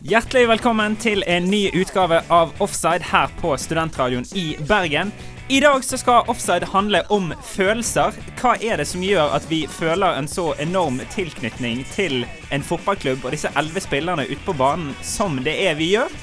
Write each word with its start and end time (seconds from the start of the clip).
Hjertelig 0.00 0.48
velkommen 0.48 0.94
til 0.96 1.20
en 1.28 1.44
ny 1.50 1.66
utgave 1.74 2.22
av 2.32 2.52
Offside 2.64 3.04
her 3.10 3.28
på 3.40 3.52
Studentradioen 3.60 4.24
i 4.34 4.56
Bergen. 4.68 5.12
I 5.48 5.60
dag 5.60 5.84
så 5.84 5.98
skal 6.00 6.28
Offside 6.32 6.70
handle 6.72 7.02
om 7.12 7.32
følelser. 7.44 8.16
Hva 8.40 8.54
er 8.56 8.80
det 8.80 8.86
som 8.88 9.04
gjør 9.04 9.34
at 9.36 9.46
vi 9.50 9.66
føler 9.68 10.16
en 10.16 10.28
så 10.30 10.52
enorm 10.62 11.00
tilknytning 11.12 11.84
til 11.92 12.24
en 12.50 12.64
fotballklubb 12.64 13.26
og 13.26 13.36
disse 13.36 13.52
elleve 13.58 13.84
spillerne 13.84 14.26
ute 14.30 14.40
på 14.46 14.56
banen 14.56 14.94
som 15.04 15.36
det 15.44 15.58
er 15.66 15.76
vi 15.76 15.92
gjør? 15.92 16.16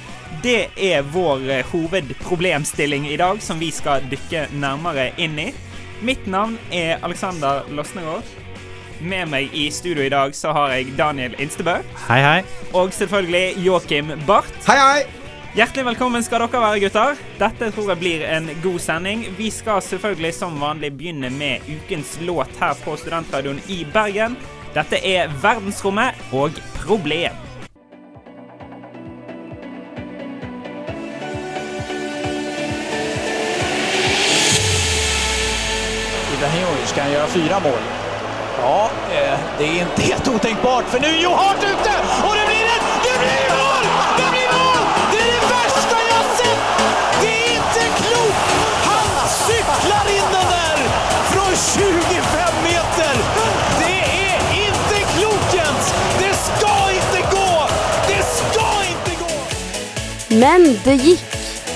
Det 0.43 0.59
er 0.77 1.07
vår 1.13 1.47
eh, 1.49 1.71
hovedproblemstilling 1.71 3.07
i 3.09 3.17
dag, 3.21 3.41
som 3.41 3.59
vi 3.61 3.71
skal 3.73 4.05
dykke 4.09 4.47
nærmere 4.55 5.11
inn 5.21 5.39
i. 5.41 5.49
Mitt 6.05 6.27
navn 6.29 6.57
er 6.71 7.01
Alexander 7.03 7.65
Losnegård. 7.75 8.38
Med 8.99 9.29
meg 9.31 9.53
i 9.55 9.69
studio 9.71 10.03
i 10.03 10.11
dag 10.11 10.33
så 10.35 10.51
har 10.51 10.73
jeg 10.73 10.91
Daniel 10.97 11.35
Instebø. 11.39 11.77
Hei, 12.09 12.19
hei. 12.19 12.39
Og 12.75 12.91
selvfølgelig 12.93 13.55
Joakim 13.63 14.11
Barth. 14.27 14.51
Hei, 14.67 14.75
hei! 14.75 15.19
Hjertelig 15.55 15.85
velkommen 15.87 16.23
skal 16.23 16.43
dere 16.43 16.61
være, 16.61 16.81
gutter. 16.83 17.21
Dette 17.39 17.69
tror 17.73 17.93
jeg 17.93 18.01
blir 18.01 18.25
en 18.27 18.49
god 18.63 18.79
sending. 18.83 19.23
Vi 19.37 19.47
skal 19.55 19.81
selvfølgelig 19.81 20.33
som 20.35 20.59
vanlig 20.61 20.91
begynne 20.97 21.31
med 21.31 21.63
ukens 21.71 22.17
låt 22.27 22.51
her 22.59 22.75
på 22.83 22.97
Studentradioen 22.99 23.61
i 23.71 23.85
Bergen. 23.93 24.35
Dette 24.75 24.99
er 24.99 25.31
Verdensrommet 25.41 26.19
og 26.35 26.59
Problem. 26.83 27.47
Ibrahimovic 36.35 36.93
kan 36.93 37.09
gjøre 37.15 37.33
fyra 37.33 37.63
mål. 37.63 38.08
Ja, 38.61 38.89
eh, 39.11 39.39
det 39.57 39.63
är 39.63 39.81
inte 39.81 40.01
helt 40.01 40.27
otänkbart 40.27 40.85
för 40.89 40.99
nu 40.99 41.07
är 41.07 41.21
Joe 41.21 41.35
Hart 41.35 41.63
ute 41.63 41.93
och 42.27 42.33
det 42.39 42.45
blir 42.51 42.65
ett... 42.75 42.85
Det 43.03 43.19
blir 43.19 43.45
mål! 43.57 43.85
Det 44.17 44.29
blir 44.31 44.49
mål! 44.59 44.83
Det 45.11 45.17
är 45.17 45.31
det 45.35 45.47
värsta 45.55 45.97
jag 46.13 46.25
sett! 46.39 46.63
Det 47.21 47.27
är 47.27 47.51
inte 47.59 47.83
klokt! 47.99 48.49
Han 48.89 49.27
cyklar 49.27 50.05
in 50.17 50.27
den 50.31 50.47
där 50.55 50.77
från 51.31 51.51
25 51.73 52.53
meter! 52.63 53.13
Det 53.79 53.99
är 54.29 54.39
inte 54.67 54.97
klokt 55.17 55.53
Jens! 55.53 55.93
Det 56.19 56.33
ska 56.33 56.91
inte 56.91 57.35
gå! 57.35 57.67
Det 58.07 58.23
ska 58.23 58.67
inte 58.93 59.23
gå! 59.23 59.31
Men 60.27 60.79
det 60.83 60.93
gikk! 60.93 61.25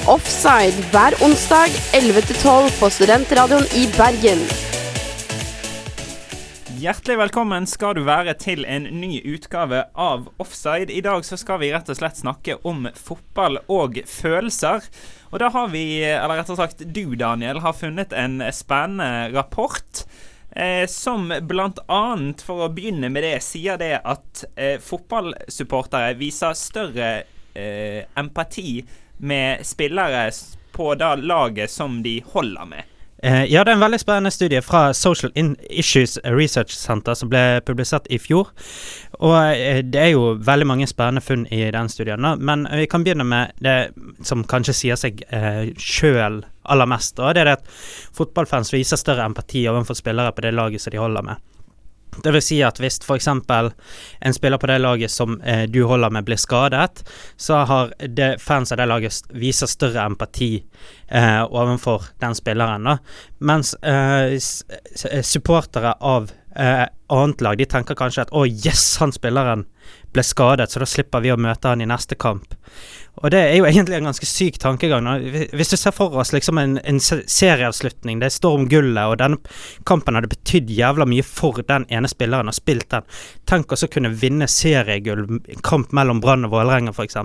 Offside 0.05 0.73
hver 0.91 1.13
onsdag 1.21 1.67
11-12 1.91 2.79
på 2.79 2.89
Studentradioen 2.89 3.65
i 3.73 3.89
Bergen. 3.97 4.39
Hjertelig 6.83 7.15
velkommen 7.15 7.63
skal 7.69 7.93
du 7.95 8.01
være 8.03 8.33
til 8.35 8.65
en 8.67 8.83
ny 8.99 9.21
utgave 9.23 9.85
av 9.95 10.25
Offside. 10.43 10.91
I 10.91 10.99
dag 11.05 11.23
så 11.23 11.37
skal 11.39 11.61
vi 11.61 11.69
rett 11.71 11.87
og 11.87 11.95
slett 11.95 12.19
snakke 12.19 12.57
om 12.67 12.89
fotball 12.97 13.61
og 13.71 14.01
følelser. 14.09 14.83
Og 15.29 15.39
da 15.39 15.47
har 15.53 15.71
vi, 15.71 15.85
eller 16.03 16.41
rett 16.41 16.51
og 16.51 16.59
slett 16.59 16.83
du 16.83 17.15
Daniel, 17.15 17.61
har 17.63 17.77
funnet 17.77 18.11
en 18.11 18.43
spennende 18.51 19.31
rapport. 19.31 20.03
Eh, 20.51 20.83
som 20.91 21.31
annet, 21.31 22.43
for 22.43 22.65
å 22.65 22.71
begynne 22.75 23.07
med 23.15 23.29
det, 23.29 23.37
sier 23.47 23.79
det 23.79 24.01
at 24.03 24.43
eh, 24.51 24.75
fotballsupportere 24.83 26.17
viser 26.19 26.57
større 26.59 27.13
eh, 27.55 28.01
empati 28.19 28.81
med 29.23 29.63
spillere 29.63 30.33
på 30.75 30.95
da 30.99 31.15
laget 31.15 31.71
som 31.71 32.01
de 32.03 32.19
holder 32.35 32.75
med. 32.75 32.92
Eh, 33.23 33.45
ja, 33.45 33.61
det 33.63 33.71
er 33.71 33.77
en 33.77 33.83
veldig 33.83 34.01
spennende 34.01 34.31
studie 34.35 34.59
fra 34.61 34.89
Social 34.93 35.31
Issues 35.69 36.17
Research 36.25 36.73
Center 36.75 37.15
som 37.15 37.29
ble 37.31 37.61
publisert 37.63 38.09
i 38.11 38.17
fjor. 38.19 38.49
Og 39.23 39.35
eh, 39.53 39.79
det 39.79 40.01
er 40.01 40.09
jo 40.11 40.33
veldig 40.43 40.67
mange 40.67 40.87
spennende 40.91 41.23
funn 41.23 41.45
i 41.47 41.61
den 41.71 41.91
studien, 41.91 42.27
men 42.43 42.67
vi 42.67 42.89
kan 42.91 43.05
begynne 43.05 43.23
med 43.23 43.55
det 43.63 43.93
som 44.27 44.43
kanskje 44.43 44.75
sier 44.75 44.99
seg 44.99 45.23
eh, 45.31 45.71
sjøl 45.79 46.41
aller 46.67 46.91
mest. 46.91 47.15
Og 47.23 47.31
det 47.31 47.45
er 47.45 47.51
det 47.53 47.57
at 47.61 47.71
fotballfans 48.19 48.73
viser 48.75 48.99
større 48.99 49.23
empati 49.23 49.63
overfor 49.71 49.95
spillere 49.95 50.35
på 50.35 50.43
det 50.43 50.51
laget 50.57 50.83
som 50.83 50.91
de 50.91 50.99
holder 50.99 51.31
med. 51.31 51.39
Det 52.23 52.33
vil 52.35 52.43
si 52.43 52.59
at 52.65 52.79
hvis 52.81 52.99
f.eks. 53.03 53.27
en 53.27 54.35
spiller 54.35 54.61
på 54.61 54.69
det 54.69 54.79
laget 54.81 55.11
som 55.11 55.39
eh, 55.41 55.65
du 55.69 55.83
holder 55.89 56.13
med, 56.13 56.25
blir 56.27 56.39
skadet, 56.39 57.03
så 57.37 57.63
har 57.69 57.93
det, 58.07 58.37
fans 58.41 58.71
av 58.71 58.81
det 58.81 58.89
laget 58.89 59.33
viser 59.33 59.71
større 59.71 60.05
empati 60.05 60.63
eh, 61.07 61.43
overfor 61.43 62.09
den 62.21 62.35
spilleren. 62.35 62.83
Da. 62.89 62.97
Mens 63.39 63.73
eh, 63.81 64.37
eh, 64.37 65.21
supportere 65.23 65.95
av 65.99 66.31
eh, 66.55 66.85
annet 67.13 67.41
lag 67.41 67.57
de 67.57 67.65
tenker 67.69 67.97
kanskje 67.97 68.27
at 68.27 68.33
'å, 68.33 68.45
yes, 68.47 68.97
han 69.01 69.11
spilleren 69.11 69.65
ble 70.13 70.23
skadet, 70.23 70.71
så 70.71 70.81
da 70.81 70.89
slipper 70.89 71.23
vi 71.23 71.33
å 71.33 71.39
møte 71.39 71.67
han 71.67 71.81
i 71.81 71.89
neste 71.89 72.15
kamp'. 72.15 72.57
Og 73.21 73.29
det 73.29 73.39
er 73.39 73.57
jo 73.59 73.67
egentlig 73.69 73.99
en 73.99 74.07
ganske 74.09 74.25
syk 74.25 74.57
tankegang. 74.59 75.05
Hvis- 75.53 75.69
du 75.69 75.77
ser 75.77 75.91
for 75.91 76.15
oss 76.17 76.31
liksom 76.33 76.57
en, 76.57 76.77
en 76.83 76.99
serieavslutning, 76.99 78.19
det 78.19 78.31
står 78.33 78.57
om 78.57 78.67
gullet, 78.69 79.03
og 79.05 79.17
denne 79.21 79.37
kampen 79.85 80.15
hadde 80.17 80.31
betydd 80.31 80.69
jævla 80.73 81.05
mye 81.05 81.23
for 81.23 81.61
den 81.61 81.85
ene 81.89 82.09
spilleren 82.09 82.49
og 82.49 82.57
spilt 82.57 82.89
den. 82.89 83.05
Tenk 83.45 83.71
å 83.71 83.87
kunne 83.87 84.09
vinne 84.09 84.47
seriegull, 84.49 85.27
en 85.29 85.61
kamp 85.63 85.93
mellom 85.93 86.21
Brann 86.21 86.45
og 86.45 86.51
Vålerenga 86.55 86.93
f.eks., 86.93 87.15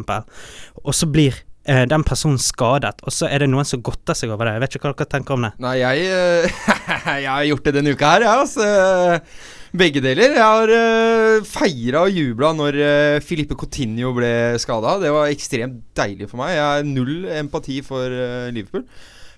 og 0.84 0.94
så 0.94 1.08
blir 1.10 1.34
eh, 1.64 1.84
den 1.88 2.04
personen 2.04 2.38
skadet, 2.38 3.00
og 3.02 3.12
så 3.12 3.26
er 3.28 3.38
det 3.40 3.50
noen 3.50 3.64
som 3.64 3.82
godter 3.82 4.14
seg 4.14 4.30
over 4.30 4.44
det. 4.44 4.58
Jeg 4.58 4.60
vet 4.66 4.76
ikke 4.76 4.90
hva 4.90 4.96
dere 4.98 5.12
tenker 5.16 5.34
om 5.38 5.48
det. 5.48 5.54
Nei, 5.64 5.76
jeg, 5.80 6.04
eh, 6.12 6.66
jeg 7.24 7.30
har 7.32 7.48
gjort 7.48 7.64
det 7.64 7.74
denne 7.80 7.96
uka 7.96 8.12
her, 8.12 8.28
jeg, 8.28 8.44
altså. 8.44 9.57
Begge 9.76 10.00
deler. 10.00 10.32
Jeg 10.32 10.44
har 10.44 10.70
uh, 10.72 11.44
feira 11.44 12.06
og 12.06 12.14
jubla 12.16 12.54
når 12.56 12.78
uh, 12.80 13.20
Filipe 13.24 13.56
Coutinho 13.58 14.14
ble 14.16 14.32
skada. 14.62 14.96
Det 15.02 15.12
var 15.12 15.28
ekstremt 15.28 15.82
deilig 15.98 16.30
for 16.30 16.40
meg. 16.40 16.54
Jeg 16.56 16.64
har 16.64 16.88
null 16.88 17.28
empati 17.36 17.82
for 17.84 18.08
uh, 18.08 18.48
Liverpool. 18.54 18.86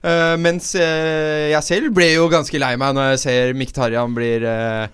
Uh, 0.01 0.33
mens 0.41 0.71
eh, 0.81 1.51
jeg 1.53 1.61
selv 1.67 1.91
ble 1.93 2.07
jo 2.15 2.31
ganske 2.33 2.57
lei 2.57 2.71
meg 2.81 2.95
når 2.97 3.11
jeg 3.11 3.19
ser 3.21 3.51
Miktarian 3.53 4.15
blir 4.17 4.47
eh, 4.49 4.87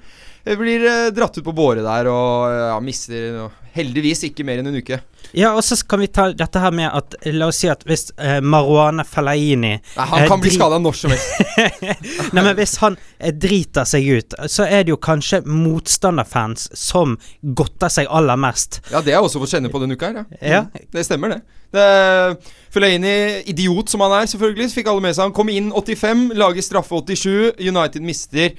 blir 0.55 0.83
eh, 0.87 1.11
dratt 1.15 1.39
ut 1.39 1.47
på 1.47 1.55
båre 1.55 1.83
der 1.83 2.07
og 2.11 2.51
ja, 2.51 2.81
mister 2.83 3.39
eh, 3.45 3.61
heldigvis 3.77 4.25
ikke 4.29 4.47
mer 4.47 4.59
enn 4.63 4.71
en 4.71 4.79
uke. 4.79 4.99
Ja, 5.35 5.55
og 5.57 5.65
så 5.67 5.77
kan 5.89 6.01
vi 6.01 6.07
ta 6.13 6.29
dette 6.33 6.61
her 6.63 6.71
med 6.75 6.91
at 6.95 7.17
La 7.35 7.49
oss 7.51 7.59
si 7.63 7.69
at 7.73 7.83
hvis 7.89 8.07
eh, 8.19 8.39
Marwane 8.45 9.05
Fellaini 9.09 9.73
Nei, 9.77 9.81
han 9.97 10.23
Eh, 10.23 10.29
kan 10.31 10.41
bli 10.41 10.53
skada 10.55 10.79
når 10.83 10.95
som 11.01 11.11
helst. 11.15 11.41
Nei, 12.37 12.43
men 12.43 12.53
hvis 12.59 12.77
han 12.83 12.97
eh, 13.19 13.33
driter 13.35 13.85
seg 13.89 14.07
ut, 14.19 14.37
så 14.51 14.65
er 14.69 14.85
det 14.87 14.95
jo 14.95 15.01
kanskje 15.03 15.43
motstanderfans 15.47 16.69
som 16.79 17.17
godter 17.43 17.93
seg 17.93 18.09
aller 18.11 18.39
mest. 18.41 18.81
Ja, 18.93 19.01
det 19.01 19.13
har 19.15 19.21
jeg 19.21 19.29
også 19.31 19.43
fått 19.43 19.55
kjenne 19.57 19.71
på 19.73 19.83
denne 19.83 19.97
uka 19.99 20.13
her. 20.13 20.23
Ja. 20.41 20.49
Ja. 20.57 20.63
Mm, 20.71 20.87
Det 20.97 21.05
stemmer, 21.07 21.35
det. 21.37 21.41
det 21.77 21.87
Fellaini, 22.75 23.15
idiot 23.51 23.91
som 23.93 24.03
han 24.05 24.15
er, 24.21 24.29
selvfølgelig, 24.31 24.71
fikk 24.75 24.91
alle 24.93 25.05
med 25.05 25.17
seg. 25.17 25.29
Han 25.29 25.37
kom 25.37 25.51
inn 25.53 25.71
85, 25.73 26.29
lager 26.37 26.65
straffe 26.65 27.03
87. 27.03 27.57
United 27.67 28.05
mister 28.05 28.55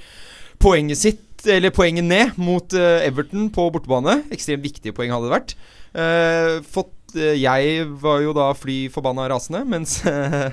poenget 0.62 0.98
sitt 1.00 1.24
eller 1.48 1.70
poenget 1.70 2.02
ned 2.02 2.38
mot 2.42 2.72
eh, 2.74 3.04
Everton 3.06 3.46
på 3.54 3.68
bortebane. 3.74 4.20
Ekstremt 4.34 4.64
viktige 4.64 4.94
poeng 4.96 5.12
hadde 5.14 5.28
det 5.28 5.34
vært. 5.36 5.52
Eh, 5.98 6.60
fått, 6.62 6.94
uh, 7.16 7.34
jeg 7.34 7.84
var 7.98 8.22
jo 8.22 8.34
da 8.36 8.52
fly 8.54 8.84
forbanna 8.92 9.26
rasende, 9.32 9.64
mens 9.66 9.98
uh, 10.06 10.52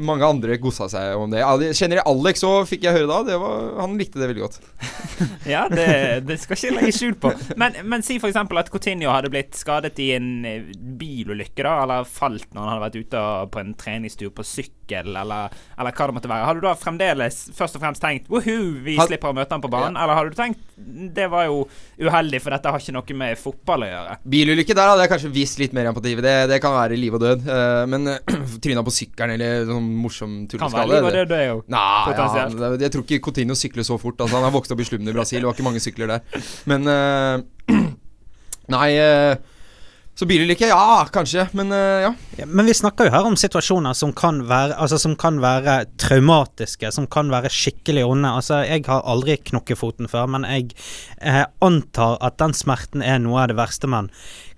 mange 0.00 0.24
andre 0.24 0.56
gossa 0.62 0.86
seg 0.88 1.18
om 1.20 1.32
det. 1.32 1.42
Kjenner 1.76 2.00
jeg 2.00 2.06
Alex 2.08 2.44
òg, 2.46 2.62
fikk 2.70 2.86
jeg 2.86 2.96
høre 2.96 3.10
da. 3.10 3.36
Var, 3.42 3.66
han 3.82 3.98
likte 4.00 4.22
det 4.22 4.30
veldig 4.30 4.46
godt. 4.46 4.60
Ja, 5.48 5.64
det, 5.72 5.86
det 6.28 6.36
skal 6.40 6.56
ikke 6.56 6.76
legge 6.76 6.92
skjul 6.94 7.14
på. 7.20 7.32
Men, 7.60 7.76
men 7.88 8.04
si 8.06 8.16
f.eks. 8.20 8.38
at 8.38 8.70
Coutinho 8.72 9.10
hadde 9.12 9.32
blitt 9.32 9.56
skadet 9.58 9.98
i 10.00 10.10
en 10.16 10.28
bilulykke, 11.00 11.64
da, 11.64 11.74
eller 11.84 12.08
falt 12.08 12.48
når 12.54 12.62
han 12.62 12.70
hadde 12.70 12.84
vært 12.84 12.98
ute 13.00 13.24
på 13.52 13.62
en 13.62 13.74
treningstur 13.80 14.32
på 14.36 14.46
sykkel, 14.46 14.79
eller, 14.98 15.54
eller 15.78 15.94
hva 15.96 16.08
det 16.10 16.16
måtte 16.16 16.30
være. 16.30 16.46
Hadde 16.48 16.62
du 16.62 16.66
da 16.66 16.74
fremdeles 16.78 17.38
først 17.56 17.78
og 17.78 17.84
fremst 17.84 18.02
tenkt 18.02 18.30
Woohoo, 18.32 18.72
vi 18.84 18.96
Had- 18.98 19.10
slipper 19.10 19.30
å 19.30 19.36
møte 19.36 19.54
han 19.54 19.62
på 19.64 19.70
banen? 19.72 19.98
Eller 20.00 20.18
hadde 20.18 20.34
du 20.34 20.38
tenkt 20.38 20.66
det 21.16 21.26
var 21.30 21.44
jo 21.46 21.62
uheldig, 22.00 22.40
for 22.40 22.54
dette 22.54 22.70
har 22.72 22.80
ikke 22.80 22.94
noe 22.96 23.16
med 23.20 23.38
fotball 23.38 23.84
å 23.84 23.90
gjøre? 23.90 24.16
Bilulykke 24.32 24.76
der 24.76 24.92
hadde 24.92 25.04
jeg 25.04 25.12
kanskje 25.12 25.32
visst 25.34 25.60
litt 25.60 25.76
mer 25.76 25.90
empati. 25.90 26.14
Det, 26.16 26.34
det 26.50 26.60
kan 26.64 26.74
være 26.76 26.98
liv 26.98 27.16
og 27.18 27.22
død. 27.24 27.46
Uh, 27.46 27.84
men 27.90 28.08
uh, 28.14 28.56
tryna 28.64 28.84
på 28.86 28.94
sykkelen 28.94 29.36
eller 29.36 29.68
sånn 29.68 29.90
morsom 30.00 30.36
Kan 30.54 30.72
være 30.72 30.88
liv 30.94 31.10
og 31.10 31.16
død, 31.18 31.30
det 31.30 31.40
er 31.44 31.48
jo. 31.52 31.62
Nei, 31.70 31.86
Potensielt. 32.08 32.60
Ja, 32.64 32.72
jeg 32.86 32.94
tror 32.96 33.06
ikke 33.06 33.22
Coutinho 33.28 33.58
sykler 33.58 33.86
så 33.86 34.00
fort. 34.00 34.20
Altså, 34.20 34.38
han 34.38 34.48
har 34.48 34.54
vokst 34.54 34.72
opp 34.72 34.80
i 34.80 34.88
slummen 34.88 35.12
i 35.12 35.16
Brasil, 35.16 35.42
det 35.42 35.50
var 35.50 35.58
ikke 35.58 35.68
mange 35.68 35.84
sykler 35.84 36.16
der. 36.16 36.44
Men 36.70 36.88
uh, 36.88 37.76
Nei 38.70 38.90
eh, 39.02 39.34
Så 40.20 40.26
bilulykke, 40.28 40.66
ja, 40.68 41.06
kanskje. 41.12 41.46
Men 41.56 41.72
eh, 41.72 42.02
ja. 42.04 42.10
Ja, 42.36 42.46
Men 42.46 42.66
vi 42.68 42.74
snakker 42.76 43.06
jo 43.08 43.12
her 43.14 43.24
om 43.24 43.38
situasjoner 43.40 43.94
som 43.96 44.12
kan 44.12 44.42
være 44.50 44.76
Altså 44.76 44.98
som 45.00 45.14
kan 45.16 45.38
være 45.40 45.86
traumatiske, 45.96 46.90
som 46.92 47.06
kan 47.08 47.32
være 47.32 47.48
skikkelig 47.48 48.04
onde. 48.04 48.28
Altså, 48.28 48.58
jeg 48.68 48.84
har 48.84 49.00
aldri 49.08 49.38
knokket 49.48 49.80
foten 49.80 50.10
før, 50.12 50.28
men 50.28 50.44
jeg 50.44 50.74
eh, 51.24 51.46
antar 51.64 52.18
at 52.20 52.36
den 52.36 52.52
smerten 52.52 53.00
er 53.00 53.16
noe 53.24 53.46
av 53.46 53.48
det 53.48 53.56
verste 53.62 53.88
man 53.88 54.12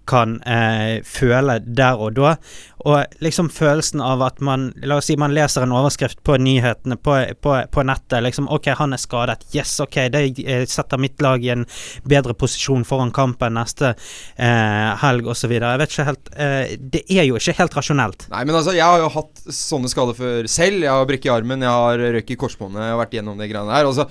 kan 0.08 0.38
eh, 0.42 1.02
føle 1.06 1.58
der 1.62 2.00
og 2.00 2.16
da. 2.16 2.34
Og 2.82 3.22
liksom 3.22 3.50
følelsen 3.54 4.02
av 4.02 4.24
at 4.26 4.40
man 4.42 4.70
La 4.82 4.96
oss 4.98 5.06
si 5.10 5.14
man 5.20 5.34
leser 5.34 5.62
en 5.62 5.74
overskrift 5.76 6.18
på 6.26 6.34
nyhetene 6.42 6.96
på, 6.98 7.14
på, 7.42 7.54
på 7.70 7.84
nettet. 7.86 8.22
Liksom 8.24 8.48
OK, 8.52 8.72
han 8.78 8.96
er 8.96 9.02
skadet. 9.02 9.46
Yes, 9.54 9.76
OK, 9.82 10.00
det 10.12 10.24
eh, 10.42 10.64
setter 10.70 11.00
mitt 11.00 11.22
lag 11.22 11.44
i 11.44 11.52
en 11.54 11.66
bedre 12.08 12.34
posisjon 12.38 12.86
foran 12.88 13.14
kampen 13.14 13.56
neste 13.58 13.92
eh, 13.92 14.90
helg 15.04 15.30
osv. 15.30 15.54
Jeg 15.54 15.82
vet 15.82 15.94
ikke 15.94 16.08
helt 16.10 16.32
eh, 16.34 16.76
Det 16.80 17.04
er 17.06 17.28
jo 17.28 17.38
ikke 17.38 17.58
helt 17.60 17.78
rasjonelt. 17.78 18.28
Nei, 18.34 18.44
men 18.48 18.58
altså, 18.58 18.74
jeg 18.76 18.86
har 18.86 19.02
jo 19.02 19.10
hatt 19.14 19.46
sånne 19.46 19.90
skader 19.92 20.18
før 20.18 20.50
selv. 20.50 20.82
Jeg 20.82 20.92
har 20.92 21.08
brekk 21.08 21.28
i 21.28 21.34
armen, 21.34 21.62
jeg 21.62 21.82
har 21.86 22.06
røyk 22.18 22.34
i 22.34 22.40
korsbåndet, 22.40 22.82
jeg 22.82 22.96
har 22.96 23.02
vært 23.04 23.18
gjennom 23.18 23.38
de 23.38 23.50
greiene 23.50 23.76
her. 23.76 23.88
Altså, 23.88 24.08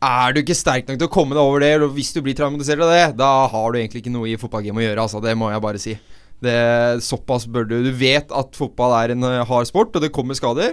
er 0.00 0.32
du 0.32 0.40
ikke 0.40 0.56
sterk 0.56 0.88
nok 0.88 1.00
til 1.00 1.08
å 1.08 1.12
komme 1.12 1.36
deg 1.36 1.42
over 1.44 1.60
det, 1.64 1.74
og 1.84 1.92
hvis 1.96 2.14
du 2.16 2.22
blir 2.24 2.36
traumatisert 2.36 2.80
av 2.84 2.92
det, 2.94 3.02
da 3.20 3.30
har 3.52 3.72
du 3.72 3.80
egentlig 3.80 4.00
ikke 4.04 4.14
noe 4.14 4.30
i 4.30 4.38
fotballgame 4.40 4.80
å 4.80 4.86
gjøre, 4.86 5.04
altså. 5.04 5.20
Det 5.24 5.34
må 5.36 5.50
jeg 5.52 5.64
bare 5.64 5.82
si. 5.82 5.96
Det, 6.40 6.56
såpass 7.04 7.44
bør 7.52 7.66
du 7.68 7.74
Du 7.84 7.90
vet 7.92 8.30
at 8.32 8.54
fotball 8.56 8.94
er 8.96 9.12
en 9.12 9.26
eh, 9.28 9.42
hard 9.44 9.68
sport, 9.68 9.92
og 9.92 10.04
det 10.04 10.12
kommer 10.16 10.38
skader. 10.38 10.72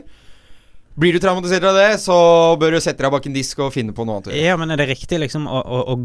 Blir 0.98 1.14
du 1.14 1.22
traumatisert 1.22 1.68
av 1.68 1.76
det, 1.78 1.90
så 2.02 2.16
bør 2.58 2.78
du 2.78 2.82
sette 2.82 3.04
deg 3.04 3.14
bak 3.14 3.28
en 3.28 3.36
disk 3.36 3.60
og 3.62 3.74
finne 3.76 3.94
på 3.94 4.08
noe 4.08 4.22
annet. 4.22 4.38
Ja, 4.40 4.56
men 4.58 4.72
er 4.74 4.80
det 4.80 4.88
riktig 4.90 5.20
liksom 5.22 5.46
å, 5.46 5.60
å, 5.60 5.82
å 5.92 5.98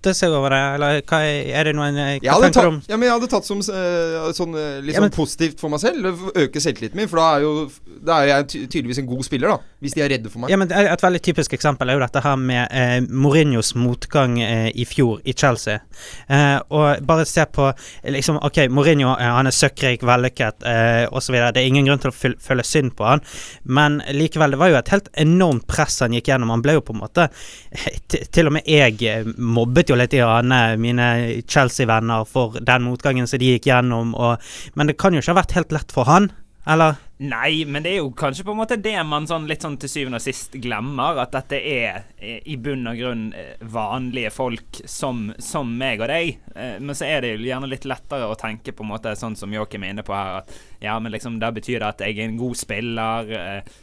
godte 0.00 0.16
seg 0.16 0.32
over 0.32 0.54
det, 0.54 0.60
eller 0.76 1.00
hva 1.04 1.18
er, 1.28 1.68
det 1.68 1.74
noen 1.76 1.96
Hva 1.96 2.06
Jeg 2.16 2.32
hadde, 2.32 2.48
tenker 2.48 2.66
du 2.66 2.70
om 2.70 2.78
ja, 2.88 2.96
men 2.96 3.06
jeg 3.06 3.14
hadde 3.18 3.28
tatt 3.30 3.46
som 3.46 3.60
uh, 3.60 4.30
sånn, 4.36 4.54
eh, 4.56 4.80
litt 4.84 4.96
Ja, 4.96 5.02
sånn 5.04 5.12
positivt 5.12 5.60
for 5.60 5.72
meg 5.72 5.82
selv. 5.82 6.22
Øke 6.34 6.62
selvtilliten 6.62 6.96
min, 6.96 7.08
for 7.10 7.20
da 7.20 7.26
er 7.36 7.44
jo 7.44 7.52
Da 8.00 8.20
er 8.22 8.30
jeg 8.30 8.46
ty 8.50 8.60
tydeligvis 8.70 9.02
en 9.02 9.08
god 9.10 9.26
spiller, 9.26 9.52
da. 9.52 9.76
Hvis 9.80 9.96
de 9.96 10.04
er 10.04 10.10
redde 10.12 10.32
for 10.32 10.42
meg. 10.42 10.52
Ja, 10.52 10.58
men 10.60 10.72
Et 10.72 11.04
veldig 11.04 11.20
typisk 11.24 11.54
eksempel 11.56 11.90
er 11.90 11.98
jo 11.98 12.04
dette 12.04 12.22
her 12.24 12.38
med 12.40 12.72
eh, 12.72 12.96
Mourinhos 13.10 13.74
motgang 13.76 14.38
eh, 14.40 14.70
i 14.72 14.86
fjor 14.88 15.20
i 15.24 15.34
Chelsea. 15.36 15.80
Eh, 16.28 16.56
og 16.72 17.04
bare 17.06 17.26
se 17.28 17.44
på 17.52 17.68
liksom 18.16 18.40
Ok, 18.46 18.62
Mourinho 18.72 19.12
eh, 19.16 19.28
han 19.36 19.50
er 19.50 19.56
søkkrik, 19.56 20.04
vellykket 20.06 20.66
eh, 20.68 21.04
osv. 21.12 21.36
Det 21.36 21.60
er 21.60 21.68
ingen 21.68 21.88
grunn 21.88 22.02
til 22.02 22.12
å 22.12 22.34
føle 22.40 22.64
synd 22.66 22.94
på 22.96 23.08
han, 23.08 23.24
men 23.64 24.00
likevel, 24.16 24.56
det 24.56 24.60
var 24.60 24.72
jo 24.72 24.80
et 24.80 24.92
helt 24.94 25.12
enormt 25.20 25.66
press 25.70 26.00
han 26.04 26.16
gikk 26.16 26.32
gjennom. 26.32 26.52
Han 26.54 26.64
ble 26.64 26.78
jo 26.78 26.84
på 26.84 26.96
en 26.96 27.02
måte 27.02 27.28
Til 28.34 28.48
og 28.48 28.54
med 28.56 28.68
jeg 28.68 29.00
eh, 29.08 29.28
mobbet 29.36 29.89
jo 29.90 29.98
litt 29.98 30.14
i 30.16 30.22
Ane, 30.24 30.60
mine 30.80 31.08
Chelsea-venner, 31.44 32.26
for 32.28 32.58
den 32.64 32.86
motgangen 32.86 33.28
som 33.30 33.40
de 33.42 33.54
gikk 33.54 33.68
gjennom, 33.70 34.14
og, 34.14 34.52
men 34.78 34.90
det 34.90 34.98
kan 35.00 35.14
jo 35.14 35.22
ikke 35.22 35.34
ha 35.34 35.40
vært 35.42 35.56
helt 35.58 35.76
lett 35.76 35.94
for 35.94 36.10
han, 36.10 36.30
eller? 36.70 36.98
Nei, 37.20 37.66
men 37.68 37.84
det 37.84 37.90
er 37.92 37.98
jo 37.98 38.14
kanskje 38.16 38.46
på 38.46 38.54
en 38.54 38.60
måte 38.62 38.78
det 38.80 38.94
man 39.04 39.26
sånn 39.28 39.44
litt 39.44 39.60
sånn 39.60 39.74
til 39.76 39.90
syvende 39.92 40.16
og 40.16 40.24
sist 40.24 40.54
glemmer. 40.56 41.18
At 41.20 41.34
dette 41.34 41.58
er 41.60 42.06
eh, 42.16 42.38
i 42.48 42.56
bunn 42.56 42.88
og 42.88 42.96
grunn 42.96 43.26
eh, 43.36 43.60
vanlige 43.60 44.30
folk 44.32 44.80
som, 44.88 45.26
som 45.36 45.68
meg 45.68 46.00
og 46.00 46.08
deg. 46.08 46.38
Eh, 46.54 46.78
Men 46.80 46.96
så 46.96 47.10
er 47.10 47.20
det 47.20 47.34
jo 47.34 47.44
gjerne 47.44 47.68
litt 47.68 47.84
lettere 47.84 48.24
å 48.24 48.38
tenke 48.40 48.72
på 48.72 48.86
en 48.86 48.92
måte 48.94 49.12
sånn 49.20 49.36
som 49.36 49.52
Joakim 49.52 49.84
er 49.84 49.92
inne 49.92 50.06
på 50.06 50.16
her, 50.16 50.40
at 50.40 50.56
ja, 50.80 50.94
men 50.96 51.12
liksom 51.12 51.36
det 51.42 51.52
betyr 51.58 51.82
det 51.82 51.90
at 51.90 52.00
jeg 52.06 52.16
er 52.16 52.30
en 52.30 52.40
god 52.40 52.56
spiller. 52.56 53.34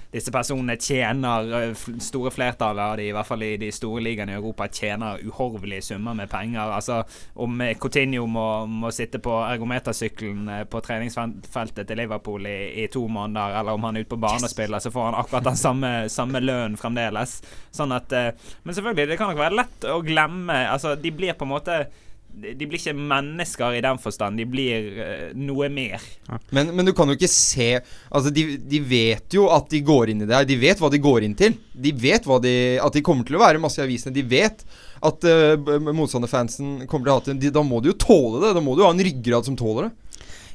Disse 0.09 0.31
personene 0.33 0.79
tjener 0.81 1.75
Store 2.01 2.31
flertallet 2.33 2.81
av 2.81 2.95
de, 2.97 3.05
i 3.05 3.13
hvert 3.13 3.27
fall 3.27 3.43
i 3.45 3.51
de 3.61 3.69
store 3.75 4.01
ligaene 4.01 4.33
i 4.33 4.37
Europa, 4.39 4.65
tjener 4.73 5.21
uhorvelige 5.21 5.91
summer 5.91 6.17
med 6.17 6.31
penger. 6.31 6.73
Altså 6.73 7.03
om 7.37 7.61
Coutinho 7.77 8.25
må, 8.25 8.47
må 8.65 8.89
sitte 8.95 9.21
på 9.21 9.35
ergometersykkelen 9.45 10.49
på 10.73 10.81
treningsfeltet 10.87 11.85
til 11.85 12.01
Liverpool 12.01 12.49
i, 12.49 12.57
i 12.81 12.87
to 12.89 13.05
måneder, 13.05 13.26
eller 13.35 13.73
om 13.73 13.83
han 13.87 13.97
er 13.97 14.05
ute 14.05 14.13
på 14.13 14.21
banen 14.21 14.47
og 14.47 14.53
spiller, 14.53 14.79
så 14.83 14.93
får 14.93 15.09
han 15.09 15.19
akkurat 15.19 15.47
den 15.49 15.59
samme, 15.59 15.93
samme 16.13 16.41
lønnen 16.43 16.79
fremdeles. 16.79 17.39
Sånn 17.75 17.95
at 17.95 18.13
eh, 18.15 18.33
Men 18.63 18.77
selvfølgelig, 18.77 19.11
det 19.11 19.19
kan 19.19 19.31
nok 19.33 19.41
være 19.41 19.59
lett 19.59 19.87
å 19.91 19.99
glemme. 20.05 20.59
Altså, 20.71 20.95
de 20.95 21.11
blir 21.15 21.35
på 21.37 21.47
en 21.47 21.55
måte 21.57 21.81
de 22.37 22.53
de 22.53 22.67
blir 22.69 22.77
ikke 22.77 22.93
mennesker 22.93 23.77
i 23.77 23.81
den 23.81 23.99
forstand, 24.01 24.37
de 24.37 24.45
blir 24.49 24.89
uh, 24.97 25.29
noe 25.37 25.69
mer. 25.73 26.03
Men, 26.53 26.69
men 26.75 26.85
du 26.85 26.93
kan 26.95 27.09
jo 27.09 27.15
ikke 27.17 27.29
se 27.31 27.69
Altså, 27.79 28.29
de, 28.33 28.43
de 28.61 28.81
vet 28.85 29.33
jo 29.33 29.47
at 29.53 29.69
de 29.71 29.81
går 29.85 30.11
inn 30.13 30.21
i 30.21 30.27
det 30.27 30.35
her. 30.35 30.47
De 30.47 30.59
vet 30.61 30.79
hva 30.81 30.91
de 30.93 31.01
går 31.01 31.25
inn 31.25 31.35
til. 31.37 31.55
De 31.73 31.93
vet 31.97 32.27
de, 32.43 32.55
at 32.83 32.93
de 32.93 33.03
kommer 33.05 33.27
til 33.27 33.39
å 33.39 33.41
være 33.41 33.61
masse 33.61 33.81
i 33.81 33.85
avisene. 33.85 34.13
De 34.15 34.25
vet 34.27 34.61
at 35.07 35.27
uh, 35.29 35.77
motstanderfansen 35.89 36.83
kommer 36.85 37.07
til 37.07 37.13
å 37.13 37.17
ha 37.17 37.25
til 37.25 37.41
de, 37.41 37.53
Da 37.53 37.65
må 37.65 37.81
du 37.81 37.91
jo 37.91 37.97
tåle 38.05 38.43
det. 38.45 38.53
Da 38.57 38.63
må 38.63 38.77
du 38.77 38.85
ha 38.85 38.93
en 38.93 39.05
ryggrad 39.09 39.49
som 39.49 39.57
tåler 39.57 39.89
det. 39.89 40.06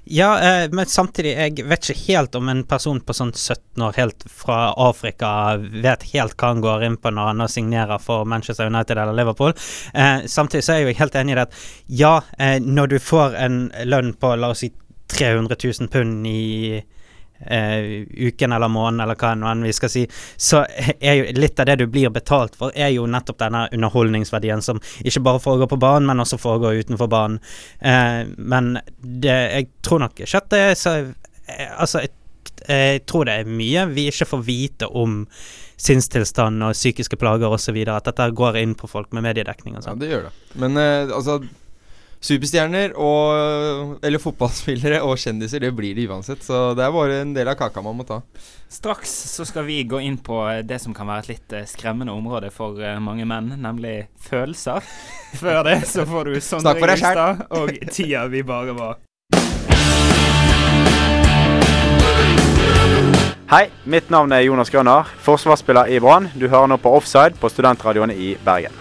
Ja, 0.05 0.63
eh, 0.63 0.69
men 0.73 0.87
samtidig, 0.87 1.37
jeg 1.39 1.65
vet 1.71 1.87
ikke 1.87 2.13
helt 2.13 2.35
om 2.35 2.49
en 2.51 2.65
person 2.67 2.99
på 3.01 3.15
sånn 3.15 3.31
17 3.31 3.85
år 3.87 3.99
helt 4.01 4.25
fra 4.27 4.73
Afrika 4.75 5.31
vet 5.61 6.09
helt 6.11 6.35
hva 6.35 6.51
han 6.51 6.63
går 6.65 6.87
inn 6.89 6.97
på 6.99 7.13
når 7.15 7.31
han 7.31 7.45
signerer 7.49 8.03
for 8.03 8.27
Manchester 8.27 8.67
United 8.67 8.99
eller 8.99 9.15
Liverpool. 9.15 9.55
Eh, 9.95 10.27
samtidig 10.27 10.65
så 10.67 10.75
er 10.75 10.83
jeg 10.83 10.91
jo 10.91 10.99
helt 11.05 11.19
enig 11.21 11.37
i 11.37 11.39
det 11.39 11.47
at 11.47 11.61
ja, 11.87 12.17
eh, 12.39 12.59
når 12.59 12.91
du 12.91 12.99
får 12.99 13.39
en 13.45 13.61
lønn 13.87 14.15
på 14.19 14.35
la 14.35 14.51
oss 14.51 14.65
si 14.65 14.73
300 15.13 15.57
000 15.63 15.93
pund 15.93 16.27
i 16.27 16.83
eh, 17.47 18.07
uken 18.29 18.53
eller 18.53 18.69
måneden 18.73 19.01
eller 19.05 19.19
hva 19.19 19.33
enn 19.35 19.65
vi 19.67 19.73
skal 19.77 19.93
si, 19.93 20.07
så 20.37 20.63
er 21.01 21.19
jo 21.19 21.35
litt 21.41 21.61
av 21.61 21.67
det 21.71 21.79
du 21.83 21.87
blir 21.87 22.11
betalt 22.15 22.57
for, 22.59 22.73
er 22.75 22.93
jo 22.95 23.07
nettopp 23.11 23.39
denne 23.43 23.67
underholdningsverdien 23.73 24.63
som 24.63 24.81
ikke 25.05 25.25
bare 25.25 25.43
foregår 25.43 25.71
på 25.73 25.81
banen, 25.83 26.07
men 26.11 26.23
også 26.25 26.39
foregår 26.41 26.81
utenfor 26.83 27.11
banen. 27.13 27.41
Eh, 27.81 28.23
men 28.39 28.79
det, 29.01 29.37
jeg 29.59 29.69
tror 29.83 30.05
nok 30.07 30.21
er 30.25 30.75
så 30.79 30.97
eh, 31.01 31.69
Altså, 31.79 32.01
jeg, 32.05 32.11
jeg 32.69 33.03
tror 33.11 33.27
det 33.27 33.35
er 33.41 33.49
mye 33.51 33.87
vi 33.91 34.07
ikke 34.11 34.29
får 34.31 34.43
vite 34.47 34.87
om 34.89 35.25
sinnstilstand 35.83 36.63
og 36.63 36.77
psykiske 36.77 37.19
plager 37.19 37.51
osv. 37.53 37.77
At 37.91 38.07
dette 38.07 38.29
går 38.39 38.61
inn 38.61 38.77
på 38.79 38.87
folk 38.91 39.11
med 39.13 39.25
mediedekning 39.27 39.75
og 39.77 39.83
Ja, 39.83 39.89
sånn. 39.91 39.99
det 40.03 40.13
gjør 40.13 40.29
det. 40.29 40.33
Men 40.63 40.79
eh, 40.79 41.11
altså 41.11 41.41
Superstjerner 42.23 42.93
og 43.03 43.99
Eller 44.07 44.23
fotballspillere 44.23 45.01
og 45.03 45.19
kjendiser, 45.19 45.63
det 45.63 45.73
blir 45.75 45.97
det 45.97 46.07
uansett. 46.07 46.43
Så 46.47 46.73
det 46.79 46.85
er 46.87 46.95
bare 46.95 47.21
en 47.25 47.35
del 47.35 47.51
av 47.51 47.59
kaka 47.59 47.83
man 47.83 47.99
må 47.99 48.07
ta. 48.07 48.21
Straks 48.73 49.11
så 49.35 49.45
skal 49.45 49.67
vi 49.67 49.83
gå 49.85 49.99
inn 50.01 50.17
på 50.23 50.39
eh, 50.49 50.63
det 50.65 50.79
som 50.81 50.95
kan 50.95 51.11
være 51.11 51.27
et 51.27 51.33
litt 51.33 51.55
eh, 51.59 51.67
skremmende 51.69 52.15
område 52.15 52.53
for 52.55 52.79
eh, 52.81 53.01
mange 53.03 53.27
menn, 53.29 53.51
nemlig 53.61 54.07
følelser. 54.23 54.87
Før 55.43 55.65
det 55.67 55.83
så 55.91 56.07
får 56.09 56.31
du 56.31 56.39
Sondre. 56.41 56.79
Justad 56.95 57.43
og 57.51 57.75
Tida 57.91 58.25
vi 58.31 58.45
bare 58.47 58.77
var. 58.79 59.01
Hei, 63.53 63.67
mitt 63.85 64.09
navn 64.15 64.33
er 64.33 64.47
Jonas 64.47 64.71
Grønner, 64.73 65.11
forsvarsspiller 65.27 65.91
i 65.93 65.99
Brann. 66.01 66.31
Du 66.39 66.47
hører 66.47 66.71
nå 66.73 66.79
på 66.81 66.95
Offside 66.97 67.37
på 67.43 67.51
studentradioene 67.53 68.17
i 68.17 68.33
Bergen. 68.47 68.73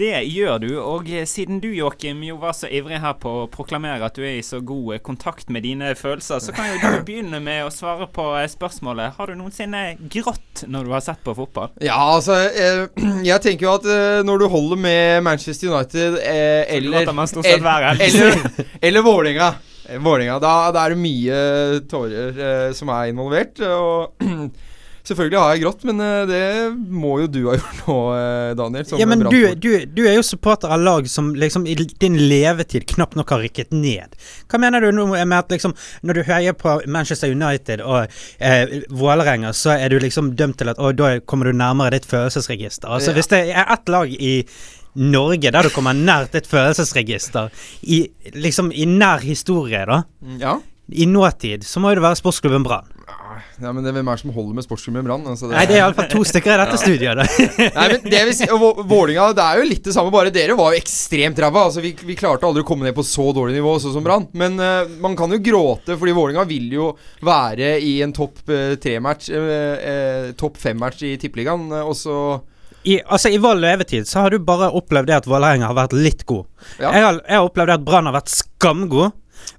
Det 0.00 0.22
gjør 0.24 0.58
du, 0.62 0.70
og 0.80 1.08
eh, 1.12 1.26
siden 1.28 1.58
du 1.60 1.66
Joakim 1.74 2.22
jo 2.24 2.38
var 2.40 2.54
så 2.56 2.70
ivrig 2.72 3.02
her 3.02 3.18
på 3.20 3.30
å 3.42 3.48
proklamere 3.52 4.06
at 4.06 4.16
du 4.16 4.22
er 4.24 4.38
i 4.38 4.44
så 4.46 4.62
god 4.64 4.94
eh, 4.94 5.00
kontakt 5.04 5.50
med 5.52 5.66
dine 5.66 5.90
følelser, 5.98 6.40
så 6.40 6.54
kan 6.56 6.70
jo 6.70 6.78
du 6.80 7.02
begynne 7.04 7.40
med 7.44 7.66
å 7.66 7.72
svare 7.74 8.06
på 8.08 8.24
eh, 8.38 8.46
spørsmålet 8.48 9.18
Har 9.18 9.28
du 9.28 9.36
noensinne 9.36 9.98
grått 10.00 10.64
når 10.72 10.88
du 10.88 10.94
har 10.94 11.04
sett 11.04 11.20
på 11.26 11.34
fotball? 11.36 11.74
Ja, 11.84 11.98
altså 12.14 12.38
Jeg, 12.46 12.88
Jeg 13.28 13.44
tenker 13.44 13.66
jo 13.66 13.74
at 13.74 13.88
eh, 13.92 14.20
når 14.24 14.40
du 14.40 14.46
holder 14.54 14.80
med 14.86 15.26
Manchester 15.26 15.74
United 15.74 16.16
eh, 16.22 16.64
eller, 16.78 17.04
helg. 17.90 18.06
eller, 18.08 18.70
eller 18.80 19.04
Vålerenga, 19.04 19.50
eh, 19.52 19.69
Vålerenga 19.98 20.38
da, 20.42 20.56
da 20.74 20.86
er 20.86 20.94
det 20.94 21.02
mye 21.02 21.38
tårer 21.90 22.36
eh, 22.38 22.66
som 22.76 22.92
er 22.94 23.10
involvert. 23.10 23.58
Og 23.66 24.20
selvfølgelig 25.10 25.38
har 25.40 25.54
jeg 25.54 25.62
grått, 25.64 25.84
men 25.88 26.00
eh, 26.04 26.22
det 26.28 26.42
må 26.76 27.16
jo 27.22 27.28
du 27.32 27.38
ha 27.48 27.56
gjort 27.58 27.82
nå, 27.88 27.96
eh, 28.14 28.50
Daniel. 28.58 28.90
Ja, 29.00 29.08
men 29.10 29.24
du, 29.26 29.38
du, 29.56 29.70
du 29.88 30.02
er 30.06 30.18
jo 30.18 30.24
supporter 30.26 30.70
av 30.70 30.82
lag 30.84 31.08
som 31.10 31.32
liksom 31.34 31.66
i 31.66 31.74
din 31.74 32.18
levetid 32.30 32.86
knapt 32.94 33.18
nok 33.18 33.32
har 33.34 33.42
rykket 33.44 33.74
ned. 33.74 34.14
Hva 34.50 34.60
mener 34.62 34.84
du 34.84 34.92
nå 34.94 35.08
med 35.14 35.36
at 35.38 35.50
liksom 35.50 35.74
når 36.06 36.20
du 36.20 36.24
heier 36.30 36.56
på 36.58 36.76
Manchester 36.86 37.32
United 37.32 37.82
og 37.82 38.12
eh, 38.38 38.80
Vålerenga, 38.92 39.54
så 39.56 39.74
er 39.78 39.90
du 39.90 39.98
liksom 40.02 40.34
dømt 40.38 40.60
til 40.60 40.70
at 40.72 40.78
å, 40.78 40.92
da 40.94 41.16
kommer 41.24 41.50
du 41.50 41.56
nærmere 41.56 41.96
ditt 41.98 42.10
følelsesregister? 42.10 42.90
Altså 42.90 43.10
Ja. 43.10 43.18
Hvis 43.18 43.32
det 43.32 43.40
er 43.50 43.66
ett 43.74 43.90
lag 43.90 44.12
i 44.12 44.34
Norge 44.94 45.52
der 45.54 45.62
du 45.68 45.70
kommer 45.74 45.94
nært 45.94 46.34
et 46.34 46.48
følelsesregister, 46.50 47.50
i, 47.82 48.04
liksom 48.34 48.72
i 48.72 48.86
nær 48.90 49.22
historie, 49.22 49.84
da, 49.86 50.02
Ja. 50.40 50.58
i 50.90 51.06
nåtid, 51.06 51.62
så 51.62 51.78
må 51.78 51.92
jo 51.92 52.00
det 52.00 52.08
være 52.08 52.18
sportsklubben 52.18 52.64
Brann. 52.66 52.88
ja, 53.62 53.70
men 53.72 53.84
det, 53.84 53.92
hvem 53.94 54.08
er 54.08 54.16
det 54.16 54.22
som 54.24 54.32
holder 54.34 54.54
med 54.56 54.64
sportsklubben 54.64 55.04
Brann? 55.06 55.26
Altså, 55.30 55.46
Nei, 55.52 55.62
det 55.68 55.76
er 55.76 55.84
iallfall 55.84 56.08
to 56.10 56.24
stykker 56.26 56.50
i 56.54 56.58
dette 56.64 56.78
studiet. 56.80 57.20
Da. 57.20 57.26
Nei, 57.78 57.86
men 57.92 58.10
det 58.10 58.22
vil 58.26 58.34
si 58.34 58.48
og 58.50 58.80
Vålinga, 58.90 59.28
det 59.36 59.44
er 59.44 59.60
jo 59.60 59.68
litt 59.70 59.84
det 59.86 59.94
samme, 59.94 60.10
bare 60.14 60.32
dere 60.34 60.56
var 60.58 60.74
jo 60.74 60.80
ekstremt 60.82 61.38
ræva. 61.38 61.66
Altså, 61.68 61.82
vi, 61.84 61.92
vi 61.94 62.16
klarte 62.18 62.48
aldri 62.48 62.64
å 62.64 62.66
komme 62.66 62.88
ned 62.88 62.96
på 62.96 63.04
så 63.06 63.28
dårlig 63.36 63.54
nivå, 63.60 63.76
sånn 63.82 63.94
som 63.94 64.06
Brann. 64.06 64.26
Men 64.34 64.58
uh, 64.58 64.90
man 65.02 65.14
kan 65.18 65.30
jo 65.30 65.38
gråte, 65.46 65.94
fordi 66.00 66.16
Vålinga 66.16 66.44
vil 66.50 66.72
jo 66.74 66.90
være 67.22 67.76
i 67.78 68.00
en 68.02 68.14
topp 68.16 68.42
uh, 68.50 68.74
tre-match, 68.82 69.30
uh, 69.30 70.30
topp 70.40 70.58
fem-match 70.58 71.04
i 71.06 71.14
Tippeligaen, 71.22 71.68
og 71.84 71.94
så 71.98 72.16
I, 72.84 73.00
altså, 73.04 73.28
I 73.28 73.38
vår 73.42 73.58
levetid 73.60 74.06
så 74.08 74.22
har 74.24 74.30
du 74.32 74.38
bare 74.38 74.70
opplevd 74.72 75.06
det 75.10 75.16
at 75.18 75.26
Vålerenga 75.28 75.66
har 75.68 75.76
vært 75.76 75.92
litt 75.92 76.22
god. 76.26 76.46
Ja. 76.80 76.90
Jeg, 76.94 77.02
har, 77.04 77.18
jeg 77.28 77.36
har 77.36 77.48
opplevd 77.50 77.68
det 77.68 77.74
at 77.80 77.84
Brann 77.84 78.08
har 78.08 78.14
vært 78.16 78.32
skamgod, 78.32 79.12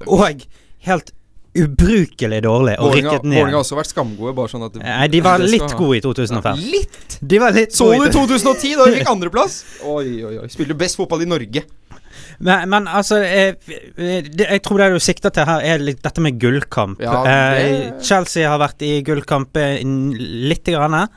og 0.07 0.45
helt 0.87 1.11
ubrukelig 1.51 2.37
dårlig 2.45 2.77
og 2.79 2.85
Vålinga 2.93 3.11
rykket 3.11 3.25
Vålinga 3.27 3.57
har 3.57 3.59
også 3.59 3.75
vært 3.75 3.89
skamgode, 3.91 4.31
bare 4.37 4.47
sånn 4.53 4.63
at 4.65 4.73
det- 4.73 4.83
Nei, 4.85 5.07
de 5.11 5.19
var 5.25 5.41
litt 5.43 5.73
gode 5.75 5.97
i 5.97 6.01
2005. 6.05 6.61
Litt! 6.71 7.17
De 7.21 7.39
var 7.43 7.51
litt 7.51 7.73
Så 7.75 7.89
du 7.91 7.97
i 7.97 8.07
i 8.07 8.11
2010, 8.13 8.75
da 8.79 8.85
de 8.87 8.95
fikk 9.01 9.11
andreplass? 9.11 9.57
Oi, 9.83 10.23
oi, 10.23 10.37
oi. 10.39 10.47
Spiller 10.47 10.79
best 10.79 10.95
fotball 10.95 11.21
i 11.21 11.25
Norge. 11.25 11.63
men, 12.39 12.69
men 12.69 12.87
altså 12.87 13.19
jeg, 13.21 13.57
Jeg 13.97 14.61
tror 14.63 14.77
det 14.79 14.93
du 14.93 14.99
sikter 14.99 15.29
til 15.29 15.45
her, 15.45 15.59
er 15.61 15.77
litt 15.83 16.01
dette 16.01 16.21
med 16.21 16.39
gullkamp. 16.39 17.01
Ja, 17.03 17.19
eh, 17.25 17.59
det- 17.59 18.05
Chelsea 18.07 18.47
har 18.47 18.57
vært 18.57 18.81
i 18.81 19.01
gullkamp 19.03 19.55
eh, 19.57 19.83
lite 19.83 20.71
grann. 20.71 21.07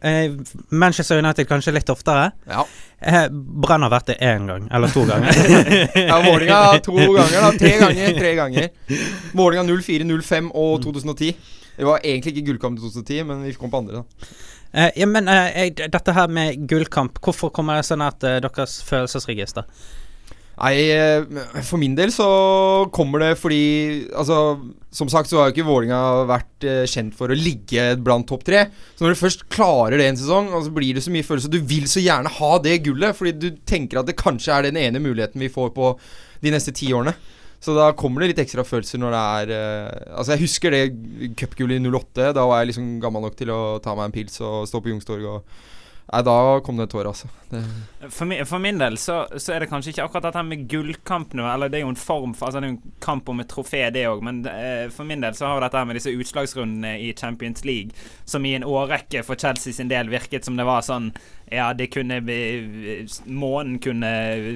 Eh, 0.00 0.32
Manchester 0.68 1.18
United 1.18 1.48
kanskje 1.48 1.72
litt 1.76 1.90
oftere. 1.92 2.30
Ja. 2.48 2.64
Eh, 3.00 3.26
Brann 3.30 3.82
har 3.86 3.92
vært 3.92 4.06
det 4.12 4.16
én 4.24 4.46
gang, 4.48 4.68
eller 4.72 4.88
to 4.94 5.04
ganger. 5.08 5.34
Ja, 6.08 6.20
Vålinga 6.24 6.62
to 6.84 6.94
ganger, 7.18 7.40
da. 7.40 7.52
Tre 7.58 7.74
ganger. 7.82 8.18
Tre 8.18 8.34
ganger. 8.40 8.68
Vålinga 9.32 9.64
04, 9.68 10.08
05 10.22 10.50
og 10.54 10.82
2010. 10.86 11.34
Det 11.76 11.86
var 11.88 12.02
egentlig 12.04 12.36
ikke 12.36 12.46
gullkamp 12.52 12.78
i 12.78 12.84
2010, 12.84 13.22
men 13.28 13.42
vi 13.44 13.52
kom 13.58 13.70
på 13.72 13.82
andre, 13.82 14.02
da. 14.02 14.28
Eh, 14.74 14.90
ja, 15.02 15.06
men 15.06 15.28
eh, 15.30 15.68
dette 15.74 16.14
her 16.16 16.30
med 16.30 16.64
gullkamp, 16.70 17.18
hvorfor 17.22 17.52
kommer 17.54 17.78
det 17.78 17.86
sånn 17.86 18.02
at 18.02 18.24
eh, 18.26 18.40
deres 18.42 18.80
følelsesregister? 18.88 19.66
Nei, 20.54 20.74
eh, 20.94 21.24
for 21.66 21.80
min 21.82 21.96
del 21.98 22.12
så 22.14 22.26
kommer 22.94 23.24
det 23.24 23.32
fordi 23.40 24.06
Altså, 24.14 24.36
som 24.94 25.10
sagt 25.10 25.26
så 25.30 25.40
har 25.40 25.48
jo 25.50 25.56
ikke 25.56 25.66
Vålinga 25.66 26.00
vært 26.30 26.66
eh, 26.68 26.84
kjent 26.90 27.16
for 27.18 27.32
å 27.32 27.38
ligge 27.38 27.88
blant 27.98 28.28
topp 28.30 28.44
tre. 28.46 28.68
Så 28.94 29.02
når 29.02 29.16
du 29.16 29.22
først 29.24 29.46
klarer 29.50 29.98
det 29.98 30.06
en 30.08 30.20
sesong, 30.20 30.52
og 30.54 30.66
så 30.66 30.74
blir 30.74 30.94
det 30.94 31.02
så 31.02 31.14
mye 31.14 31.26
følelse 31.26 31.50
Du 31.50 31.58
vil 31.58 31.88
så 31.90 32.02
gjerne 32.04 32.30
ha 32.38 32.52
det 32.62 32.78
gullet, 32.86 33.18
fordi 33.18 33.34
du 33.34 33.48
tenker 33.66 34.00
at 34.00 34.10
det 34.10 34.18
kanskje 34.20 34.54
er 34.54 34.68
den 34.68 34.78
ene 34.78 35.02
muligheten 35.02 35.42
vi 35.42 35.52
får 35.52 35.74
på 35.74 35.96
de 36.44 36.54
neste 36.54 36.74
ti 36.76 36.92
årene. 36.94 37.16
Så 37.64 37.72
da 37.74 37.88
kommer 37.96 38.20
det 38.20 38.34
litt 38.34 38.42
ekstra 38.44 38.62
følelser 38.66 39.00
når 39.00 39.14
det 39.14 39.20
er 39.34 39.52
eh, 39.56 40.10
Altså, 40.14 40.34
jeg 40.34 40.44
husker 40.44 40.74
det 40.74 40.82
cupgullet 41.40 41.80
i 41.80 41.90
08. 41.90 42.32
Da 42.36 42.46
var 42.46 42.60
jeg 42.60 42.74
liksom 42.74 42.98
gammel 43.02 43.24
nok 43.24 43.38
til 43.40 43.50
å 43.54 43.62
ta 43.82 43.96
meg 43.96 44.10
en 44.10 44.14
pils 44.14 44.36
og 44.44 44.68
stå 44.70 44.84
på 44.84 44.92
Youngstorget 44.92 45.30
og 45.32 45.70
Nei, 46.04 46.20
da 46.20 46.60
kom 46.60 46.76
det 46.76 46.84
et 46.84 46.92
tår, 46.92 47.06
altså. 47.08 47.28
Det, 47.48 47.60
For, 48.12 48.28
mi, 48.28 48.36
for 48.44 48.60
min 48.60 48.76
del 48.80 48.98
så, 49.00 49.22
så 49.40 49.54
er 49.54 49.64
det 49.64 49.70
kanskje 49.70 49.94
ikke 49.94 50.04
akkurat 50.04 50.26
dette 50.26 50.42
med 50.44 50.66
gullkamp 50.68 51.32
nå, 51.38 51.46
eller 51.48 51.72
det 51.72 51.78
er 51.78 51.84
jo 51.86 51.92
en 51.94 52.00
form 52.00 52.34
for 52.36 52.50
Altså 52.50 52.60
det 52.60 52.68
er 52.68 52.72
jo 52.74 52.76
en 52.76 52.98
kamp 53.04 53.30
om 53.32 53.40
et 53.40 53.48
trofé, 53.48 53.80
det 53.94 54.04
òg, 54.10 54.20
men 54.26 54.42
eh, 54.50 54.84
for 54.92 55.08
min 55.08 55.24
del 55.24 55.36
så 55.38 55.48
har 55.48 55.64
dette 55.64 55.84
med 55.88 55.96
disse 55.96 56.12
utslagsrundene 56.12 56.98
i 57.00 57.14
Champions 57.16 57.64
League, 57.64 57.96
som 58.28 58.44
i 58.44 58.52
en 58.58 58.66
årrekke 58.68 59.24
for 59.24 59.40
Chelsea 59.40 59.72
sin 59.72 59.88
del 59.88 60.12
virket 60.12 60.44
som 60.44 60.60
det 60.60 60.68
var 60.68 60.84
sånn 60.84 61.08
Ja, 61.52 61.72
det 61.76 61.90
kunne 61.92 62.20
Månen 63.24 63.78
kunne 63.84 64.12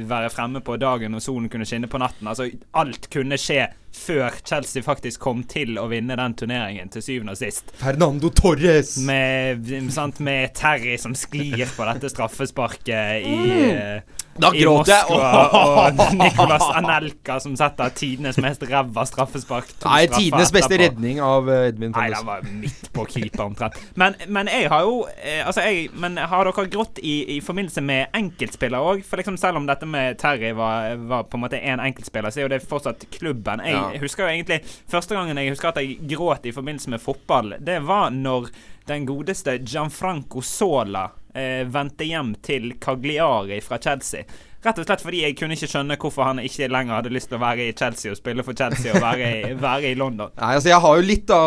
være 0.08 0.30
fremme 0.32 0.60
på 0.64 0.76
dagen, 0.80 1.16
og 1.16 1.24
solen 1.24 1.48
kunne 1.52 1.68
skinne 1.68 1.88
på 1.88 2.00
natten. 2.00 2.28
Altså 2.28 2.48
alt 2.76 3.08
kunne 3.12 3.40
skje 3.40 3.68
før 3.98 4.38
Chelsea 4.44 4.84
faktisk 4.84 5.22
kom 5.26 5.42
til 5.48 5.78
å 5.80 5.88
vinne 5.90 6.16
den 6.18 6.36
turneringen, 6.38 6.90
til 6.94 7.04
syvende 7.04 7.34
og 7.34 7.40
sist. 7.40 7.72
Fernando 7.80 8.30
Torres! 8.34 8.96
Med, 9.08 9.68
sant, 9.94 10.22
med 10.24 10.54
Terry 10.58 10.96
som 11.00 11.16
sklir 11.18 11.66
på 11.74 11.88
dette 11.88 12.10
straffesparket 12.12 13.26
i, 13.26 13.38
eh, 13.72 14.17
Da 14.38 14.50
gråter 14.54 14.92
jeg. 14.92 15.04
Moskva, 15.10 15.42
og 15.98 16.14
Nicolas 16.18 16.64
Anelka 16.78 17.38
som 17.42 17.56
setter 17.58 17.90
tidenes 17.98 18.38
mest 18.42 18.62
ræva 18.68 19.04
straffespark. 19.08 19.72
Nei, 19.84 20.04
tidenes 20.12 20.52
beste 20.54 20.78
redning 20.80 21.20
av 21.24 21.48
Edmund 21.50 21.88
Edvin 21.88 21.94
Nei, 21.96 22.06
den 22.14 22.26
var 22.28 22.44
midt 22.46 22.88
på 22.94 23.04
keeper 23.10 23.44
omtrent. 23.48 23.78
Men, 23.98 24.16
men 24.28 24.50
jeg 24.52 24.68
har 24.72 24.84
jo 24.86 25.00
eh, 25.16 25.42
Altså, 25.46 25.62
jeg 25.66 25.88
Men 25.98 26.16
har 26.18 26.48
dere 26.48 26.66
grått 26.70 27.00
i, 27.02 27.16
i 27.36 27.40
forbindelse 27.44 27.82
med 27.84 28.14
enkeltspillere 28.18 28.94
òg? 28.94 29.04
For 29.06 29.20
liksom 29.20 29.38
selv 29.40 29.60
om 29.60 29.66
dette 29.68 29.86
med 29.88 30.18
Terry 30.20 30.52
var, 30.56 30.94
var 31.10 31.26
på 31.28 31.38
en 31.38 31.44
måte 31.46 31.60
én 31.60 31.82
enkeltspiller, 31.82 32.30
så 32.34 32.42
er 32.42 32.48
jo 32.48 32.52
det 32.54 32.62
fortsatt 32.66 33.06
klubben. 33.18 33.62
Jeg 33.64 33.74
Ja. 33.78 33.84
husker 34.02 34.26
jo 34.26 34.32
egentlig 34.32 34.62
Første 34.90 35.14
gangen 35.14 35.38
jeg 35.38 35.52
husker 35.54 35.68
at 35.72 35.80
jeg 35.82 35.98
gråt 36.10 36.46
i 36.48 36.52
forbindelse 36.54 36.90
med 36.90 37.02
fotball, 37.02 37.54
det 37.60 37.80
var 37.86 38.10
når 38.14 38.48
den 38.88 39.04
godeste 39.06 39.58
Gianfranco 39.60 40.40
Sola 40.40 41.08
eh, 41.34 41.64
vendte 41.68 42.06
hjem 42.08 42.34
til 42.44 42.74
Cagliari 42.80 43.60
fra 43.64 43.80
Chelsea. 43.82 44.24
Rett 44.58 44.80
og 44.82 44.88
slett 44.88 45.02
fordi 45.04 45.20
jeg 45.22 45.36
kunne 45.38 45.54
ikke 45.54 45.68
skjønne 45.70 45.94
hvorfor 46.02 46.26
han 46.26 46.40
ikke 46.42 46.66
lenger 46.66 46.96
hadde 46.96 47.12
lyst 47.14 47.28
til 47.30 47.38
å 47.38 47.42
være 47.44 47.68
i 47.68 47.74
Chelsea 47.78 48.10
og 48.10 48.18
spille 48.18 48.42
for 48.42 48.58
Chelsea 48.58 48.90
og 48.90 49.04
være 49.04 49.28
i, 49.28 49.52
være 49.68 49.92
i 49.92 49.98
London. 49.98 50.32
Nei, 50.34 50.48
altså 50.56 50.72
jeg 50.72 50.82
har 50.82 50.96
jo 50.98 51.04
litt 51.06 51.28
da 51.30 51.38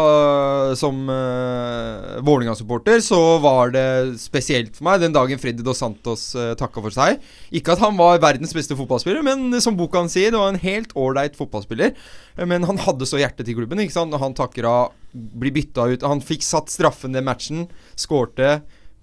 Som 0.79 1.01
uh, 1.11 2.21
Vålerenga-supporter 2.23 3.03
så 3.03 3.19
var 3.43 3.73
det 3.75 3.83
spesielt 4.21 4.79
for 4.79 4.88
meg 4.88 5.03
den 5.03 5.17
dagen 5.17 5.41
Freddy 5.43 5.65
Dos 5.67 5.83
Santos 5.83 6.29
uh, 6.39 6.53
takka 6.55 6.85
for 6.88 6.95
seg. 6.95 7.19
Ikke 7.51 7.75
at 7.75 7.83
han 7.83 8.00
var 8.00 8.23
verdens 8.23 8.55
beste 8.55 8.79
fotballspiller, 8.79 9.27
men 9.27 9.59
som 9.59 9.75
boka 9.75 10.00
han 10.00 10.11
sier, 10.11 10.31
det 10.31 10.39
var 10.39 10.55
en 10.55 10.63
helt 10.63 10.95
ålreit 10.95 11.35
fotballspiller. 11.35 11.91
Eh, 12.38 12.47
Men 12.47 12.63
han 12.63 12.79
hadde 12.79 13.07
så 13.09 13.19
hjerte 13.19 13.43
til 13.43 13.57
klubben, 13.59 13.81
ikke 13.83 13.97
sant. 13.97 14.15
Og 14.15 14.23
han 14.23 14.38
takker 14.38 14.67
av, 14.67 14.95
blir 15.11 15.53
bytta 15.55 15.89
ut 15.91 16.07
Han 16.07 16.23
fikk 16.23 16.45
satt 16.47 16.71
straffen 16.71 17.15
den 17.15 17.27
matchen, 17.27 17.67
skårte. 18.00 18.61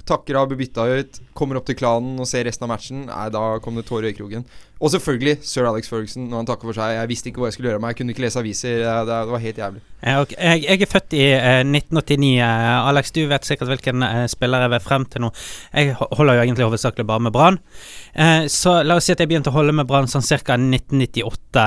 Takker 0.09 0.39
blir 0.49 0.63
bytta 0.63 0.87
ut, 0.89 1.19
kommer 1.37 1.59
opp 1.61 1.67
til 1.69 1.77
klanen 1.77 2.17
og 2.21 2.29
ser 2.31 2.47
resten 2.49 2.65
av 2.65 2.73
matchen. 2.73 3.05
Nei, 3.11 3.29
Da 3.35 3.59
kom 3.65 3.77
det 3.77 3.85
tårer 3.89 4.09
i 4.09 4.13
øyekroken. 4.15 4.47
Og 4.79 4.93
selvfølgelig 4.95 5.41
sir 5.43 5.67
Alex 5.67 5.89
Ferguson 5.91 6.29
når 6.31 6.43
han 6.43 6.47
takker 6.47 6.69
for 6.69 6.79
seg. 6.79 6.93
Jeg 6.95 7.11
visste 7.11 7.31
ikke 7.31 7.43
hva 7.43 7.49
jeg 7.49 7.57
skulle 7.57 7.71
gjøre 7.73 7.81
av 7.81 7.83
meg. 7.83 7.95
Jeg 7.95 7.99
kunne 7.99 8.15
ikke 8.15 8.23
lese 8.23 8.39
aviser. 8.39 8.83
Det, 8.85 8.97
det, 9.09 9.17
var 9.33 9.41
helt 9.43 9.57
jævlig. 9.59 9.81
Jeg, 10.07 10.61
jeg 10.63 10.83
er 10.85 10.91
født 10.93 11.17
i 11.19 11.23
eh, 11.35 11.63
1989. 11.67 12.29
eh, 12.47 12.67
Alex, 12.91 13.11
du 13.17 13.25
vet 13.27 13.49
sikkert 13.49 13.73
hvilken 13.73 14.05
eh, 14.07 14.27
spiller 14.31 14.63
jeg 14.63 14.73
vil 14.77 14.85
frem 14.85 15.07
til 15.11 15.25
nå. 15.25 15.31
Jeg 15.73 15.97
holder 15.99 16.39
jo 16.39 16.45
egentlig 16.45 16.69
hovedsakelig 16.69 17.07
bare 17.09 17.25
med 17.27 17.35
Brann. 17.35 17.59
Eh, 18.15 18.47
så 18.55 18.77
la 18.87 19.01
oss 19.01 19.09
si 19.11 19.17
at 19.17 19.25
jeg 19.25 19.33
begynte 19.33 19.51
å 19.51 19.57
holde 19.57 19.75
med 19.75 19.89
Brann 19.91 20.07
sånn 20.11 20.23
ca. 20.23 20.55
1998. 20.55 21.65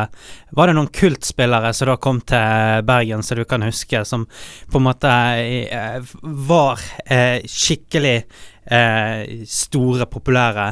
Var 0.55 0.71
det 0.71 0.75
noen 0.77 0.91
kultspillere 0.95 1.73
som 1.75 1.91
da 1.91 1.97
kom 1.99 2.21
til 2.31 2.85
Bergen, 2.87 3.25
som 3.27 3.41
du 3.41 3.43
kan 3.49 3.67
huske, 3.67 4.05
som 4.07 4.23
på 4.71 4.79
en 4.79 4.87
måte 4.87 5.11
eh, 5.11 6.15
var 6.47 6.79
eh, 7.03 7.43
skikkelig 7.43 8.15
eh, 8.71 9.43
store, 9.51 10.07
populære? 10.07 10.69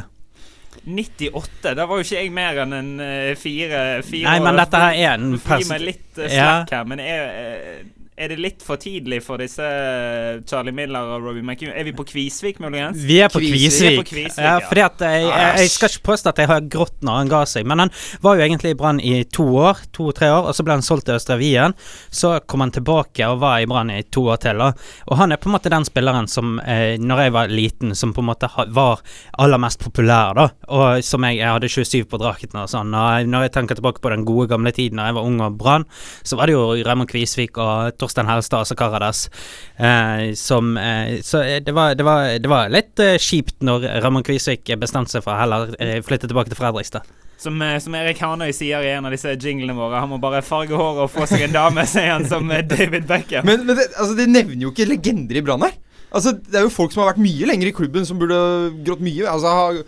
98, 0.86 1.74
da 1.76 1.86
var 1.90 2.00
jo 2.00 2.06
ikke 2.08 2.20
jeg 2.24 2.32
mer 2.34 2.60
enn 2.64 2.74
en 2.78 2.92
eh, 3.04 3.32
fire, 3.40 3.82
fire 4.06 4.28
Nei, 4.30 4.40
men 4.46 4.60
dette 4.62 4.82
her 4.84 4.98
er 4.98 5.16
en 5.20 5.38
person... 5.40 5.64
gi 5.64 5.70
meg 5.74 5.86
litt 5.88 6.20
slakk 6.20 6.36
Ja. 6.36 6.80
her, 6.80 6.86
men 6.90 7.02
jeg, 7.04 7.30
eh, 7.44 7.80
Er 8.20 8.34
det 8.34 8.36
litt 8.44 8.64
for 8.68 8.76
tidlig 8.76 9.22
for 9.24 9.40
disse 9.40 9.64
eh, 9.64 10.42
Charlie 10.44 10.74
Miller 10.76 11.08
og 11.16 11.24
Robbie 11.24 11.40
McEwen? 11.40 11.72
Er 11.72 11.86
vi 11.88 11.94
på 11.96 12.04
Kvisvik, 12.04 12.58
muligens? 12.60 13.00
Vi 13.08 13.22
er 13.24 13.30
på 13.32 13.40
Kvisvik. 13.40 13.62
Kvisvik. 13.62 13.94
Vi 13.94 14.00
på 14.02 14.08
Kvisvik, 14.10 14.42
ja, 14.44 14.58
ja. 14.60 14.66
fordi 14.68 14.82
at 14.84 15.04
jeg, 15.06 15.22
jeg, 15.24 15.54
jeg 15.62 15.70
skal 15.72 15.94
ikke 15.94 16.04
påstå 16.10 16.34
at 16.34 16.42
jeg 16.44 16.50
har 16.52 16.66
grått 16.74 16.98
når 17.08 17.16
han 17.16 17.32
ga 17.32 17.40
seg, 17.48 17.70
men 17.72 17.80
han 17.86 17.94
var 18.26 18.36
jo 18.36 18.44
egentlig 18.44 18.74
i 18.76 18.78
Brann 18.82 19.00
i 19.00 19.14
to 19.24 19.46
år, 19.62 19.80
to-tre 19.96 20.28
år, 20.36 20.50
og 20.52 20.58
så 20.58 20.66
ble 20.68 20.76
han 20.76 20.84
solgt 20.84 21.08
til 21.08 21.16
Østre 21.16 21.38
Wien. 21.40 21.76
Så 22.12 22.34
kom 22.44 22.66
han 22.66 22.74
tilbake 22.76 23.30
og 23.32 23.40
var 23.46 23.64
i 23.64 23.70
Brann 23.72 23.94
i 23.96 24.02
to 24.04 24.26
år 24.34 24.44
til. 24.44 24.66
Og 24.68 25.16
han 25.22 25.32
er 25.32 25.40
på 25.40 25.48
en 25.48 25.56
måte 25.56 25.72
den 25.72 25.88
spilleren 25.88 26.28
som, 26.28 26.60
eh, 26.60 27.00
når 27.00 27.24
jeg 27.24 27.36
var 27.38 27.56
liten, 27.56 27.96
som 27.96 28.12
på 28.12 28.20
en 28.20 28.30
måte 28.34 28.52
var 28.76 29.00
aller 29.40 29.64
mest 29.64 29.80
populær, 29.80 30.36
da. 30.36 30.50
Og 30.68 31.08
som 31.08 31.24
jeg, 31.24 31.40
jeg 31.40 31.56
hadde 31.56 31.72
27 31.72 32.12
på 32.12 32.20
drakten 32.20 32.60
og 32.60 32.68
sånn. 32.76 32.92
Og 32.92 33.32
når 33.32 33.48
jeg 33.48 33.56
tenker 33.56 33.80
tilbake 33.80 34.04
på 34.04 34.12
den 34.12 34.28
gode 34.28 34.52
gamle 34.52 34.76
tiden 34.76 35.00
da 35.00 35.08
jeg 35.08 35.20
var 35.22 35.32
ung 35.32 35.40
og 35.48 35.56
Brann, 35.64 35.88
så 36.28 36.36
var 36.36 36.52
det 36.52 36.60
jo 36.60 36.68
Raymond 36.84 37.08
Kvisvik 37.16 37.56
og 37.64 37.96
Torstein 37.96 38.09
Helstad 38.18 38.66
og 38.74 38.78
Karadas 38.80 39.30
eh, 39.78 40.34
som 40.40 40.78
eh, 40.78 41.20
Så 41.26 41.42
eh, 41.44 41.60
det 41.62 41.74
var, 41.76 41.94
det 41.96 42.06
var, 42.08 42.38
det 42.42 42.50
var 42.50 42.72
litt 42.74 43.00
eh, 43.04 43.18
kjipt 43.22 43.62
når 43.66 43.86
Ramon 44.04 44.26
Kvisvik 44.26 44.72
bestemte 44.82 45.14
seg 45.14 45.24
for 45.26 45.36
å 45.36 45.42
heller 45.42 45.76
eh, 45.80 46.00
flytte 46.06 46.30
tilbake 46.30 46.50
til 46.50 46.60
Fredrikstad. 46.60 47.06
Som, 47.40 47.62
eh, 47.62 47.78
som 47.80 47.96
Erik 47.96 48.20
Hanøy 48.24 48.50
sier 48.56 48.84
i 48.84 48.92
en 48.96 49.08
av 49.08 49.14
disse 49.16 49.36
jinglene 49.38 49.78
våre, 49.78 50.02
han 50.02 50.10
må 50.12 50.18
bare 50.20 50.42
farge 50.46 50.76
håret 50.76 51.06
og 51.06 51.14
få 51.14 51.28
seg 51.30 51.46
en 51.48 51.56
dame, 51.56 51.86
sier 51.94 52.12
han 52.16 52.28
som 52.28 52.50
David 52.50 53.08
Beckham. 53.10 53.48
Men, 53.48 53.64
men 53.68 53.80
det, 53.80 53.92
altså, 53.96 54.18
de 54.18 54.28
nevner 54.28 54.66
jo 54.68 54.74
ikke 54.74 54.90
legender 54.90 55.40
i 55.40 55.46
Brann 55.46 55.64
her. 55.68 55.78
Altså, 56.10 56.34
det 56.34 56.58
er 56.58 56.66
jo 56.66 56.74
folk 56.74 56.92
som 56.92 57.04
har 57.04 57.14
vært 57.14 57.22
mye 57.22 57.48
lenger 57.48 57.70
i 57.70 57.76
klubben, 57.78 58.08
som 58.08 58.20
burde 58.20 58.40
grått 58.84 59.04
mye. 59.06 59.30
Altså, 59.30 59.86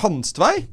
Hanstvei 0.00 0.64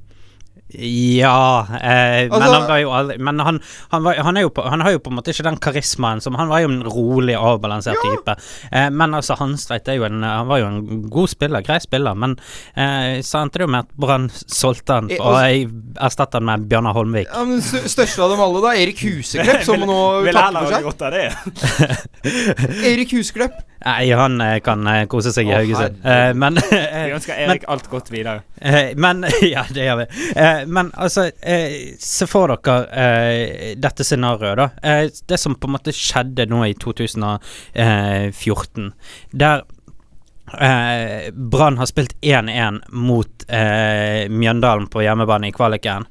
Ja 0.73 1.61
eh, 1.77 2.25
Men 2.25 2.31
Altså- 2.41 2.53
han 2.59 2.63
var 2.67 2.79
jo 2.81 2.89
aldri 2.97 3.17
Men 3.21 3.39
han, 3.39 3.59
han, 3.91 4.03
var, 4.03 4.15
han, 4.25 4.37
er 4.37 4.41
jo 4.41 4.49
på, 4.49 4.63
han 4.65 4.81
har 4.81 4.95
jo 4.95 4.99
på 5.05 5.11
en 5.11 5.15
måte 5.19 5.29
ikke 5.29 5.43
den 5.45 5.59
karismaen 5.61 6.21
som 6.25 6.33
Han 6.39 6.49
var 6.49 6.63
jo 6.63 6.71
en 6.71 6.79
rolig, 6.83 7.35
avbalansert 7.37 7.99
type. 8.01 8.33
Eh, 8.71 8.87
men 8.89 9.13
altså, 9.13 9.37
Hanstreit 9.37 9.87
er 9.93 9.99
jo 9.99 10.07
en 10.07 10.23
Han 10.25 10.47
var 10.49 10.63
jo 10.63 10.65
en 10.71 11.03
god 11.13 11.29
spiller, 11.29 11.61
grei 11.61 11.77
spiller, 11.83 12.17
men 12.17 12.33
eh, 12.75 13.21
så 13.21 13.43
endte 13.43 13.61
det 13.61 13.67
jo 13.67 13.71
med 13.75 13.85
at 13.85 13.93
Brann 14.01 14.25
solgte 14.33 14.97
han, 14.97 15.11
Eh, 15.11 15.21
og 15.21 15.35
altså- 15.35 15.45
jeg 15.45 15.69
erstattet 16.09 16.39
han 16.41 16.45
med 16.49 16.65
Bjørnar 16.71 16.97
Holmvik. 16.97 17.27
ja, 17.29 17.43
men 17.45 17.61
Største 17.61 18.23
av 18.25 18.33
dem 18.33 18.41
alle, 18.41 18.61
da. 18.65 18.73
Erik 18.81 18.99
Huseklepp, 19.05 19.63
som 19.69 19.79
nå 19.91 19.99
Vil 20.25 20.33
takker 20.33 20.59
for 20.59 20.65
ha 20.65 20.75
seg. 20.75 20.83
godt 20.89 21.01
av 21.05 21.11
det. 21.11 21.95
Erik 22.89 23.11
Huseklepp. 23.13 23.61
Nei, 23.85 24.07
han 24.17 24.39
eh, 24.41 24.57
kan 24.65 24.81
eh, 24.89 25.03
kose 25.11 25.29
seg 25.35 25.49
i 25.49 25.53
Haugesund. 25.53 25.99
Eh, 26.01 26.31
men 26.33 26.57
Vi 26.57 27.13
ønsker 27.13 27.37
Erik 27.45 27.67
alt 27.69 27.85
godt 27.91 28.09
videre. 28.13 28.41
Eh, 28.57 28.93
men 28.97 29.25
Ja, 29.45 29.65
det 29.69 29.85
gjør 29.85 29.99
vi. 30.01 30.07
Eh, 30.33 30.54
men 30.67 30.91
altså, 30.93 31.31
eh, 31.41 31.95
se 31.99 32.27
for 32.29 32.47
dere 32.53 32.87
eh, 32.91 33.75
dette 33.81 34.03
scenarioet, 34.07 34.57
da. 34.59 34.69
Eh, 34.83 35.09
det 35.27 35.37
som 35.41 35.55
på 35.55 35.67
en 35.69 35.75
måte 35.77 35.91
skjedde 35.95 36.45
nå 36.51 36.65
i 36.67 36.73
2014, 36.81 38.91
der 39.31 39.63
eh, 40.59 41.33
Brann 41.33 41.77
har 41.77 41.85
spilt 41.85 42.21
1-1 42.21 42.79
mot 42.89 43.45
eh, 43.47 44.29
Mjøndalen 44.29 44.87
på 44.87 45.03
hjemmebane 45.05 45.49
i 45.49 45.55
kvaliken. 45.55 46.05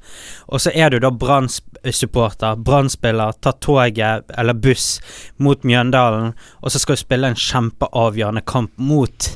Og 0.47 0.61
så 0.61 0.73
er 0.73 0.91
du 0.91 0.99
da 1.03 1.11
Brann-supporter, 1.11 2.55
Brann-spiller, 2.55 3.37
tar 3.41 3.57
toget 3.63 4.31
eller 4.37 4.53
buss 4.53 4.99
mot 5.37 5.63
Mjøndalen, 5.63 6.33
og 6.61 6.71
så 6.71 6.81
skal 6.81 6.95
du 6.95 7.05
spille 7.05 7.31
en 7.31 7.41
kjempeavgjørende 7.47 8.45
kamp 8.45 8.77
mot 8.77 9.33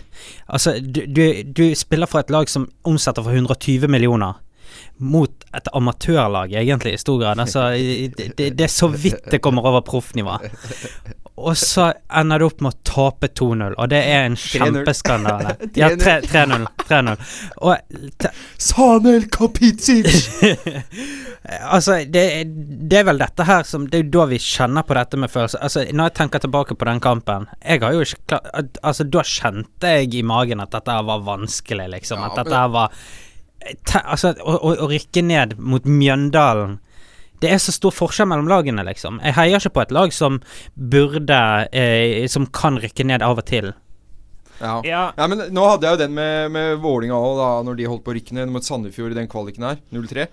Altså, 0.48 0.74
du, 0.82 1.06
du, 1.06 1.44
du 1.56 1.76
spiller 1.76 2.10
for 2.10 2.20
et 2.20 2.32
lag 2.34 2.50
som 2.52 2.66
omsetter 2.84 3.24
for 3.24 3.32
120 3.32 3.88
millioner. 3.88 4.34
Mot 5.00 5.46
et 5.56 5.70
amatørlag, 5.74 6.54
egentlig, 6.54 6.94
i 6.94 7.02
stor 7.02 7.22
grad. 7.22 7.40
Altså, 7.40 7.70
det, 7.72 8.34
det, 8.38 8.66
er 8.66 8.72
så 8.72 8.90
vidt 8.92 9.32
det 9.32 9.40
kommer 9.42 9.66
over 9.66 9.82
proffnivå. 9.88 10.36
Og 11.40 11.58
så 11.58 11.94
ender 12.20 12.42
du 12.42 12.46
opp 12.50 12.62
med 12.64 12.76
å 12.76 12.80
tape 12.84 13.30
2-0, 13.32 13.76
og 13.80 13.90
det 13.92 14.00
er 14.12 14.26
en 14.28 14.36
3-0. 14.36 14.50
kjempeskandale. 14.60 15.56
Ja, 15.80 15.90
3 15.96 16.16
3-0. 16.26 16.66
3-0. 16.90 17.22
Og 17.64 18.28
Sanel 18.60 19.30
Kapitsic! 19.32 20.10
Altså, 21.50 22.02
det, 22.06 22.22
det 22.92 22.98
er 23.00 23.06
vel 23.08 23.22
dette 23.22 23.46
her 23.48 23.64
som 23.66 23.86
Det 23.90 23.96
er 23.96 24.02
jo 24.04 24.10
da 24.12 24.26
vi 24.30 24.38
kjenner 24.44 24.84
på 24.86 24.94
dette 24.94 25.18
med 25.18 25.32
følelser. 25.32 25.62
Altså, 25.66 25.86
når 25.88 26.10
jeg 26.10 26.16
tenker 26.20 26.44
tilbake 26.44 26.76
på 26.78 26.86
den 26.86 27.00
kampen 27.02 27.48
Jeg 27.64 27.80
har 27.82 27.96
jo 27.96 28.04
ikke 28.04 28.20
klart 28.28 28.78
Altså, 28.84 29.08
da 29.08 29.24
kjente 29.26 29.94
jeg 29.96 30.12
i 30.20 30.26
magen 30.28 30.62
at 30.62 30.76
dette 30.76 30.98
var 31.08 31.24
vanskelig, 31.26 31.88
liksom. 31.96 32.22
At 32.28 32.36
dette 32.42 32.62
var 32.76 32.94
te, 33.86 34.02
Altså, 34.04 34.36
å, 34.40 34.56
å, 34.58 34.76
å 34.86 34.92
rykke 34.92 35.24
ned 35.26 35.58
mot 35.60 35.86
Mjøndalen 35.86 36.80
det 37.40 37.54
er 37.54 37.62
så 37.64 37.72
stor 37.72 37.94
forskjell 37.96 38.28
mellom 38.28 38.50
lagene, 38.52 38.84
liksom. 38.84 39.22
Jeg 39.24 39.36
heier 39.38 39.62
ikke 39.62 39.78
på 39.78 39.84
et 39.86 39.94
lag 39.96 40.12
som 40.12 40.42
burde 40.76 41.38
eh, 41.72 42.26
Som 42.32 42.50
kan 42.52 42.80
rykke 42.82 43.06
ned 43.08 43.24
av 43.24 43.40
og 43.40 43.48
til. 43.48 43.72
Ja. 44.60 44.74
Ja, 44.84 45.04
Ja, 45.16 45.28
men 45.32 45.46
nå 45.56 45.64
hadde 45.70 45.88
jeg 45.88 45.96
jo 45.96 46.02
den 46.02 46.16
med, 46.18 46.52
med 46.52 46.82
Vålinga 46.84 47.16
òg, 47.16 47.38
da 47.40 47.50
når 47.64 47.80
de 47.80 47.88
holdt 47.88 48.04
på 48.04 48.12
å 48.12 48.18
rykke 48.18 48.36
ned 48.36 48.52
mot 48.52 48.66
Sandefjord 48.66 49.16
i 49.16 49.20
den 49.22 49.32
kvaliken 49.32 49.68
her. 49.70 49.80
0-3. 49.96 50.28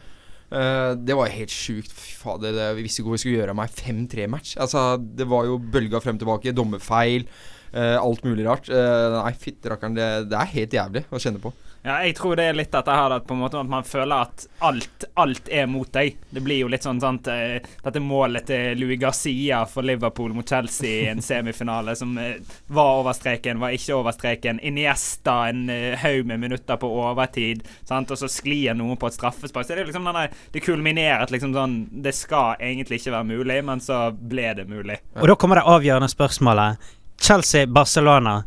Uh, 0.47 0.95
det 0.99 1.15
var 1.19 1.31
helt 1.31 1.53
sjukt. 1.55 1.95
Fy 1.95 2.17
fader, 2.19 2.55
det, 2.55 2.73
vi 2.79 2.87
visste 2.87 3.03
ikke 3.03 3.13
hvor 3.13 3.19
vi 3.19 3.23
skulle 3.23 3.39
gjøre 3.41 3.55
av 3.55 3.61
meg 3.61 3.79
5-3-match. 3.79 4.57
Altså, 4.63 4.89
det 4.99 5.29
var 5.31 5.47
jo 5.47 5.61
bølga 5.63 6.03
frem 6.03 6.19
tilbake, 6.19 6.55
dommerfeil, 6.55 7.27
uh, 7.71 7.97
alt 8.03 8.27
mulig 8.27 8.47
rart. 8.47 8.71
Uh, 8.71 9.21
nei, 9.21 9.33
fytti 9.39 9.71
rakkeren, 9.71 9.95
det, 9.99 10.11
det 10.33 10.43
er 10.43 10.55
helt 10.57 10.77
jævlig 10.81 11.07
å 11.07 11.23
kjenne 11.23 11.43
på. 11.43 11.55
Ja, 11.87 12.01
jeg 12.03 12.17
tror 12.19 12.35
det 12.35 12.49
er 12.51 12.57
litt 12.59 12.73
dette 12.75 12.95
her 12.99 13.13
at 13.15 13.27
på 13.29 13.35
en 13.37 13.45
måte 13.45 13.61
at 13.61 13.69
man 13.71 13.85
føler 13.87 14.25
at 14.25 14.47
alt, 14.67 15.05
alt 15.15 15.51
er 15.55 15.69
mot 15.71 15.87
deg. 15.95 16.17
Det 16.35 16.41
blir 16.43 16.65
jo 16.65 16.71
litt 16.73 16.83
sånn 16.83 16.99
sant 16.99 17.29
eh, 17.31 17.61
Dette 17.85 18.01
målet 18.03 18.49
til 18.49 18.81
Louis 18.81 18.99
Garcia 18.99 19.61
for 19.71 19.87
Liverpool 19.87 20.35
mot 20.35 20.49
Chelsea 20.51 21.05
i 21.05 21.13
en 21.13 21.23
semifinale 21.23 21.95
som 21.95 22.17
eh, 22.19 22.41
var 22.75 23.05
over 23.05 23.15
streken, 23.15 23.61
var 23.63 23.77
ikke 23.77 24.01
over 24.01 24.17
streken. 24.17 24.59
Iniesta 24.67 25.37
en 25.53 25.69
eh, 25.71 25.95
haug 26.03 26.27
med 26.27 26.43
minutter 26.43 26.81
på 26.83 26.91
overtid, 27.05 27.63
sant? 27.87 28.11
og 28.11 28.19
så 28.19 28.33
sklir 28.35 28.75
noen 28.75 28.99
på 28.99 29.07
et 29.07 29.19
straffespark. 29.21 29.69
Så 29.69 29.77
det 29.79 29.85
er 29.85 29.93
liksom 29.93 30.11
denne, 30.11 30.27
det 30.51 30.65
kulminerer 30.67 31.23
at 31.23 31.35
liksom 31.35 31.55
sånn 31.55 31.79
Det 32.03 32.17
skal 32.19 32.59
egentlig 32.59 32.99
ikke 32.99 33.15
være 33.15 33.31
mulig, 33.31 33.61
men 33.71 33.85
så 33.85 34.09
ble 34.11 34.51
det 34.59 34.67
mulig. 34.67 34.99
Og 35.21 35.31
da 35.31 35.39
kommer 35.39 35.63
det 35.63 35.69
avgjørende 35.71 36.11
spørsmålet. 36.11 36.91
Chelsea-Barcelona. 37.23 38.41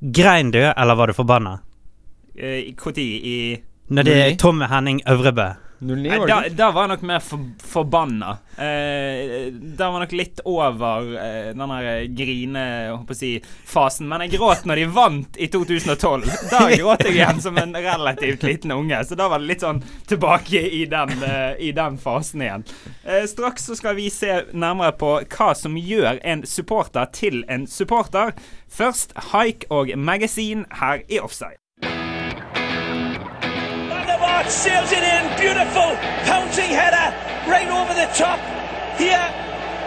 Grein 0.00 0.50
du, 0.50 0.64
eller 0.66 0.98
var 0.98 1.06
du 1.06 1.14
forbanna? 1.22 1.60
Eh, 2.38 2.74
Når 2.78 2.98
i 2.98 3.38
Når 3.88 4.04
det 4.04 4.18
er 4.22 4.36
Tom 4.36 4.60
Henning 4.60 5.02
Øvrebø 5.08 5.48
0-9, 5.80 6.08
Nei, 6.08 6.18
da, 6.26 6.38
da 6.50 6.68
var 6.74 6.86
jeg 6.86 6.90
nok 6.96 7.02
mer 7.06 7.20
for, 7.22 7.42
forbanna. 7.62 8.32
Eh, 8.58 9.46
da 9.78 9.86
var 9.92 10.00
jeg 10.00 10.08
nok 10.08 10.14
litt 10.18 10.40
over 10.50 11.10
eh, 11.22 11.50
den 11.54 11.72
der 11.72 12.00
grine 12.18 12.64
holdt 12.88 13.06
på 13.06 13.14
å 13.14 13.18
si, 13.18 13.30
fasen. 13.68 14.08
Men 14.10 14.24
jeg 14.26 14.34
gråt 14.34 14.66
når 14.66 14.82
de 14.82 14.88
vant 14.96 15.38
i 15.38 15.46
2012. 15.54 16.26
Da 16.50 16.64
gråt 16.80 17.04
jeg 17.06 17.14
igjen 17.20 17.42
som 17.44 17.60
en 17.62 17.78
relativt 17.78 18.42
liten 18.46 18.74
unge. 18.74 18.98
Så 19.06 19.18
da 19.18 19.28
var 19.30 19.42
det 19.42 19.52
litt 19.52 19.62
sånn 19.62 19.78
tilbake 20.10 20.64
i 20.80 20.82
den, 20.90 21.14
eh, 21.22 21.54
i 21.68 21.70
den 21.76 22.00
fasen 22.02 22.42
igjen. 22.42 22.66
Eh, 23.04 23.22
straks 23.30 23.70
så 23.70 23.78
skal 23.78 23.94
vi 24.00 24.08
se 24.10 24.40
nærmere 24.50 24.96
på 24.98 25.14
hva 25.22 25.52
som 25.58 25.78
gjør 25.78 26.18
en 26.26 26.42
supporter 26.42 27.06
til 27.14 27.44
en 27.46 27.70
supporter. 27.70 28.34
Først 28.66 29.14
Haik 29.30 29.70
og 29.70 29.94
Magasin 29.94 30.66
her 30.82 31.06
i 31.06 31.22
Offside. 31.22 31.62
Van 34.38 34.44
der 34.44 34.52
sails 34.52 34.92
it 34.92 35.02
in. 35.02 35.24
Beautiful 35.36 35.96
pouncing 36.24 36.70
header 36.70 37.08
right 37.50 37.68
over 37.68 37.92
the 37.92 38.06
top. 38.14 38.38
Here, 38.96 39.26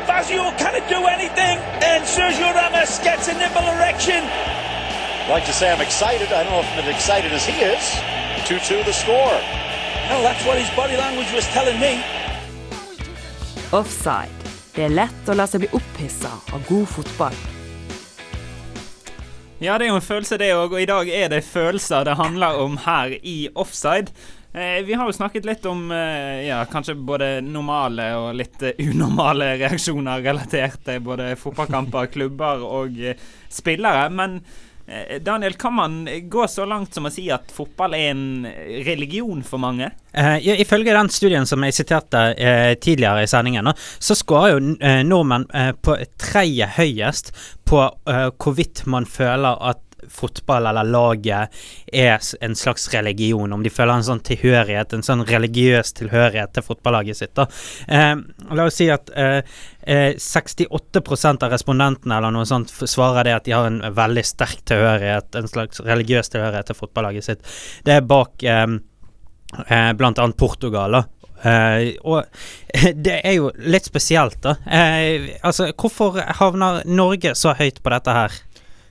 Fazio 0.06 0.52
cannot 0.58 0.90
do 0.90 1.00
anything. 1.08 1.58
And 1.82 2.04
Sergio 2.04 2.54
Ramos 2.54 3.00
gets 3.00 3.30
a 3.30 3.34
nipple 3.34 3.64
erection. 3.76 4.22
like 5.30 5.46
to 5.46 5.54
say 5.54 5.72
I'm 5.72 5.80
excited. 5.80 6.28
I 6.34 6.44
don't 6.44 6.52
know 6.52 6.60
if 6.60 6.74
I'm 6.74 6.84
as 6.84 6.96
excited 6.96 7.32
as 7.32 7.46
he 7.46 7.56
is. 7.62 7.84
2-2 8.44 8.84
the 8.84 8.92
score. 8.92 9.38
Well, 10.10 10.22
that's 10.22 10.46
what 10.46 10.58
his 10.58 10.70
body 10.76 10.98
language 10.98 11.32
was 11.34 11.48
telling 11.54 11.80
me. 11.80 12.04
Offside. 13.72 14.36
Det 14.76 14.84
er 14.84 14.90
lett 14.90 15.32
å 15.32 15.36
la 15.36 15.48
seg 15.48 15.64
bli 15.64 15.72
opphissa 15.80 16.32
av 16.52 16.68
god 16.68 16.88
fotball. 16.92 17.40
Ja, 19.62 19.78
det 19.78 19.86
er 19.86 19.90
jo 19.92 19.96
en 19.96 20.02
følelse, 20.02 20.38
det 20.42 20.52
òg, 20.58 20.74
og 20.74 20.82
i 20.82 20.90
dag 20.90 21.10
er 21.10 21.28
det 21.30 21.44
følelser 21.46 22.04
det 22.04 22.16
handler 22.18 22.60
om 22.64 22.80
her 22.82 23.14
i 23.24 23.50
Offside. 23.56 24.10
Eh, 24.54 24.84
vi 24.84 24.94
har 24.94 25.08
jo 25.08 25.14
snakket 25.14 25.46
litt 25.48 25.66
om 25.66 25.92
eh, 25.96 26.48
ja, 26.50 26.66
kanskje 26.68 26.96
både 26.96 27.28
normale 27.46 28.10
og 28.20 28.34
litt 28.36 28.64
eh, 28.68 28.82
unormale 28.84 29.54
reaksjoner 29.62 30.26
relatert 30.26 30.82
til 30.88 31.00
både 31.06 31.32
fotballkamper, 31.40 32.12
klubber 32.12 32.66
og 32.68 33.00
spillere. 33.50 34.10
Men 34.12 34.42
Daniel, 35.24 35.54
kan 35.56 35.72
man 35.78 35.94
gå 36.28 36.44
så 36.52 36.66
langt 36.68 36.98
som 36.98 37.06
å 37.08 37.12
si 37.14 37.30
at 37.32 37.54
fotball 37.56 37.94
er 37.96 38.10
en 38.12 38.24
religion 38.84 39.40
for 39.48 39.62
mange? 39.62 39.88
Eh, 40.12 40.34
ja, 40.44 40.56
ifølge 40.60 40.92
den 40.98 41.08
studien 41.14 41.48
som 41.48 41.64
jeg 41.64 41.78
siterte 41.78 42.24
eh, 42.34 42.74
tidligere 42.76 43.24
i 43.24 43.30
sendingen, 43.32 43.70
så 43.78 44.18
skårer 44.20 44.58
jo 44.58 44.74
eh, 44.84 45.00
nordmenn 45.08 45.48
på 45.80 45.96
tredje 46.20 46.68
høyest 46.76 47.32
på 47.64 47.86
hvorvidt 48.04 48.84
man 48.92 49.08
føler 49.08 49.64
at 49.72 49.80
fotball 50.10 50.66
eller 50.72 50.88
laget 50.88 51.62
er 51.94 52.20
en 52.42 52.56
slags 52.56 52.88
religion, 52.94 53.54
om 53.54 53.64
de 53.64 53.70
føler 53.74 54.00
en 54.00 54.08
sånn 54.08 54.24
tilhørighet, 54.26 54.94
en 54.94 55.06
sånn 55.06 55.26
religiøs 55.28 55.94
tilhørighet 56.00 56.54
til 56.56 56.66
fotballaget 56.66 57.22
sitt. 57.22 57.34
da. 57.36 57.48
Eh, 57.88 58.16
la 58.52 58.68
oss 58.68 58.80
si 58.82 58.90
at 58.94 59.12
eh, 59.16 59.42
eh, 59.84 60.12
68% 60.18 61.46
av 61.46 61.52
respondentene 61.56 62.18
eller 62.18 62.34
noe 62.34 62.48
sånt 62.50 62.72
svarer 62.72 63.28
det 63.28 63.38
at 63.38 63.48
de 63.48 63.56
har 63.56 63.70
en 63.70 63.82
veldig 63.96 64.26
sterk 64.26 64.66
tilhørighet, 64.72 65.36
en 65.36 65.52
slags 65.52 65.84
religiøs 65.86 66.34
tilhørighet 66.34 66.72
til 66.72 66.80
fotballaget 66.82 67.30
sitt. 67.30 67.56
Det 67.86 67.98
er 67.98 68.06
bak 68.08 68.44
eh, 68.44 68.68
eh, 69.68 69.90
annet 69.92 70.38
Portugal, 70.38 71.00
da. 71.00 71.08
Uh, 71.42 71.98
og 72.06 72.26
det 73.06 73.18
er 73.26 73.34
jo 73.40 73.50
litt 73.66 73.88
spesielt, 73.90 74.38
da. 74.44 74.56
Uh, 74.62 75.32
altså, 75.42 75.72
hvorfor 75.74 76.20
havner 76.38 76.84
Norge 76.86 77.34
så 77.38 77.56
høyt 77.58 77.82
på 77.82 77.94
dette 77.94 78.14
her? 78.14 78.36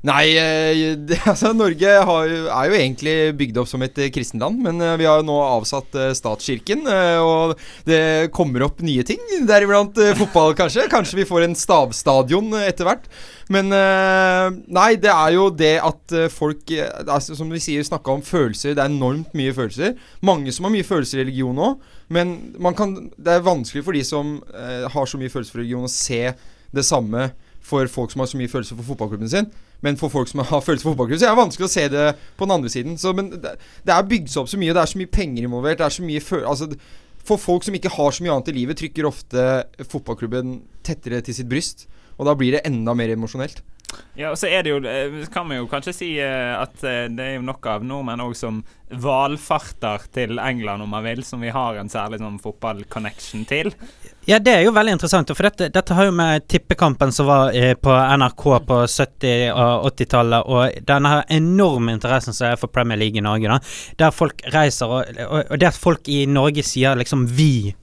Nei, 0.09 0.33
eh, 0.41 0.97
altså 1.29 1.51
Norge 1.53 1.91
har, 2.09 2.31
er 2.33 2.69
jo 2.71 2.77
egentlig 2.79 3.15
bygd 3.37 3.59
opp 3.61 3.69
som 3.69 3.83
et 3.85 3.99
eh, 4.01 4.09
kristenland, 4.13 4.57
men 4.65 4.81
eh, 4.81 4.95
vi 4.97 5.05
har 5.05 5.21
jo 5.21 5.27
nå 5.29 5.37
avsatt 5.45 5.99
statskirken, 6.17 6.87
og 7.21 7.53
det 7.89 8.31
kommer 8.33 8.65
opp 8.65 8.81
nye 8.85 9.05
ting, 9.07 9.21
deriblant 9.49 9.99
fotball, 10.17 10.55
kanskje. 10.57 10.87
Kanskje 10.93 11.19
vi 11.21 11.27
får 11.29 11.45
en 11.45 11.57
stavstadion 11.59 12.55
etter 12.63 12.89
hvert. 12.89 13.11
Men 13.53 13.73
nei, 14.71 14.91
det 15.03 15.11
er 15.11 15.35
jo 15.35 15.49
det 15.51 15.73
at 15.83 16.15
folk 16.31 16.71
altså, 16.71 17.35
Som 17.35 17.51
vi 17.51 17.59
sier, 17.63 17.83
snakka 17.83 18.13
om 18.15 18.23
følelser. 18.23 18.77
Det 18.79 18.85
er 18.85 18.93
enormt 18.93 19.35
mye 19.35 19.55
følelser. 19.57 19.97
Mange 20.27 20.55
som 20.55 20.69
har 20.69 20.75
mye 20.77 20.87
følelser 20.87 21.19
i 21.19 21.25
religion 21.25 21.59
òg, 21.59 21.83
men 22.15 22.37
kan, 22.79 22.95
det 23.19 23.35
er 23.37 23.47
vanskelig 23.47 23.85
for 23.87 23.99
de 23.99 24.05
som 24.07 24.39
har 24.55 25.11
så 25.11 25.21
mye 25.21 25.33
følelser 25.33 25.57
for 25.57 25.65
religion, 25.65 25.89
å 25.89 25.93
se 25.93 26.23
det 26.71 26.87
samme 26.87 27.33
for 27.71 27.91
folk 27.91 28.13
som 28.13 28.25
har 28.25 28.31
så 28.31 28.39
mye 28.41 28.51
følelser 28.51 28.79
for 28.79 28.93
fotballklubben 28.93 29.31
sin. 29.31 29.51
Men 29.85 29.99
for 30.01 30.13
folk 30.13 30.31
som 30.31 30.43
har 30.51 30.65
følelser 30.65 30.89
for 30.89 30.95
fotballklubben, 30.95 31.23
så 31.23 31.29
er 31.29 31.37
det 31.37 31.43
vanskelig 31.43 31.69
å 31.69 31.75
se 31.75 31.87
det 31.93 32.07
på 32.39 32.49
den 32.49 32.57
andre 32.57 32.73
siden. 32.73 32.99
Så, 33.01 33.15
men 33.17 33.31
det, 33.37 33.55
det 33.87 33.95
er 33.95 34.11
bygd 34.11 34.33
seg 34.33 34.43
opp 34.43 34.53
så 34.53 34.61
mye, 34.61 34.75
det 34.77 34.83
er 34.83 34.93
så 34.93 35.01
mye 35.01 35.15
penger 35.21 35.47
involvert. 35.47 35.81
Det 35.81 35.87
er 35.89 35.97
så 35.97 36.07
mye 36.07 36.25
føl 36.25 36.47
altså, 36.51 36.71
For 37.31 37.41
folk 37.41 37.67
som 37.67 37.77
ikke 37.77 37.95
har 37.97 38.17
så 38.17 38.25
mye 38.25 38.35
annet 38.35 38.53
i 38.53 38.57
livet, 38.61 38.81
trykker 38.81 39.09
ofte 39.09 39.47
fotballklubben 39.87 40.59
tettere 40.87 41.23
til 41.25 41.37
sitt 41.37 41.51
bryst. 41.51 41.87
Og 42.19 42.27
da 42.29 42.37
blir 42.37 42.57
det 42.57 42.67
enda 42.69 42.97
mer 42.97 43.13
emosjonelt. 43.15 43.63
Ja, 44.19 44.33
og 44.33 44.39
så 44.39 44.51
er 44.51 44.65
det 44.65 44.73
jo 44.73 44.81
eh, 44.85 45.23
Kan 45.33 45.49
vi 45.49 45.61
jo 45.61 45.69
kanskje 45.71 45.95
si 45.95 46.11
eh, 46.21 46.53
at 46.59 46.83
eh, 46.85 47.07
det 47.13 47.25
er 47.25 47.37
jo 47.39 47.47
nok 47.47 47.67
av 47.71 47.87
nordmenn 47.87 48.23
òg 48.25 48.35
som 48.37 48.61
valfarter 48.91 50.03
til 50.11 50.41
England, 50.43 50.83
om 50.83 50.91
man 50.91 51.05
vil, 51.07 51.23
som 51.23 51.39
vi 51.41 51.53
har 51.55 51.77
en 51.79 51.89
særlig 51.89 52.19
sånn 52.19 52.41
fotball-connection 52.43 53.45
til. 53.47 53.71
Ja, 54.27 54.41
det 54.43 54.51
er 54.51 54.65
jo 54.65 54.73
veldig 54.75 54.97
interessant, 54.97 55.31
for 55.31 55.47
dette, 55.47 55.69
dette 55.71 55.95
har 55.95 56.09
jo 56.09 56.17
med 56.19 56.49
tippekampen 56.51 57.15
som 57.15 57.29
var 57.31 57.55
på 57.79 57.95
NRK 57.95 58.47
på 58.67 58.81
70- 58.91 59.55
og 59.55 59.87
80-tallet, 59.93 60.51
og 60.51 60.83
denne 60.91 61.21
enorme 61.31 61.95
interessen 61.95 62.35
som 62.35 62.49
er 62.51 62.59
for 62.59 62.75
Premier 62.75 62.99
League 62.99 63.23
i 63.23 63.23
Norge, 63.23 63.47
da, 63.47 63.61
der 64.03 64.17
folk 64.17 64.43
reiser, 64.51 64.91
og, 64.91 65.23
og, 65.29 65.39
og 65.45 65.63
det 65.63 65.71
at 65.71 65.79
folk 65.79 66.11
i 66.11 66.25
Norge 66.27 66.67
sier 66.67 66.99
liksom 66.99 67.29
'vi'. 67.31 67.77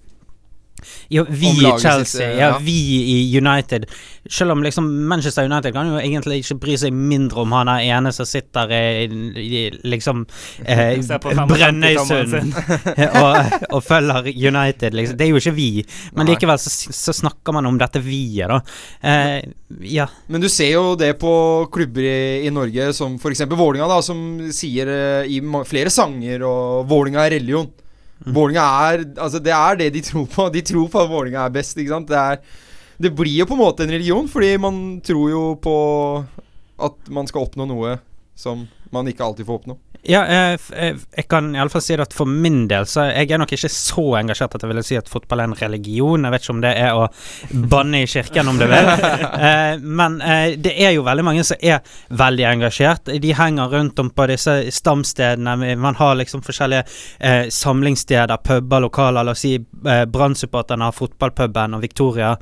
Ja, 1.08 1.24
vi 1.30 1.50
i 1.50 1.62
laget 1.62 1.82
sitt, 1.82 1.92
Chelsea, 1.92 2.28
eh, 2.28 2.38
ja, 2.40 2.48
ja. 2.48 2.58
vi 2.62 2.78
i 3.14 3.38
United. 3.38 3.86
Selv 4.30 4.52
om 4.52 4.64
liksom 4.64 5.08
Manchester 5.08 5.46
United 5.46 5.74
kan 5.74 5.88
jo 5.92 6.00
egentlig 6.00 6.42
ikke 6.44 6.58
bry 6.62 6.76
seg 6.80 6.96
mindre 6.96 7.44
om 7.46 7.56
han 7.56 7.72
er 7.72 7.86
ene 7.96 8.12
som 8.16 8.28
sitter 8.28 8.72
i, 8.76 9.08
i 9.40 9.62
liksom 9.88 10.26
eh, 10.66 11.00
Ser 11.06 11.22
på 11.24 11.32
55-tommeren 11.32 11.54
Brønnøysund 11.54 12.58
og, 13.24 13.56
og 13.78 13.84
følger 13.86 14.32
United, 14.32 14.98
liksom. 14.98 15.18
Det 15.18 15.28
er 15.28 15.32
jo 15.32 15.42
ikke 15.42 15.56
vi. 15.56 15.70
Men 16.18 16.30
likevel 16.32 16.60
så, 16.62 16.74
så 16.94 17.16
snakker 17.16 17.56
man 17.56 17.70
om 17.70 17.80
dette 17.80 18.04
vi-et, 18.04 18.52
da. 18.52 18.62
Eh, 19.02 19.40
ja. 19.88 20.08
Men 20.28 20.44
du 20.44 20.50
ser 20.52 20.74
jo 20.76 20.96
det 21.00 21.14
på 21.22 21.32
klubber 21.74 22.06
i, 22.06 22.48
i 22.48 22.54
Norge, 22.54 22.92
som 22.98 23.18
f.eks. 23.20 23.46
Vålinga 23.58 23.88
da, 23.90 24.02
som 24.06 24.22
sier 24.54 24.92
eh, 24.92 25.34
i 25.38 25.42
flere 25.68 25.92
sanger 25.94 26.44
og 26.48 26.88
'Vålinga 26.88 27.26
er 27.26 27.40
religion'. 27.40 27.72
Vålinga 28.34 28.64
er 28.92 29.04
Altså, 29.16 29.40
det 29.44 29.54
er 29.56 29.78
det 29.80 29.92
de 29.96 30.02
tror 30.06 30.26
på. 30.32 30.48
De 30.54 30.64
tror 30.66 30.90
på 30.92 31.04
at 31.04 31.12
Vålinga 31.12 31.46
er 31.46 31.54
best, 31.56 31.78
ikke 31.78 31.96
sant. 31.96 32.12
Det, 32.12 32.18
er, 32.18 32.42
det 33.02 33.14
blir 33.16 33.42
jo 33.42 33.48
på 33.50 33.58
en 33.58 33.64
måte 33.64 33.86
en 33.86 33.94
religion, 33.94 34.28
fordi 34.32 34.56
man 34.62 34.82
tror 35.06 35.30
jo 35.32 35.44
på 35.64 35.78
at 36.88 37.14
man 37.14 37.30
skal 37.30 37.48
oppnå 37.48 37.66
noe 37.70 37.98
som 38.38 38.68
man 38.92 39.08
ikke 39.08 39.26
alltid 39.26 39.48
får 39.48 39.62
oppnå. 39.62 39.78
Ja, 40.08 40.22
jeg, 40.30 40.60
jeg, 40.72 41.00
jeg 41.18 41.26
kan 41.28 41.50
iallfall 41.56 41.82
si 41.84 41.96
at 42.00 42.14
for 42.16 42.30
min 42.30 42.62
del 42.70 42.86
så 42.88 43.08
jeg 43.10 43.32
er 43.34 43.42
nok 43.42 43.52
ikke 43.52 43.70
så 43.72 44.04
engasjert 44.20 44.54
at 44.56 44.64
jeg 44.64 44.72
ville 44.72 44.84
si 44.86 44.96
at 44.96 45.10
fotball 45.12 45.42
er 45.42 45.50
en 45.50 45.58
religion. 45.58 46.24
Jeg 46.24 46.34
vet 46.34 46.46
ikke 46.46 46.54
om 46.54 46.62
det 46.64 46.74
er 46.80 46.96
å 46.96 47.08
banne 47.74 48.04
i 48.04 48.08
kirken, 48.10 48.52
om 48.52 48.60
du 48.60 48.68
vil. 48.68 48.94
Eh, 49.38 49.78
men 49.80 50.16
eh, 50.24 50.56
det 50.60 50.72
er 50.82 50.94
jo 50.96 51.04
veldig 51.06 51.24
mange 51.26 51.44
som 51.46 51.60
er 51.62 51.84
veldig 52.18 52.46
engasjert. 52.48 53.12
De 53.22 53.34
henger 53.38 53.70
rundt 53.70 54.00
om 54.02 54.10
på 54.14 54.26
disse 54.32 54.54
stamstedene. 54.74 55.76
Man 55.78 55.98
har 56.00 56.16
liksom 56.18 56.42
forskjellige 56.46 56.84
eh, 57.20 57.50
samlingssteder, 57.54 58.40
puber, 58.44 58.82
lokaler. 58.88 59.28
La 59.28 59.36
oss 59.36 59.44
si 59.46 59.54
eh, 59.58 60.04
Brann-supporterne 60.10 60.88
har 60.90 60.96
fotballpuben, 60.96 61.78
og 61.78 61.84
Victoria. 61.86 62.34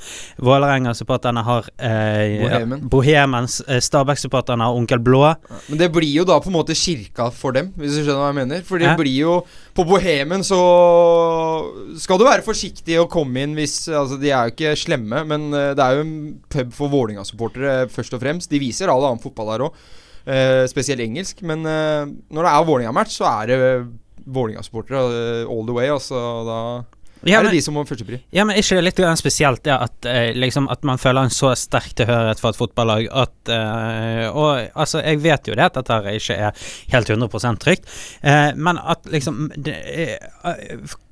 Vålerenga-supporterne 0.46 1.44
har 1.48 1.70
eh, 1.76 2.46
Bohemen. 2.46 2.88
Bohemens. 2.92 3.60
Eh, 3.68 3.82
Stabæk-supporterne 3.84 4.70
har 4.70 4.80
Onkel 4.80 5.04
Blå. 5.04 5.26
Men 5.68 5.82
det 5.82 5.92
blir 5.96 6.14
jo 6.22 6.28
da 6.28 6.35
på 6.44 6.50
en 6.52 6.56
måte 6.58 6.76
kirka 6.78 7.30
for 7.34 7.56
dem, 7.56 7.72
hvis 7.80 7.98
du 7.98 8.02
skjønner 8.04 8.22
hva 8.22 8.30
jeg 8.32 8.38
mener. 8.40 8.64
For 8.68 8.82
det 8.82 8.92
Hæ? 8.92 8.96
blir 9.00 9.16
jo 9.20 9.36
På 9.76 9.84
Bohemen 9.88 10.44
så 10.46 10.60
skal 12.00 12.20
du 12.20 12.26
være 12.28 12.46
forsiktig 12.46 12.98
og 13.02 13.10
komme 13.12 13.44
inn 13.44 13.56
hvis 13.58 13.90
Altså, 13.90 14.18
de 14.22 14.32
er 14.32 14.48
jo 14.48 14.56
ikke 14.56 14.76
slemme, 14.80 15.24
men 15.28 15.50
eh, 15.54 15.74
det 15.76 15.84
er 15.84 16.00
jo 16.00 16.06
en 16.06 16.16
pub 16.52 16.74
for 16.76 16.94
Vålerenga-supportere 16.94 17.90
først 17.92 18.16
og 18.16 18.24
fremst. 18.24 18.52
De 18.52 18.62
viser 18.62 18.92
all 18.92 19.04
annen 19.04 19.22
fotball 19.24 19.54
her 19.54 19.66
òg, 19.68 19.78
spesielt 20.72 21.04
engelsk. 21.04 21.44
Men 21.46 21.66
eh, 21.70 22.08
når 22.34 22.48
det 22.48 22.52
er 22.52 22.68
Vålerenga-match, 22.72 23.20
så 23.20 23.30
er 23.30 23.52
det 23.52 23.60
Vålerenga-supportere 24.26 25.02
eh, 25.44 25.50
all 25.50 25.66
the 25.68 25.76
way. 25.76 25.90
Altså, 25.94 26.22
da 26.48 26.60
Ja, 27.26 27.40
er 27.40 27.48
det 27.48 27.56
de 27.56 27.62
som 27.66 27.74
må 27.74 27.82
førstepri. 27.88 28.20
Ja, 28.36 28.44
men 28.46 28.58
ikke 28.60 28.78
det 28.78 28.84
litt 28.86 29.00
spesielt 29.18 29.64
det 29.66 29.74
at, 29.74 30.06
eh, 30.06 30.34
liksom, 30.38 30.68
at 30.70 30.84
man 30.84 31.00
føler 31.02 31.26
en 31.26 31.34
så 31.34 31.54
sterk 31.58 31.96
tilhørighet 31.98 32.42
for 32.42 32.54
et 32.54 32.60
fotballag 32.60 33.08
at 33.10 33.50
eh, 33.50 34.28
Og 34.30 34.70
altså, 34.76 35.02
jeg 35.02 35.24
vet 35.24 35.48
jo 35.48 35.56
det 35.56 35.66
at 35.66 35.80
dette 35.80 36.14
ikke 36.20 36.38
er 36.38 36.68
helt 36.94 37.10
100 37.10 37.58
trygt, 37.64 37.90
eh, 38.22 38.52
men 38.56 38.78
at 38.78 39.06
liksom 39.10 39.48
eh, 39.66 40.18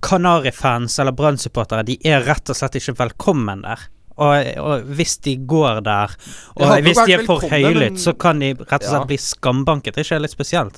Kanari-fans 0.06 1.00
eller 1.00 1.16
Brann-supportere, 1.18 1.86
de 1.88 1.98
er 2.06 2.24
rett 2.28 2.50
og 2.52 2.58
slett 2.58 2.78
ikke 2.78 2.98
velkommen 3.00 3.64
der. 3.66 3.88
Og, 4.14 4.48
og 4.62 4.90
hvis 4.94 5.16
de 5.26 5.36
går 5.50 5.82
der, 5.88 6.12
og 6.62 6.76
hvis 6.86 7.00
de 7.08 7.16
er 7.16 7.24
for 7.26 7.42
høylytte, 7.42 7.66
høylytt, 7.66 8.02
så 8.04 8.14
kan 8.14 8.44
de 8.44 8.52
rett 8.54 8.84
og 8.84 8.86
slett 8.86 9.00
Ja. 9.02 9.06
bli 9.10 9.18
skambanket. 9.18 9.96
Det 9.96 10.04
er 10.04 10.06
ikke 10.06 10.20
det 10.20 10.26
litt 10.28 10.36
spesielt? 10.36 10.78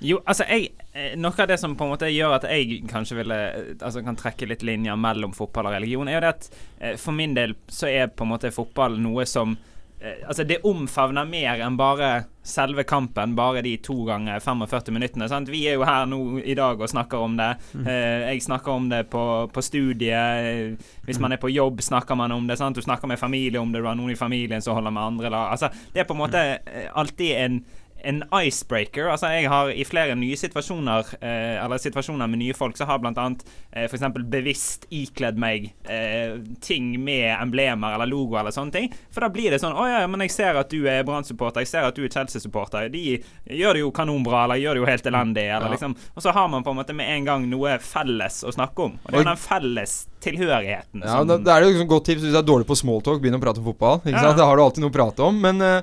Jo, 0.00 0.22
altså 0.24 0.46
jeg 0.48 0.70
eh, 0.70 0.79
Noe 1.16 1.34
av 1.42 1.48
det 1.50 1.58
som 1.60 1.76
på 1.78 1.86
en 1.86 1.94
måte 1.94 2.08
gjør 2.12 2.36
at 2.38 2.46
jeg 2.50 2.82
kanskje 2.90 3.20
ville 3.22 3.40
eh, 3.54 3.72
Altså 3.80 4.02
kan 4.06 4.18
trekke 4.18 4.48
litt 4.50 4.62
linjer 4.66 4.96
mellom 5.00 5.32
fotball 5.36 5.70
og 5.70 5.76
religion, 5.78 6.08
er 6.08 6.18
jo 6.18 6.24
det 6.26 6.34
at 6.36 6.48
eh, 6.78 6.96
for 7.00 7.16
min 7.16 7.34
del 7.36 7.56
så 7.70 7.88
er 7.90 8.08
på 8.12 8.26
en 8.26 8.32
måte 8.34 8.50
fotball 8.54 8.98
noe 9.00 9.26
som 9.28 9.56
eh, 10.00 10.20
Altså, 10.28 10.44
det 10.48 10.62
omfavner 10.66 11.26
mer 11.28 11.60
enn 11.66 11.76
bare 11.80 12.10
selve 12.50 12.82
kampen, 12.88 13.34
bare 13.36 13.60
de 13.62 13.74
to 13.84 13.98
ganger 14.08 14.40
45 14.40 14.94
minuttene. 14.96 15.26
Sant? 15.28 15.50
Vi 15.52 15.60
er 15.68 15.76
jo 15.76 15.84
her 15.84 16.06
nå 16.08 16.40
i 16.40 16.54
dag 16.56 16.80
og 16.80 16.88
snakker 16.88 17.20
om 17.20 17.34
det. 17.36 17.50
Eh, 17.84 18.30
jeg 18.32 18.40
snakker 18.46 18.72
om 18.72 18.88
det 18.90 19.02
på, 19.12 19.24
på 19.52 19.62
studiet. 19.62 20.46
Eh, 20.48 20.94
Hvis 21.04 21.20
man 21.20 21.36
er 21.36 21.42
på 21.42 21.50
jobb, 21.52 21.82
snakker 21.84 22.16
man 22.18 22.32
om 22.32 22.48
det. 22.48 22.56
Sant? 22.58 22.80
Du 22.80 22.82
snakker 22.82 23.06
med 23.12 23.20
familie 23.20 23.60
om 23.60 23.70
det. 23.74 23.82
Du 23.84 23.86
har 23.90 23.98
noen 23.98 24.14
i 24.14 24.18
familien 24.18 24.64
som 24.64 24.74
holder 24.78 24.96
med 24.96 25.04
andre 25.12 25.30
lag. 25.36 25.52
Altså, 25.52 25.68
det 25.92 26.00
er 26.02 26.08
på 26.08 26.16
en 26.16 26.22
måte 26.24 26.42
eh, 26.56 26.88
alltid 26.96 27.36
en 27.44 27.60
en 28.04 28.22
icebreaker. 28.32 29.08
Altså 29.12 29.28
Jeg 29.32 29.48
har 29.48 29.70
i 29.70 29.84
flere 29.84 30.14
nye 30.16 30.36
situasjoner, 30.36 31.14
eh, 31.20 31.64
eller 31.64 31.78
situasjoner 31.78 32.28
med 32.30 32.38
nye 32.42 32.54
folk, 32.56 32.76
så 32.76 32.86
har 32.88 32.98
annet 33.04 33.44
eh, 33.72 33.84
f.eks. 33.84 34.02
bevisst 34.30 34.86
ikledd 34.90 35.38
meg 35.38 35.72
eh, 35.88 36.38
ting 36.60 36.92
med 37.02 37.28
emblemer 37.40 37.94
eller 37.94 38.06
logo 38.10 38.36
eller 38.40 38.50
sånne 38.54 38.72
ting. 38.72 38.88
For 39.10 39.20
da 39.20 39.28
blir 39.28 39.50
det 39.50 39.60
sånn 39.60 39.76
Å 39.76 39.86
ja, 39.88 40.06
men 40.06 40.20
jeg 40.20 40.30
ser 40.34 40.56
at 40.60 40.70
du 40.70 40.86
er 40.88 41.02
Brann-supporter, 41.04 41.60
jeg 41.64 41.68
ser 41.72 41.84
at 41.88 41.94
du 41.96 42.04
er 42.04 42.12
Chelsea-supporter. 42.12 42.88
De 42.92 43.18
gjør 43.50 43.74
det 43.74 43.80
jo 43.84 43.90
kanonbra, 43.90 44.44
eller 44.44 44.60
gjør 44.62 44.74
det 44.78 44.84
jo 44.84 44.90
helt 44.90 45.06
elendig, 45.06 45.46
eller 45.48 45.66
Ja. 45.66 45.72
liksom 45.76 45.96
Og 46.16 46.22
så 46.22 46.32
har 46.32 46.48
man 46.48 46.62
på 46.62 46.70
en 46.70 46.76
måte 46.76 46.94
med 46.94 47.08
en 47.08 47.24
gang 47.24 47.48
noe 47.50 47.78
felles 47.78 48.42
å 48.44 48.52
snakke 48.52 48.78
om. 48.90 48.98
Og 49.04 49.12
det 49.12 49.20
er 49.20 49.24
den 49.32 49.36
felles 49.36 50.06
tilhørigheten 50.20 51.02
Ja, 51.04 51.18
som 51.18 51.28
da, 51.28 51.38
da 51.38 51.56
er 51.56 51.64
det 51.64 51.72
liksom 51.74 51.88
godt 51.88 52.04
tips 52.10 52.22
hvis 52.24 52.32
du 52.34 52.38
er 52.38 52.46
dårlig 52.46 52.66
på 52.68 52.76
smalltalk, 52.78 53.20
begynn 53.22 53.38
å 53.38 53.42
prate 53.42 53.60
om 53.62 53.64
fotball. 53.70 54.00
Ikke 54.04 54.16
Ja. 54.16 54.22
sant? 54.28 54.36
Da 54.38 54.46
har 54.46 54.56
du 54.56 54.62
alltid 54.62 54.84
noe 54.84 54.90
å 54.92 54.96
prate 54.98 55.24
om. 55.26 55.40
Men 55.40 55.60
eh, 55.62 55.82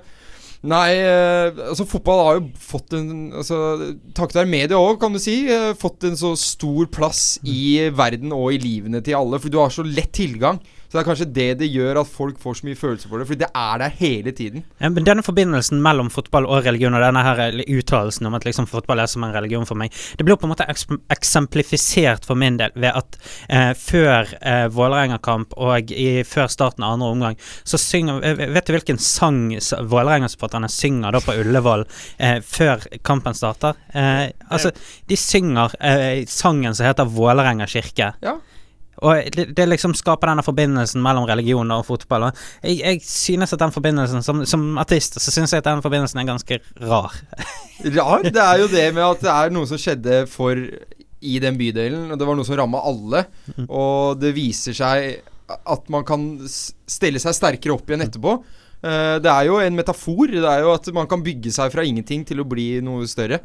nei, 0.65 0.97
eh, 0.97 1.59
altså 1.69 1.85
fotball 1.85 2.23
har 2.25 2.39
jo 2.39 2.47
fått 2.61 2.95
en 2.97 3.09
altså, 3.37 3.57
Takket 4.17 4.39
være 4.39 4.49
media 4.49 4.79
òg, 4.79 4.97
kan 5.01 5.13
du 5.13 5.21
si, 5.21 5.43
eh, 5.51 5.73
fått 5.77 6.07
en 6.09 6.17
så 6.17 6.33
stor 6.39 6.89
plass 6.93 7.37
i 7.45 7.89
verden 7.93 8.33
og 8.35 8.55
i 8.55 8.61
livene 8.63 9.03
til 9.05 9.19
alle. 9.19 9.41
For 9.43 9.53
du 9.53 9.59
har 9.61 9.73
så 9.73 9.85
lett 9.85 10.15
tilgang 10.17 10.61
Så 10.87 10.95
det 10.95 11.01
er 11.01 11.07
kanskje 11.09 11.27
det 11.35 11.47
det 11.59 11.67
gjør 11.67 11.99
at 11.99 12.07
folk 12.07 12.37
får 12.39 12.59
så 12.59 12.67
mye 12.67 12.77
følelser 12.79 13.11
for 13.11 13.19
det, 13.19 13.27
Fordi 13.27 13.41
det 13.43 13.49
er 13.59 13.81
der 13.81 13.95
hele 13.99 14.31
tiden. 14.31 14.63
Ja, 14.79 14.89
men 14.89 15.03
denne 15.07 15.23
forbindelsen 15.25 15.81
mellom 15.83 16.09
fotball 16.13 16.47
og 16.47 16.63
religion, 16.65 16.95
og 16.95 17.03
denne 17.03 17.23
her 17.25 17.41
eller 17.49 17.67
uttalelsen 17.67 18.29
om 18.29 18.37
at 18.37 18.47
liksom 18.47 18.69
fotball 18.71 19.03
er 19.03 19.11
som 19.11 19.25
en 19.27 19.35
religion 19.35 19.67
for 19.67 19.79
meg, 19.79 19.91
det 20.17 20.23
blir 20.23 20.39
på 20.39 20.47
en 20.47 20.53
måte 20.53 20.67
eksemplifisert 21.11 22.27
for 22.27 22.39
min 22.39 22.59
del 22.61 22.71
ved 22.75 22.95
at 22.95 23.19
eh, 23.49 23.73
før 23.75 24.31
eh, 24.39 24.65
Vålerenga-kamp 24.71 25.57
og 25.57 25.91
i, 25.91 26.23
før 26.27 26.47
starten 26.51 26.87
av 26.87 26.95
andre 26.95 27.11
omgang, 27.17 27.39
så 27.67 27.79
synger 27.81 28.23
eh, 28.23 28.45
Vet 28.57 28.69
du 28.69 28.75
hvilken 28.77 29.01
sang 29.01 29.41
Vålerenga-supporterne 29.91 30.71
synger 30.71 31.15
da 31.17 31.21
på 31.23 31.35
Ullevål 31.41 31.83
eh, 32.17 32.39
før 32.39 32.87
kampen 33.03 33.35
starter? 33.35 33.75
Eh, 33.91 34.29
altså, 34.47 34.71
de 35.07 35.19
synger 35.19 35.75
eh, 35.83 36.23
sangen 36.31 36.75
som 36.75 36.87
heter 36.87 37.11
Vålerenga 37.11 37.67
kirke. 37.67 38.13
Ja. 38.23 38.37
Og 39.05 39.29
det, 39.35 39.49
det 39.57 39.67
liksom 39.69 39.93
skaper 39.97 40.31
denne 40.31 40.45
forbindelsen 40.45 41.03
mellom 41.05 41.27
religion 41.29 41.73
og 41.75 41.85
fotball. 41.85 42.29
Og 42.29 42.43
jeg, 42.65 42.79
jeg 42.81 43.01
synes 43.05 43.53
at 43.53 43.61
den 43.61 43.73
forbindelsen 43.75 44.25
Som, 44.25 44.43
som 44.49 44.63
artist 44.81 45.19
så 45.21 45.33
synes 45.33 45.53
jeg 45.53 45.61
at 45.61 45.69
den 45.69 45.83
forbindelsen 45.85 46.21
er 46.21 46.29
ganske 46.29 46.59
rar. 46.81 47.13
Rar. 47.97 48.25
Det 48.25 48.41
er 48.41 48.61
jo 48.63 48.69
det 48.71 48.87
med 48.95 49.03
at 49.05 49.21
det 49.21 49.33
er 49.33 49.51
noe 49.53 49.69
som 49.69 49.77
skjedde 49.77 50.23
for 50.31 50.57
i 50.57 51.39
den 51.41 51.57
bydelen, 51.57 52.11
og 52.13 52.17
det 52.17 52.25
var 52.29 52.37
noe 52.37 52.45
som 52.45 52.57
ramma 52.57 52.81
alle. 52.89 53.23
Og 53.67 54.17
det 54.21 54.33
viser 54.37 54.75
seg 54.77 55.19
at 55.47 55.91
man 55.93 56.05
kan 56.07 56.23
stelle 56.47 57.21
seg 57.21 57.35
sterkere 57.37 57.77
opp 57.77 57.89
igjen 57.89 58.05
etterpå. 58.05 58.33
Eh, 58.81 59.15
det 59.23 59.31
er 59.31 59.47
jo 59.47 59.59
en 59.61 59.77
metafor. 59.77 60.33
Det 60.33 60.43
er 60.43 60.65
jo 60.65 60.73
at 60.75 60.89
man 60.95 61.09
kan 61.09 61.23
bygge 61.25 61.53
seg 61.55 61.71
fra 61.73 61.85
ingenting 61.87 62.25
til 62.27 62.43
å 62.43 62.47
bli 62.47 62.69
noe 62.85 63.07
større. 63.09 63.39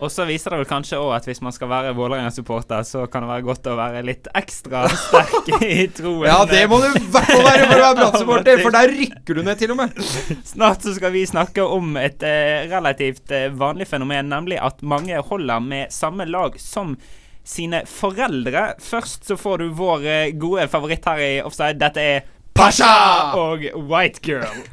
Og 0.00 0.08
så 0.12 0.24
viser 0.28 0.54
det 0.54 0.62
vel 0.62 0.68
kanskje 0.68 0.96
òg 0.96 1.10
at 1.18 1.26
hvis 1.28 1.42
man 1.44 1.52
skal 1.52 1.68
være 1.68 1.92
Vålerenga-supporter, 1.98 2.84
så 2.88 3.04
kan 3.12 3.24
det 3.24 3.30
være 3.34 3.44
godt 3.44 3.68
å 3.68 3.76
være 3.76 4.00
litt 4.08 4.30
ekstra 4.36 4.86
sterk 4.88 5.50
i 5.66 5.84
troen. 5.92 6.24
Ja, 6.24 6.38
det 6.48 6.62
må 6.72 6.78
du 6.80 6.88
i 6.88 7.02
hvert 7.04 7.28
fall 7.28 7.44
være 7.44 7.66
for 7.66 7.76
å 7.76 7.82
være 7.84 7.98
Brann-supporter, 7.98 8.62
for 8.64 8.76
der 8.78 8.94
rykker 8.96 9.36
du 9.36 9.42
ned 9.44 9.60
til 9.60 9.74
og 9.74 9.80
med. 9.82 10.00
Snart 10.48 10.86
så 10.86 10.94
skal 10.96 11.12
vi 11.12 11.26
snakke 11.28 11.66
om 11.68 11.98
et 12.00 12.24
eh, 12.24 12.64
relativt 12.72 13.34
eh, 13.36 13.50
vanlig 13.52 13.90
fenomen, 13.92 14.32
nemlig 14.32 14.60
at 14.60 14.80
mange 14.80 15.20
holder 15.28 15.60
med 15.64 15.92
samme 15.92 16.24
lag 16.30 16.56
som 16.60 16.96
sine 17.44 17.82
foreldre. 17.88 18.70
Først 18.80 19.28
så 19.28 19.36
får 19.40 19.62
du 19.64 19.68
vår 19.76 20.08
eh, 20.08 20.32
gode 20.40 20.64
favoritt 20.72 21.04
her 21.12 21.20
i 21.26 21.30
Offside. 21.44 21.76
Dette 21.80 22.08
er 22.16 22.26
Pasha! 22.56 23.36
og 23.36 23.68
White 23.88 24.24
Girl. 24.24 24.64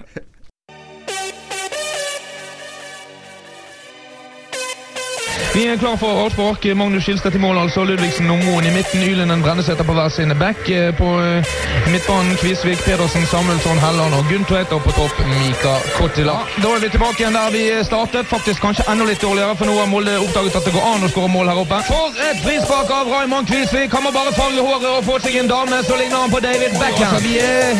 Vi 5.53 5.65
er 5.67 5.77
klar 5.77 5.95
for 5.97 6.19
avspark. 6.25 6.65
Magnus 6.77 7.03
Skilstad 7.03 7.31
til 7.31 7.41
mål, 7.41 7.57
altså. 7.57 7.83
Ludvigsen 7.83 8.29
og 8.29 8.39
Moen 8.45 8.65
i 8.65 8.71
midten. 8.75 9.03
Ylenden 9.03 9.41
Brenneseter 9.45 9.83
på 9.87 9.93
hver 9.97 10.09
sin 10.09 10.33
back. 10.39 10.69
Eh, 10.69 10.93
På 10.97 11.07
eh, 11.21 11.45
midtbanen 11.91 12.35
Kvisvik, 12.41 12.79
Pedersen, 12.85 13.25
Samuelsson, 13.25 13.79
Helland 13.79 14.13
og 14.13 14.25
Gunn 14.29 14.45
Og 14.75 14.81
på 14.83 14.91
topp 14.91 15.19
Mika 15.27 15.73
Kottila. 15.97 16.37
Da 16.63 16.67
er 16.75 16.79
vi 16.83 16.89
tilbake 16.89 17.19
igjen 17.23 17.33
der 17.33 17.49
vi 17.51 17.63
startet. 17.83 18.27
Faktisk 18.27 18.61
kanskje 18.61 18.83
enda 18.91 19.05
litt 19.05 19.21
dårligere, 19.21 19.55
for 19.57 19.65
nå 19.65 19.77
har 19.79 19.87
Molde 19.87 20.19
oppdaget 20.19 20.55
at 20.55 20.65
det 20.65 20.73
går 20.77 20.85
an 20.93 21.03
å 21.07 21.09
skåre 21.13 21.31
mål 21.31 21.49
her 21.51 21.63
oppe. 21.63 21.81
For 21.89 22.21
et 22.29 22.39
frispark 22.45 22.91
av 22.99 23.09
Raymond 23.13 23.47
Kvisvik! 23.49 23.91
Han 23.93 24.03
må 24.03 24.11
bare 24.11 24.33
farge 24.37 24.61
håret 24.61 24.89
og 24.91 25.03
få 25.09 25.19
seg 25.25 25.39
en 25.41 25.51
dame, 25.51 25.81
så 25.83 25.97
ligner 25.99 26.17
han 26.25 26.31
på 26.31 26.39
David 26.39 26.77
Beckham. 26.81 27.13
Altså, 27.13 27.23
vi 27.25 27.37
er 27.39 27.73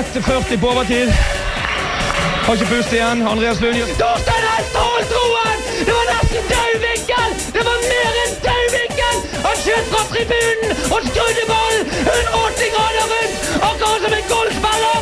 1,40 0.00 0.60
på 0.60 0.70
overtid. 0.74 1.12
Har 2.46 2.54
ikke 2.54 2.66
pust 2.76 2.92
igjen. 2.92 3.22
Andreas 3.26 3.60
Lund 3.60 3.76
Torstein 3.98 4.44
Hestholm 4.52 5.08
Troen! 5.10 5.58
Det 5.86 5.92
var 5.92 6.06
nesten 6.12 6.25
tribunen 10.16 10.70
og 10.94 11.08
skrudde 11.10 11.44
ballen 11.50 11.88
180 12.02 12.70
grader 12.74 13.06
rundt, 13.12 13.34
akkurat 13.68 14.04
som 14.04 14.14
en 14.18 14.28
golfspiller! 14.32 15.00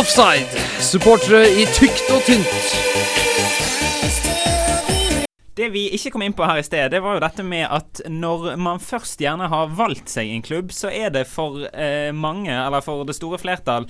Offside. 0.00 0.64
Supportere 0.84 1.44
i 1.48 1.64
tykt 1.72 2.10
og 2.12 2.20
tynt. 2.26 2.66
Det 5.54 5.68
vi 5.70 5.84
ikke 5.94 6.10
kom 6.10 6.24
inn 6.26 6.34
på 6.34 6.46
her 6.50 6.58
i 6.58 6.66
sted, 6.66 6.88
det 6.90 6.98
var 7.02 7.14
jo 7.14 7.22
dette 7.22 7.44
med 7.46 7.68
at 7.70 8.02
når 8.10 8.56
man 8.58 8.82
først 8.82 9.22
gjerne 9.22 9.46
har 9.52 9.70
valgt 9.78 10.10
seg 10.10 10.32
en 10.34 10.42
klubb, 10.42 10.74
så 10.74 10.90
er 10.90 11.14
det 11.14 11.28
for 11.30 11.62
eh, 11.70 12.10
mange, 12.10 12.50
eller 12.50 12.82
for 12.82 13.06
det 13.06 13.14
store 13.14 13.38
flertall, 13.38 13.86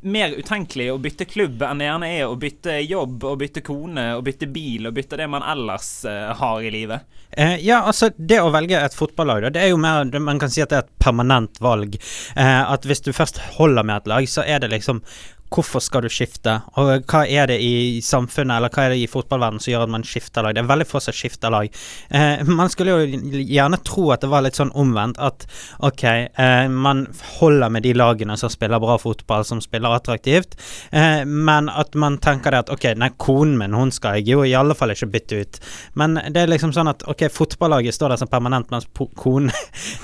mer 0.00 0.30
utenkelig 0.38 0.92
å 0.92 0.98
bytte 1.02 1.26
klubb 1.26 1.62
enn 1.66 1.80
det 1.80 1.88
gjerne 1.88 2.10
er 2.14 2.26
å 2.28 2.36
bytte 2.38 2.76
jobb 2.84 3.24
og 3.26 3.38
bytte 3.40 3.62
kone 3.66 4.04
og 4.14 4.24
bytte 4.28 4.46
bil 4.52 4.86
og 4.86 4.94
bytte 4.94 5.18
det 5.18 5.26
man 5.30 5.42
ellers 5.42 5.88
uh, 6.06 6.34
har 6.38 6.62
i 6.62 6.70
livet. 6.70 7.08
Eh, 7.30 7.56
ja, 7.66 7.82
altså 7.82 8.10
det 8.16 8.38
å 8.40 8.52
velge 8.54 8.78
et 8.80 8.94
fotballag, 8.96 9.50
det 9.52 9.60
er 9.60 9.72
jo 9.72 9.80
mer 9.80 10.06
Man 10.22 10.38
kan 10.40 10.50
si 10.52 10.62
at 10.64 10.70
det 10.72 10.78
er 10.78 10.86
et 10.86 10.94
permanent 11.02 11.60
valg. 11.60 11.98
Eh, 12.36 12.62
at 12.62 12.86
hvis 12.88 13.04
du 13.04 13.12
først 13.12 13.40
holder 13.58 13.84
med 13.84 14.00
et 14.00 14.08
lag, 14.14 14.28
så 14.30 14.46
er 14.46 14.62
det 14.62 14.72
liksom 14.72 15.02
Hvorfor 15.48 15.80
skal 15.80 16.04
du 16.04 16.10
skifte, 16.12 16.58
og 16.76 17.06
hva 17.08 17.22
er 17.24 17.48
det 17.48 17.56
i 17.64 18.00
samfunnet 18.04 18.58
eller 18.58 18.72
hva 18.72 18.84
er 18.84 18.92
det 18.92 19.00
i 19.00 19.10
fotballverdenen 19.10 19.62
som 19.64 19.72
gjør 19.72 19.86
at 19.86 19.92
man 19.94 20.04
skifter 20.04 20.44
lag? 20.44 20.56
Det 20.56 20.62
er 20.62 20.68
veldig 20.68 20.86
få 20.88 21.00
som 21.00 21.16
skifter 21.16 21.52
lag. 21.54 21.78
Eh, 22.10 22.44
man 22.44 22.72
skulle 22.72 22.96
jo 22.96 23.20
gjerne 23.40 23.80
tro 23.86 24.10
at 24.12 24.24
det 24.24 24.30
var 24.32 24.44
litt 24.44 24.58
sånn 24.58 24.74
omvendt, 24.76 25.18
at 25.18 25.46
ok, 25.88 26.04
eh, 26.04 26.66
man 26.68 27.06
holder 27.38 27.72
med 27.72 27.86
de 27.88 27.94
lagene 27.96 28.36
som 28.40 28.52
spiller 28.52 28.82
bra 28.82 28.98
fotball, 29.00 29.46
som 29.48 29.62
spiller 29.64 29.96
attraktivt, 29.96 30.58
eh, 30.92 31.24
men 31.24 31.72
at 31.72 31.96
man 31.96 32.20
tenker 32.22 32.52
det 32.52 32.66
at 32.66 32.74
ok, 32.76 32.90
nei, 33.00 33.10
konen 33.16 33.56
min, 33.60 33.78
hun 33.78 33.94
skal 33.94 34.18
jeg 34.18 34.34
jo 34.34 34.44
i 34.44 34.56
alle 34.58 34.76
fall 34.76 34.92
ikke 34.92 35.12
bytte 35.16 35.40
ut. 35.40 35.60
Men 35.98 36.20
det 36.28 36.44
er 36.44 36.52
liksom 36.52 36.76
sånn 36.76 36.92
at 36.92 37.06
ok, 37.08 37.28
fotballaget 37.32 37.96
står 37.96 38.14
der 38.14 38.20
som 38.20 38.30
permanent, 38.30 38.68
mens 38.74 38.88
konen 39.18 39.50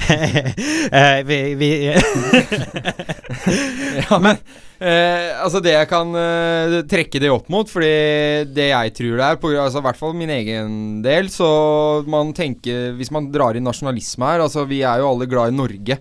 eh, 0.09 1.21
Vi, 1.27 1.39
vi 1.59 1.71
ja, 4.09 4.19
men 4.19 4.37
eh, 4.85 5.33
Altså, 5.41 5.61
det 5.65 5.73
jeg 5.75 5.89
kan 5.91 6.13
eh, 6.21 6.79
trekke 6.91 7.23
det 7.23 7.31
opp 7.33 7.49
mot, 7.53 7.69
fordi 7.71 7.93
det 8.55 8.69
jeg 8.71 8.95
tror 8.99 9.17
det 9.19 9.29
er, 9.29 9.41
på, 9.41 9.53
altså, 9.57 9.83
hvert 9.85 10.01
fall 10.01 10.15
min 10.19 10.33
egen 10.35 10.75
del, 11.05 11.31
så 11.33 11.49
man 12.11 12.35
tenker 12.37 12.93
Hvis 12.99 13.13
man 13.15 13.31
drar 13.35 13.57
inn 13.57 13.67
nasjonalisme 13.67 14.29
her 14.29 14.45
Altså, 14.45 14.67
vi 14.69 14.83
er 14.85 15.03
jo 15.03 15.11
alle 15.11 15.29
glad 15.31 15.53
i 15.53 15.57
Norge. 15.57 15.99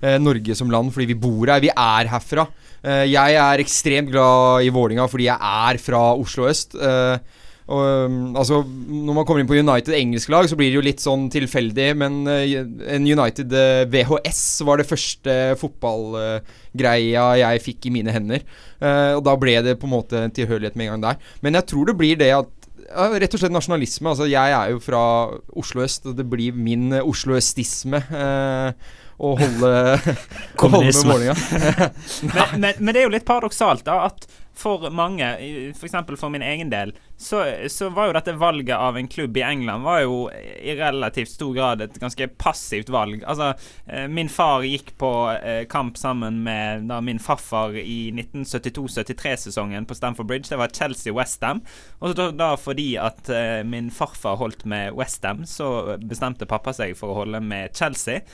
Eh, 0.00 0.18
Norge 0.20 0.54
som 0.58 0.70
land 0.72 0.92
fordi 0.94 1.10
vi 1.14 1.20
bor 1.20 1.48
her. 1.48 1.62
Vi 1.64 1.72
er 1.72 2.12
herfra. 2.12 2.46
Eh, 2.84 3.06
jeg 3.10 3.40
er 3.40 3.62
ekstremt 3.62 4.12
glad 4.12 4.66
i 4.66 4.70
Vålinga 4.74 5.08
fordi 5.10 5.30
jeg 5.30 5.38
er 5.40 5.80
fra 5.82 6.02
Oslo 6.14 6.48
øst. 6.50 6.76
Eh, 6.76 7.18
og, 7.66 7.82
um, 8.06 8.18
altså, 8.38 8.60
når 8.62 9.16
man 9.16 9.24
kommer 9.26 9.42
inn 9.42 9.48
på 9.50 9.56
United 9.58 9.94
engelske 9.96 10.30
lag, 10.30 10.46
så 10.46 10.58
blir 10.58 10.70
det 10.70 10.78
jo 10.78 10.84
litt 10.86 11.02
sånn 11.02 11.26
tilfeldig, 11.34 11.88
men 11.98 12.20
eh, 12.30 12.60
en 12.94 13.08
United 13.08 13.50
eh, 13.58 13.82
VHS 13.90 14.42
var 14.68 14.78
det 14.78 14.86
første 14.86 15.34
fotballgreia 15.58 17.24
jeg 17.42 17.64
fikk 17.64 17.88
i 17.88 17.92
mine 17.98 18.14
hender. 18.14 18.46
Eh, 18.78 19.16
og 19.16 19.24
da 19.26 19.34
ble 19.40 19.56
det 19.66 19.74
på 19.80 19.90
en 19.90 19.96
måte 19.96 20.22
en 20.22 20.36
tilhørighet 20.36 20.78
med 20.78 20.86
en 20.86 20.94
gang 20.94 21.08
der. 21.08 21.34
Men 21.42 21.58
jeg 21.58 21.68
tror 21.72 21.90
det 21.90 21.98
blir 21.98 22.22
det 22.22 22.30
at 22.36 22.52
ja, 22.86 23.08
rett 23.18 23.34
og 23.34 23.42
slett 23.42 23.56
nasjonalisme. 23.58 24.14
Altså, 24.14 24.30
jeg 24.30 24.54
er 24.60 24.70
jo 24.70 24.78
fra 24.86 25.02
Oslo 25.58 25.82
øst, 25.82 26.06
og 26.06 26.14
det 26.20 26.28
blir 26.30 26.54
min 26.54 26.94
osloøstisme 27.02 27.98
eh, 27.98 28.96
å 29.16 29.36
holde, 29.42 29.74
å 30.62 30.70
holde 30.70 30.86
med 30.86 31.02
Kommunisme. 31.02 31.18
Men, 32.30 32.60
men, 32.60 32.72
men 32.78 32.92
det 32.92 33.00
er 33.00 33.08
jo 33.08 33.14
litt 33.16 33.26
paradoksalt 33.26 33.86
da 33.88 34.04
at 34.06 34.28
for 34.56 34.90
mange, 34.90 35.26
f.eks. 35.76 35.92
For, 35.92 36.16
for 36.16 36.32
min 36.32 36.44
egen 36.44 36.70
del, 36.72 36.94
så, 37.16 37.42
så 37.68 37.88
var 37.92 38.08
jo 38.08 38.14
dette 38.16 38.34
valget 38.40 38.76
av 38.76 38.96
en 38.96 39.08
klubb 39.08 39.36
i 39.36 39.44
England 39.44 39.84
var 39.84 40.02
jo 40.02 40.16
i 40.32 40.74
relativt 40.76 41.30
stor 41.32 41.54
grad 41.56 41.84
et 41.84 41.98
ganske 42.00 42.28
passivt 42.40 42.90
valg. 42.92 43.24
Altså, 43.28 43.52
eh, 43.86 44.06
min 44.08 44.28
far 44.32 44.64
gikk 44.64 44.94
på 45.00 45.12
eh, 45.36 45.62
kamp 45.68 46.00
sammen 46.00 46.42
med 46.46 46.88
da, 46.90 47.00
min 47.04 47.20
farfar 47.22 47.76
i 47.76 48.10
1972-73-sesongen 48.16 49.88
på 49.88 49.96
Stamford 49.96 50.28
Bridge. 50.32 50.48
Det 50.50 50.60
var 50.60 50.72
Chelsea-Westham. 50.72 51.62
Og 52.00 52.16
da, 52.16 52.30
da 52.32 52.50
fordi 52.60 52.94
at 53.00 53.28
eh, 53.32 53.62
min 53.64 53.92
farfar 53.92 54.40
holdt 54.40 54.64
med 54.68 54.96
Westham, 54.96 55.44
så 55.48 55.98
bestemte 56.00 56.48
pappa 56.48 56.76
seg 56.76 56.96
for 56.98 57.12
å 57.12 57.22
holde 57.24 57.44
med 57.44 57.76
Chelsea. 57.76 58.24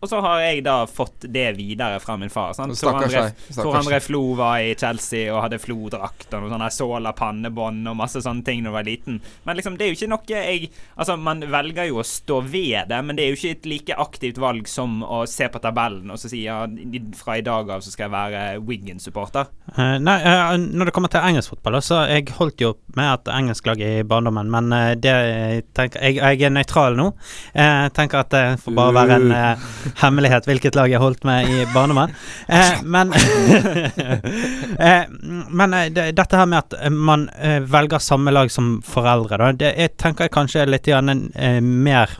Og 0.00 0.08
så 0.10 0.20
har 0.20 0.40
jeg 0.44 0.62
da 0.66 0.76
fått 0.86 1.24
det 1.32 1.46
videre 1.56 2.00
fra 2.02 2.16
min 2.20 2.30
far. 2.32 2.52
Sant? 2.56 2.74
Tor 2.74 2.78
Stakkars 2.78 3.14
André. 3.16 3.54
Tor 3.56 3.78
André 3.78 4.00
Flo 4.04 4.22
var 4.38 4.60
i 4.60 4.74
Chelsea 4.78 5.30
og 5.32 5.42
hadde 5.44 5.60
Flo-drakt 5.62 6.34
og 6.36 6.50
sånne 6.52 6.70
såla 6.74 7.14
pannebånd 7.16 7.88
og 7.90 7.96
masse 7.98 8.20
sånne 8.24 8.44
ting 8.46 8.62
da 8.62 8.70
jeg 8.70 8.76
var 8.76 8.88
liten. 8.88 9.20
Men 9.48 9.58
liksom, 9.58 9.78
det 9.78 9.86
er 9.86 9.92
jo 9.92 9.98
ikke 9.98 10.12
noe 10.12 10.24
jeg 10.26 10.70
Altså, 10.96 11.16
man 11.20 11.42
velger 11.52 11.88
jo 11.88 12.00
å 12.00 12.04
stå 12.06 12.38
ved 12.48 12.88
det, 12.90 12.98
men 13.04 13.16
det 13.16 13.24
er 13.24 13.32
jo 13.32 13.38
ikke 13.38 13.54
et 13.56 13.66
like 13.68 13.96
aktivt 14.00 14.38
valg 14.40 14.68
som 14.70 15.00
å 15.04 15.22
se 15.28 15.48
på 15.52 15.60
tabellen 15.62 16.10
og 16.12 16.20
så 16.20 16.30
si 16.30 16.42
ja, 16.44 16.62
fra 17.16 17.36
i 17.38 17.44
dag 17.44 17.70
av 17.72 17.84
så 17.84 17.92
skal 17.92 18.06
jeg 18.06 18.14
være 18.14 18.42
Wigan-supporter. 18.66 19.50
Uh, 19.76 19.96
nei, 20.02 20.16
uh, 20.24 20.54
når 20.56 20.88
det 20.88 20.94
kommer 20.96 21.12
til 21.12 21.24
engelsk 21.24 21.54
fotball, 21.54 21.78
så 21.84 22.02
jeg 22.10 22.32
holdt 22.38 22.64
jo 22.64 22.72
med 22.96 23.10
et 23.12 23.32
engelsklag 23.34 23.82
i 23.84 23.92
barndommen, 24.08 24.50
men 24.52 24.72
uh, 24.72 24.92
det 24.96 25.16
tenker 25.76 26.02
jeg, 26.02 26.18
jeg 26.20 26.48
er 26.48 26.54
nøytral 26.54 26.96
nå. 26.98 27.10
Jeg 27.56 27.92
tenker 27.96 28.24
at 28.24 28.32
det 28.32 28.44
får 28.62 28.76
bare 28.76 28.94
være 28.96 29.18
en 29.20 29.32
eh, 29.34 29.66
hemmelighet 30.02 30.46
hvilket 30.48 30.76
lag 30.78 30.90
jeg 30.90 31.02
holdt 31.02 31.24
med 31.28 31.48
i 31.50 31.64
barndommen. 31.74 32.12
Eh, 32.48 32.82
men 32.84 33.12
eh, 34.88 35.04
Men 35.50 35.74
eh, 35.74 35.88
det, 35.92 36.10
dette 36.18 36.36
her 36.36 36.46
med 36.46 36.58
at 36.64 36.76
eh, 36.80 36.90
man 36.90 37.28
eh, 37.38 37.60
velger 37.62 38.02
samme 38.02 38.30
lag 38.34 38.50
som 38.52 38.76
foreldre, 38.84 39.38
da, 39.40 39.52
det 39.52 39.74
jeg 39.76 39.96
tenker 40.00 40.26
jeg 40.26 40.34
kanskje 40.36 40.62
er 40.64 40.72
litt 40.72 40.86
grann, 40.86 41.28
mer 41.62 42.10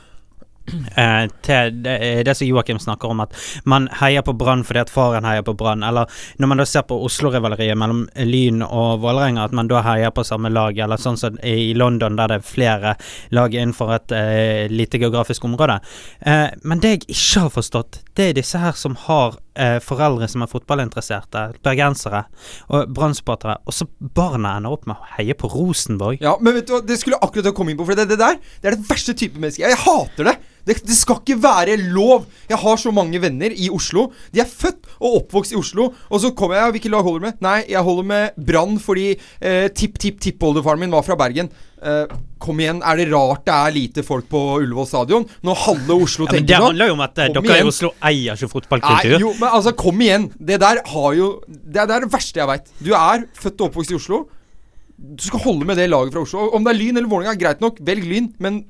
eh, 0.95 1.27
til 1.45 1.79
det, 1.83 1.97
det 2.27 2.35
som 2.37 2.47
Joakim 2.47 2.79
snakker 2.79 3.11
om, 3.11 3.23
at 3.23 3.35
man 3.65 3.87
heier 4.01 4.25
på 4.25 4.35
Brann 4.37 4.65
fordi 4.67 4.83
at 4.83 4.93
faren 4.93 5.27
heier 5.27 5.45
på 5.47 5.55
Brann. 5.57 5.85
Eller 5.87 6.11
når 6.37 6.51
man 6.51 6.61
da 6.61 6.67
ser 6.67 6.85
på 6.87 6.99
Oslo-rivaleriet 7.07 7.77
mellom 7.79 8.05
Lyn 8.27 8.63
og 8.65 9.01
Vålerenga, 9.03 9.47
at 9.47 9.55
man 9.57 9.71
da 9.71 9.83
heier 9.85 10.13
på 10.15 10.25
samme 10.27 10.51
lag. 10.53 10.77
Eller 10.77 11.01
sånn 11.01 11.19
som 11.19 11.39
i 11.43 11.73
London, 11.77 12.19
der 12.19 12.33
det 12.33 12.41
er 12.41 12.47
flere 12.47 12.95
lag 13.35 13.55
innenfor 13.55 13.95
et 13.95 14.15
eh, 14.15 14.67
lite 14.71 15.01
geografisk 15.01 15.45
område. 15.47 15.79
Eh, 16.19 16.47
men 16.63 16.83
det 16.83 16.95
jeg 16.95 17.03
ikke 17.07 17.47
har 17.47 17.53
forstått, 17.57 18.01
det 18.17 18.29
er 18.29 18.39
disse 18.39 18.61
her 18.61 18.77
som 18.77 18.97
har 19.07 19.39
eh, 19.57 19.77
foreldre 19.83 20.27
som 20.31 20.43
er 20.45 20.51
fotballinteresserte, 20.51 21.43
bergensere 21.65 22.23
og 22.73 22.91
Brann-supportere, 22.93 23.57
og 23.65 23.75
så 23.75 23.87
barna 23.99 24.55
ender 24.57 24.75
opp 24.75 24.87
med 24.89 24.97
å 24.97 25.09
heie 25.17 25.35
på 25.37 25.49
Rosenborg. 25.51 26.21
Ja, 26.23 26.35
men 26.41 26.57
vet 26.57 26.69
du 26.69 26.75
hva, 26.75 26.83
det 26.85 26.99
skulle 27.01 27.17
jeg 27.17 27.27
akkurat 27.27 27.57
komme 27.57 27.73
inn 27.73 27.79
på, 27.79 27.87
for 27.87 27.97
det, 27.97 28.07
det 28.11 28.19
der 28.21 28.37
Det 28.61 28.69
er 28.69 28.77
det 28.77 28.87
verste 28.89 29.15
type 29.17 29.39
menneske. 29.39 29.65
Jeg 29.65 29.81
hater 29.83 30.29
det. 30.31 30.35
det! 30.69 30.79
Det 30.87 30.97
skal 30.97 31.21
ikke 31.21 31.39
være 31.43 31.77
lov. 31.81 32.27
Jeg 32.49 32.59
har 32.61 32.81
så 32.81 32.93
mange 32.95 33.21
venner 33.21 33.53
i 33.53 33.69
Oslo. 33.73 34.09
De 34.33 34.43
er 34.43 34.49
født 34.49 34.87
og 34.97 35.23
oppvokst 35.23 35.55
i 35.55 35.59
Oslo. 35.59 35.91
Og 36.09 36.21
så 36.23 36.33
kommer 36.37 36.59
jeg 36.59 36.77
Hvilket 36.77 36.93
lag 36.93 37.05
holder 37.05 37.23
du 37.23 37.27
med? 37.29 37.39
Nei, 37.45 37.57
jeg 37.69 37.83
holder 37.87 38.07
med 38.11 38.43
Brann 38.49 38.77
fordi 38.81 39.09
eh, 39.15 39.67
tipp-tipp-tippoldefaren 39.73 40.83
min 40.83 40.93
var 40.93 41.05
fra 41.07 41.17
Bergen. 41.19 41.49
Eh, 41.77 42.05
kom 42.41 42.57
igjen, 42.59 42.79
er 42.81 42.97
det 42.97 43.03
rart 43.11 43.43
det 43.45 43.53
er 43.53 43.73
lite 43.75 44.03
folk 44.05 44.25
på 44.31 44.39
Ullevål 44.63 44.87
stadion 44.89 45.25
når 45.45 45.59
halve 45.65 45.97
Oslo 46.07 46.25
Ja, 46.25 46.31
tenker 46.33 46.47
det 46.47 46.55
sånn? 46.57 46.65
handler 46.71 46.87
jo 46.89 46.95
om 46.95 47.03
at 47.05 47.19
eh, 47.21 47.27
dere 47.35 47.43
igjen. 47.45 47.67
i 47.67 47.69
Oslo 47.69 47.91
eier 48.09 48.33
ikke 48.39 48.49
fotballkultur. 48.55 49.11
Nei, 49.13 49.19
jo, 49.21 49.33
men 49.37 49.49
altså, 49.59 49.73
kom 49.77 50.01
igjen. 50.01 50.25
Det 50.39 50.57
der 50.63 50.81
har 50.89 51.11
jo 51.19 51.27
Det 51.47 51.75
det, 51.77 51.91
er 51.99 52.01
det 52.07 52.11
verste 52.15 52.41
jeg 52.41 52.49
veit. 52.49 52.71
Du 52.81 52.89
er 52.97 53.27
født 53.37 53.61
og 53.61 53.67
oppvokst 53.69 53.93
i 53.93 53.99
Oslo. 53.99 54.23
Du 54.97 55.21
skal 55.27 55.43
holde 55.45 55.65
med 55.69 55.77
det 55.77 55.85
laget 55.91 56.13
fra 56.17 56.23
Oslo. 56.25 56.47
Om 56.57 56.65
det 56.65 56.73
er 56.73 56.79
Lyn 56.79 56.97
eller 56.97 57.11
Vålerenga, 57.11 57.37
greit 57.37 57.61
nok. 57.61 57.77
Velg 57.85 58.09
Lyn, 58.09 58.31
men 58.41 58.63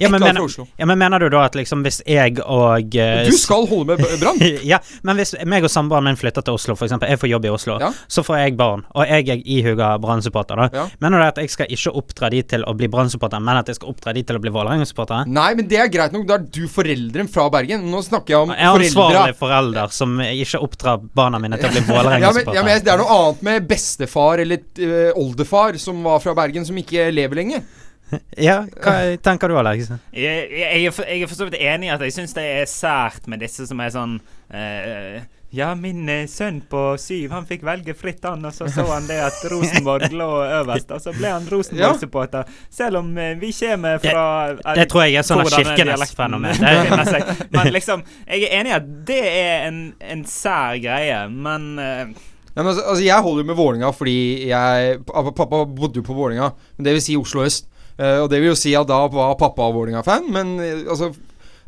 Ja, 0.00 0.08
men, 0.08 0.22
mener, 0.24 0.46
ja, 0.80 0.86
men 0.88 0.98
mener 0.98 1.20
du 1.20 1.28
da 1.28 1.42
at 1.44 1.56
liksom 1.58 1.82
hvis 1.84 2.00
jeg 2.08 2.38
og 2.40 2.94
uh, 2.96 3.26
Du 3.28 3.36
skal 3.36 3.66
holde 3.68 3.98
med 3.98 4.20
Brann. 4.22 4.40
ja, 4.72 4.78
men 5.04 5.20
hvis 5.20 5.34
meg 5.44 5.66
og 5.66 5.72
samboeren 5.72 6.08
min 6.08 6.16
flytter 6.16 6.44
til 6.46 6.56
Oslo, 6.56 6.76
f.eks. 6.78 6.94
Jeg 7.04 7.20
får 7.20 7.30
jobb 7.34 7.48
i 7.48 7.52
Oslo, 7.52 7.76
Ja. 7.82 7.90
så 8.08 8.24
får 8.24 8.38
jeg 8.40 8.56
barn, 8.60 8.86
og 8.96 9.04
jeg 9.10 9.28
er 9.34 9.42
ihuga 9.44 9.92
Brann-supporter, 10.00 10.62
da. 10.62 10.68
Ja. 10.72 10.86
Mener 11.04 11.20
du 11.20 11.26
at 11.26 11.42
jeg 11.42 11.52
skal 11.52 11.68
ikke 11.76 11.92
oppdra 12.00 12.30
de 12.32 12.40
til 12.54 12.64
å 12.64 12.74
bli 12.78 12.88
Brann-supporter, 12.92 13.42
men 13.44 13.60
at 13.60 13.68
jeg 13.68 13.76
skal 13.76 13.92
oppdra 13.92 14.14
de 14.16 14.24
til 14.24 14.40
å 14.40 14.42
bli 14.42 14.54
Vålerenga-supporter? 14.54 15.28
Nei, 15.28 15.50
men 15.58 15.68
det 15.68 15.82
er 15.84 15.92
greit 15.92 16.16
nok. 16.16 16.24
Da 16.30 16.38
er 16.38 16.48
du 16.48 16.62
foreldren 16.70 17.28
fra 17.30 17.50
Bergen. 17.52 17.84
Nå 17.92 18.00
snakker 18.06 18.36
jeg 18.36 18.46
om 18.46 18.54
Jeg 18.54 18.64
er 18.70 18.86
ansvarlig 18.86 19.36
forelder 19.40 19.94
som 19.94 20.16
ikke 20.24 20.62
oppdrar 20.64 21.04
barna 21.20 21.42
mine 21.42 21.60
til 21.60 21.68
å 21.68 21.74
bli 21.76 21.84
Ja, 22.24 22.32
men, 22.32 22.50
ja, 22.54 22.64
men 22.64 22.82
Det 22.84 22.92
er 22.92 23.00
noe 23.00 23.18
annet 23.18 23.44
med 23.46 23.68
bestefar 23.68 24.40
eller 24.42 24.64
uh, 24.80 25.20
oldefar 25.20 25.76
som 25.80 26.00
var 26.06 26.20
fra 26.24 26.34
Bergen, 26.38 26.64
som 26.66 26.78
ikke 26.80 27.10
lever 27.12 27.42
lenger. 27.42 27.64
Ja, 28.48 28.62
hva 28.82 29.16
tenker 29.22 29.50
du, 29.50 29.58
Alex? 29.60 29.90
Jeg, 30.14 30.46
jeg, 30.50 30.86
jeg 30.86 31.22
er 31.22 31.28
for 31.28 31.36
så 31.38 31.48
vidt 31.48 31.60
enig 31.60 31.90
i 31.90 31.92
at 31.94 32.06
jeg 32.06 32.16
syns 32.16 32.34
det 32.36 32.46
er 32.60 32.70
sært 32.70 33.28
med 33.30 33.42
disse 33.42 33.66
som 33.68 33.82
er 33.82 33.92
sånn 33.94 34.16
uh, 34.20 35.20
Ja, 35.54 35.72
min 35.74 36.04
eh, 36.08 36.28
sønn 36.30 36.60
på 36.70 36.80
syv, 37.02 37.32
han 37.34 37.46
fikk 37.48 37.64
velge 37.66 37.94
fritt, 37.98 38.22
han, 38.22 38.44
og 38.46 38.54
så 38.54 38.68
så 38.70 38.84
han 38.86 39.08
det 39.10 39.16
at 39.24 39.40
Rosenborg 39.50 40.12
lå 40.14 40.28
øverst, 40.60 40.92
og 40.94 41.02
så 41.02 41.14
ble 41.16 41.32
han 41.32 41.48
Rosenborg-supporter. 41.50 42.46
Selv 42.70 43.00
om 43.00 43.08
eh, 43.18 43.32
vi 43.40 43.50
kommer 43.58 43.98
fra 43.98 44.24
Det, 44.54 44.76
det 44.78 44.86
tror 44.92 45.08
jeg 45.08 45.18
er 45.18 45.26
sånn 45.26 45.42
Kirkenes-fenomen. 45.50 46.62
Men 47.56 47.72
liksom, 47.74 48.06
jeg 48.28 48.46
er 48.46 48.60
enig 48.60 48.70
i 48.70 48.76
at 48.78 48.92
det 49.10 49.22
er 49.26 49.66
en, 49.72 49.80
en 49.98 50.22
sær 50.30 50.78
greie, 50.78 51.24
men 51.34 51.72
uh, 51.82 52.28
ja, 52.50 52.62
men 52.62 52.70
altså, 52.72 52.82
altså, 52.82 53.04
Jeg 53.04 53.22
holder 53.22 53.42
jo 53.42 53.46
med 53.46 53.56
Vålinga 53.58 53.90
fordi 53.94 54.18
jeg 54.50 55.00
Pappa 55.06 55.64
bodde 55.64 56.00
jo 56.00 56.06
på 56.06 56.14
Vålinga, 56.14 56.50
men 56.76 56.86
det 56.86 56.96
vil 56.96 57.04
si 57.04 57.18
Oslo 57.18 57.44
øst. 57.46 57.69
Eh, 58.00 58.18
og 58.22 58.30
det 58.32 58.40
vil 58.40 58.54
jo 58.54 58.58
si 58.58 58.72
at 58.78 58.88
da 58.88 59.02
var 59.12 59.36
pappa 59.40 59.68
Vålerenga-fan, 59.74 60.30
men 60.32 60.54
eh, 60.64 60.84
altså 60.88 61.12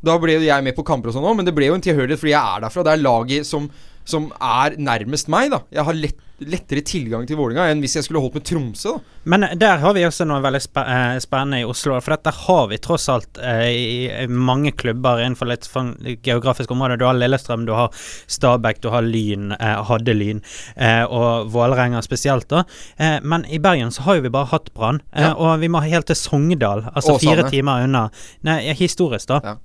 Da 0.03 0.17
ble 0.19 0.35
jo 0.35 0.47
jeg 0.47 0.65
med 0.67 0.75
på 0.75 0.83
kamper 0.83 1.13
og 1.13 1.15
sånn 1.15 1.27
òg, 1.29 1.37
men 1.39 1.47
det 1.47 1.53
ble 1.55 1.69
jo 1.69 1.77
en 1.77 1.85
tilhørighet 1.85 2.19
fordi 2.19 2.33
jeg 2.33 2.43
er 2.57 2.63
derfra. 2.65 2.83
Det 2.83 2.95
er 2.97 3.03
laget 3.05 3.47
som, 3.47 3.69
som 4.05 4.33
er 4.41 4.77
nærmest 4.79 5.29
meg, 5.33 5.51
da. 5.53 5.61
Jeg 5.73 5.85
har 5.87 5.95
lett, 5.95 6.19
lettere 6.43 6.83
tilgang 6.83 7.23
til 7.29 7.37
Vålinga 7.39 7.69
enn 7.71 7.79
hvis 7.85 7.93
jeg 7.95 8.03
skulle 8.03 8.19
holdt 8.25 8.35
med 8.35 8.45
Tromsø, 8.49 8.97
da. 8.97 9.19
Men 9.31 9.45
der 9.61 9.79
har 9.79 9.93
vi 9.95 10.03
også 10.03 10.25
noe 10.27 10.41
veldig 10.43 10.61
eh, 10.83 11.19
spennende 11.23 11.61
i 11.63 11.65
Oslo. 11.69 12.01
For 12.03 12.17
dette 12.17 12.33
har 12.35 12.67
vi 12.73 12.79
tross 12.83 13.07
alt 13.13 13.39
eh, 13.39 14.25
mange 14.27 14.73
klubber 14.75 15.23
innenfor 15.23 15.47
litt 15.53 15.69
sånn 15.71 15.93
geografisk 16.27 16.75
område. 16.75 16.99
Du 16.99 17.07
har 17.07 17.15
Lillestrøm, 17.15 17.63
du 17.69 17.73
har 17.79 17.95
Stabæk, 18.27 18.83
du 18.83 18.91
har 18.91 19.07
Lyn, 19.07 19.53
eh, 19.55 19.79
hadde 19.87 20.17
Lyn, 20.19 20.43
eh, 20.75 21.05
og 21.07 21.53
Vålerenga 21.55 22.03
spesielt, 22.03 22.49
da. 22.51 22.65
Eh, 22.99 23.21
men 23.23 23.47
i 23.47 23.63
Bergen 23.63 23.95
så 23.95 24.03
har 24.09 24.19
jo 24.19 24.27
vi 24.27 24.35
bare 24.35 24.51
hatt 24.51 24.73
Brann, 24.75 25.01
eh, 25.15 25.29
Ja. 25.29 25.35
og 25.39 25.61
vi 25.63 25.69
må 25.71 25.79
helt 25.87 26.07
til 26.11 26.17
Sogndal, 26.19 26.89
altså 26.97 27.15
Åsane. 27.15 27.37
fire 27.37 27.51
timer 27.51 27.85
unna. 27.87 28.09
Nei, 28.43 28.73
historisk, 28.75 29.29
da. 29.31 29.41
Ja. 29.45 29.57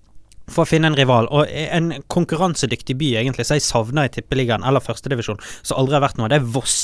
For 0.47 0.63
å 0.63 0.69
finne 0.69 0.91
en 0.91 0.95
rival. 0.97 1.27
Og 1.36 1.49
en 1.51 1.91
konkurransedyktig 2.13 2.95
by, 2.99 3.10
egentlig, 3.19 3.47
som 3.47 3.57
jeg 3.57 3.65
savner 3.65 4.07
i 4.07 4.12
Tippeligaen 4.13 4.63
eller 4.67 4.83
førstedivisjon, 4.83 5.41
som 5.62 5.81
aldri 5.81 5.97
har 5.97 6.05
vært 6.05 6.21
noe, 6.21 6.29
det 6.31 6.39
er 6.39 6.47
Voss. 6.55 6.77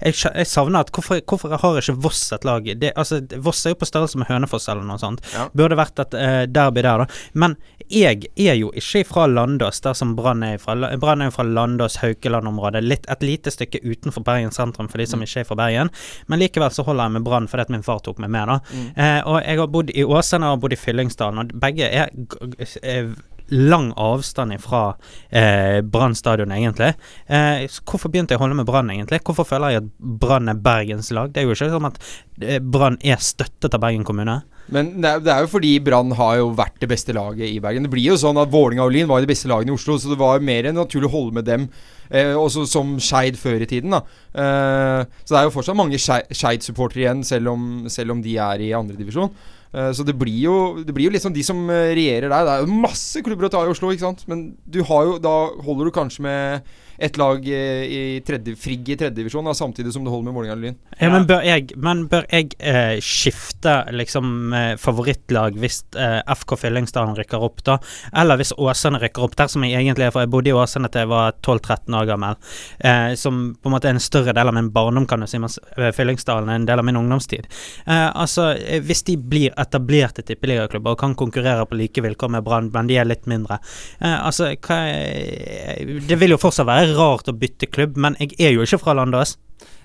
Jeg, 0.00 0.18
jeg 0.26 0.50
savner 0.50 0.84
at 0.84 0.92
Hvorfor, 0.96 1.20
hvorfor 1.28 1.52
har 1.60 1.78
ikke 1.80 1.96
Voss 2.04 2.22
et 2.32 2.44
lag? 2.46 2.66
Det, 2.80 2.92
altså, 2.96 3.22
Voss 3.42 3.64
er 3.66 3.74
jo 3.74 3.80
på 3.80 3.88
størrelse 3.88 4.20
med 4.20 4.28
Hønefoss 4.30 4.68
eller 4.72 4.84
noe 4.86 5.00
sånt. 5.00 5.24
Ja. 5.34 5.48
Burde 5.56 5.78
vært 5.78 6.00
et 6.04 6.16
eh, 6.16 6.42
derby 6.48 6.84
der, 6.84 7.04
da. 7.04 7.22
Men 7.36 7.56
jeg 7.92 8.26
er 8.34 8.56
jo 8.58 8.72
ikke 8.74 9.04
fra 9.06 9.26
Landås, 9.30 9.80
der 9.84 9.94
som 9.94 10.14
Brann 10.18 10.42
er 10.42 10.58
fra. 10.58 10.74
Brann 11.00 11.22
er 11.22 11.30
jo 11.30 11.36
fra 11.36 11.46
Landås, 11.46 12.00
Haukeland-området. 12.02 12.82
Et 13.14 13.24
lite 13.24 13.52
stykke 13.54 13.80
utenfor 13.84 14.24
Bergen 14.26 14.52
sentrum 14.54 14.88
for 14.90 15.00
de 15.00 15.06
som 15.08 15.22
ikke 15.22 15.44
er 15.44 15.48
fra 15.48 15.58
Bergen. 15.60 15.92
Men 16.26 16.42
likevel 16.42 16.72
så 16.74 16.84
holder 16.86 17.08
jeg 17.08 17.16
med 17.16 17.26
Brann 17.28 17.48
fordi 17.50 17.66
at 17.66 17.72
min 17.72 17.86
far 17.86 18.02
tok 18.04 18.20
meg 18.22 18.32
med, 18.34 18.50
da. 18.50 18.58
Eh, 18.96 19.20
og 19.24 19.38
jeg 19.40 19.60
har 19.60 19.70
bodd 19.72 19.92
i 19.94 20.04
Åsane 20.04 20.50
og 20.52 20.64
bodd 20.64 20.74
i 20.74 20.80
Fyllingsdalen, 20.80 21.44
og 21.44 21.54
begge 21.62 21.86
er, 21.86 22.10
er 22.82 23.05
lang 23.48 23.92
avstand 23.94 24.56
fra 24.58 24.96
eh, 25.30 25.78
Brann 25.86 26.16
stadion, 26.18 26.50
egentlig. 26.50 26.94
Eh, 27.30 27.66
hvorfor 27.86 28.10
begynte 28.10 28.34
jeg 28.34 28.40
å 28.40 28.42
holde 28.42 28.58
med 28.58 28.66
Brann, 28.66 28.90
egentlig? 28.90 29.20
Hvorfor 29.26 29.46
føler 29.46 29.76
jeg 29.76 29.84
at 29.84 29.90
Brann 30.24 30.50
er 30.50 30.58
Bergens 30.58 31.12
lag? 31.14 31.30
Det 31.30 31.42
er 31.42 31.46
jo 31.46 31.54
ikke 31.54 31.70
sånn 31.70 31.86
at 31.86 32.00
eh, 32.42 32.58
Brann 32.58 32.98
er 33.06 33.22
støttet 33.22 33.76
av 33.76 33.84
Bergen 33.84 34.06
kommune. 34.06 34.40
Men 34.74 34.96
det 34.98 35.30
er, 35.30 35.44
jo 35.44 35.50
fordi 35.52 35.76
Brann 35.78 36.10
har 36.18 36.40
jo 36.40 36.48
vært 36.58 36.80
det 36.82 36.88
beste 36.90 37.14
laget 37.14 37.46
i 37.46 37.60
Bergen. 37.62 37.86
Det 37.86 37.92
blir 37.92 38.08
jo 38.08 38.16
sånn 38.18 38.40
at 38.42 38.50
Vålinga 38.50 38.82
og 38.82 38.90
Lyn 38.96 39.06
var 39.06 39.22
de 39.22 39.30
beste 39.30 39.46
lagene 39.50 39.70
i 39.70 39.76
Oslo, 39.78 39.94
så 40.02 40.10
det 40.10 40.18
var 40.18 40.42
mer 40.42 40.66
enn 40.66 40.74
naturlig 40.80 41.06
å 41.06 41.14
holde 41.14 41.38
med 41.38 41.46
dem. 41.46 41.68
Eh, 42.10 42.34
også 42.34 42.66
som 42.70 42.96
Skeid 43.02 43.38
før 43.38 43.62
i 43.62 43.68
tiden, 43.70 43.94
da. 43.94 44.02
Eh, 44.34 45.04
så 45.22 45.36
det 45.36 45.38
er 45.38 45.46
jo 45.46 45.54
fortsatt 45.54 45.78
mange 45.78 46.02
Skei- 46.02 46.26
Skeid-supportere 46.34 47.04
igjen, 47.04 47.22
selv 47.26 47.54
om, 47.54 47.68
selv 47.94 48.16
om 48.16 48.26
de 48.26 48.34
er 48.42 48.66
i 48.66 48.72
andredivisjon. 48.74 49.30
Uh, 49.74 49.90
så 49.96 50.06
det 50.06 50.16
blir, 50.18 50.38
jo, 50.46 50.56
det 50.86 50.94
blir 50.96 51.10
jo 51.10 51.22
sånn 51.22 51.36
de 51.36 51.44
som 51.46 51.62
eh, 51.70 51.92
regjerer 51.96 52.30
der. 52.30 52.46
Det 52.46 52.56
er 52.56 52.64
jo 52.64 52.80
masse 52.86 53.22
klubber 53.24 53.48
å 53.48 53.52
ta 53.52 53.64
i 53.64 53.70
Oslo, 53.70 53.92
ikke 53.92 54.06
sant. 54.06 54.26
Men 54.30 54.48
du 54.64 54.82
har 54.88 55.06
jo, 55.08 55.16
da 55.22 55.36
holder 55.66 55.88
du 55.88 55.96
kanskje 55.96 56.26
med 56.26 56.74
et 56.98 57.16
lag 57.20 57.44
eh, 57.48 57.84
i 57.84 58.00
tredje, 58.24 58.56
Frigg 58.60 58.88
i 58.88 58.96
tredjedivisjon, 58.96 59.48
samtidig 59.54 59.92
som 59.92 60.04
du 60.04 60.10
holder 60.10 60.30
med 60.30 60.36
Vålerenga 60.36 60.56
eller 60.56 60.70
Lyn. 60.70 60.78
Ja, 60.96 61.10
men 61.12 61.26
bør 61.28 61.44
jeg, 61.44 61.74
men 61.76 62.04
bør 62.10 62.24
jeg 62.32 62.54
eh, 62.56 62.96
skifte 63.04 63.74
liksom 63.92 64.54
eh, 64.56 64.72
favorittlag 64.80 65.58
hvis 65.60 65.82
eh, 66.00 66.22
FK 66.36 66.56
Fyllingsdalen 66.62 67.16
rykker 67.18 67.44
opp, 67.44 67.60
da? 67.66 67.78
Eller 68.16 68.40
hvis 68.40 68.54
Åsane 68.56 69.00
rykker 69.02 69.26
opp, 69.26 69.36
der 69.38 69.52
som 69.52 69.64
jeg 69.66 69.76
egentlig 69.76 70.08
er 70.08 70.14
fra. 70.14 70.24
Jeg 70.24 70.32
bodde 70.32 70.52
i 70.52 70.56
Åsane 70.56 70.90
til 70.92 71.04
jeg 71.04 71.12
var 71.12 71.36
12-13 71.42 71.98
år 72.00 72.08
gammel. 72.08 72.40
Eh, 72.80 73.12
som 73.20 73.44
på 73.60 73.70
en 73.70 73.76
måte 73.76 73.90
er 73.90 73.98
en 73.98 74.02
større 74.02 74.34
del 74.36 74.52
av 74.52 74.56
min 74.56 74.72
barndom, 74.72 75.08
kan 75.10 75.20
du 75.20 75.28
si, 75.28 75.40
mens 75.42 75.58
eh, 75.76 75.92
Fyllingsdalen 75.96 76.48
er 76.48 76.62
en 76.62 76.68
del 76.68 76.80
av 76.80 76.88
min 76.88 77.00
ungdomstid. 77.02 77.50
Eh, 77.84 78.08
altså, 78.08 78.54
eh, 78.56 78.80
hvis 78.84 79.04
de 79.10 79.18
blir 79.20 79.52
etablerte 79.60 80.24
tippeligaklubber 80.26 80.96
og 80.96 81.00
kan 81.00 81.16
konkurrere 81.18 81.66
på 81.66 81.78
like 81.78 82.04
vilkår 82.04 82.32
med 82.36 82.46
Brann, 82.46 82.70
men 82.74 82.90
de 82.90 82.98
er 83.00 83.08
litt 83.08 83.26
mindre 83.30 83.58
eh, 84.00 84.18
Altså, 84.18 84.52
hva 84.66 84.78
Det 86.06 86.20
vil 86.20 86.34
jo 86.34 86.40
fortsatt 86.40 86.68
være 86.68 86.94
rart 86.96 87.30
å 87.30 87.36
bytte 87.36 87.70
klubb, 87.70 87.96
men 88.00 88.18
jeg 88.20 88.36
er 88.38 88.56
jo 88.56 88.66
ikke 88.66 88.82
fra 88.82 88.96
Landås. 88.96 89.36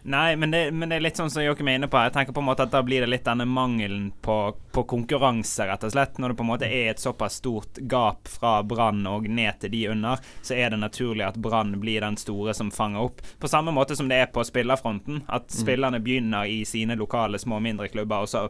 Nei, 0.04 0.36
men 0.36 0.52
det, 0.52 0.72
men 0.72 0.90
det 0.90 0.98
er 0.98 1.04
litt 1.06 1.20
sånn 1.20 1.30
som 1.30 1.44
Joakim 1.44 1.68
er 1.70 1.78
inne 1.78 1.90
på. 1.92 2.00
Jeg 2.02 2.14
tenker 2.16 2.34
på 2.34 2.42
en 2.42 2.48
måte 2.48 2.66
at 2.66 2.74
Da 2.74 2.82
blir 2.86 3.04
det 3.04 3.12
litt 3.12 3.28
denne 3.28 3.46
mangelen 3.46 4.10
på, 4.26 4.38
på 4.74 4.84
konkurranse, 4.90 5.68
rett 5.70 5.86
og 5.86 5.94
slett. 5.94 6.18
Når 6.18 6.34
det 6.34 6.40
på 6.40 6.46
en 6.46 6.50
måte 6.50 6.70
er 6.70 6.90
et 6.92 7.04
såpass 7.04 7.38
stort 7.42 7.78
gap 7.92 8.32
fra 8.32 8.56
Brann 8.66 9.06
og 9.10 9.30
ned 9.30 9.62
til 9.62 9.74
de 9.76 9.84
under, 9.94 10.26
så 10.42 10.58
er 10.58 10.74
det 10.74 10.82
naturlig 10.82 11.28
at 11.28 11.38
Brann 11.38 11.76
blir 11.84 12.02
den 12.02 12.18
store 12.18 12.56
som 12.58 12.74
fanger 12.74 13.12
opp. 13.12 13.22
På 13.40 13.52
samme 13.52 13.74
måte 13.76 13.98
som 13.98 14.10
det 14.10 14.24
er 14.24 14.32
på 14.34 14.46
spillerfronten. 14.48 15.24
At 15.30 15.54
spillerne 15.54 16.02
begynner 16.02 16.50
i 16.50 16.64
sine 16.66 16.98
lokale 16.98 17.40
små, 17.40 17.62
mindre 17.62 17.92
klubber, 17.94 18.26
og 18.26 18.32
så 18.32 18.48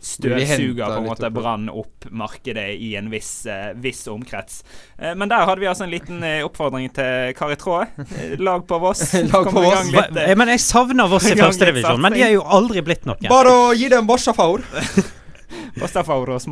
støvsuger 0.00 0.86
på 0.86 0.98
en 0.98 1.06
måte? 1.06 1.30
Brann 1.34 1.68
opp 1.72 2.08
markedet 2.10 2.66
i 2.80 2.94
en 2.98 3.10
viss, 3.12 3.30
uh, 3.46 3.70
viss 3.80 4.06
omkrets. 4.10 4.62
Uh, 4.96 5.12
men 5.18 5.30
der 5.30 5.46
hadde 5.46 5.60
vi 5.62 5.68
altså 5.70 5.86
en 5.86 5.92
liten 5.92 6.24
uh, 6.24 6.40
oppfordring 6.46 6.90
til 6.96 7.34
Kari 7.38 7.58
Traa. 7.60 7.86
Eh, 8.16 8.34
lag 8.40 8.66
på 8.68 8.80
Voss. 8.82 9.04
Lag 9.32 9.50
på 9.52 9.60
Voss. 9.60 9.92
litt, 9.92 10.20
men 10.38 10.54
jeg 10.54 10.64
savner 10.64 11.10
Voss 11.10 11.30
i 11.30 11.36
førstedivisjon, 11.44 12.00
men 12.02 12.16
de 12.16 12.26
er 12.26 12.34
jo 12.36 12.44
aldri 12.44 12.84
blitt 12.84 13.08
noe. 13.08 13.20
Bare 13.30 13.54
å 13.54 13.72
gi 13.76 13.90
dem 13.92 14.08
Varsafaur. 14.10 14.64
Vastafaur 15.80 16.30
og 16.30 16.42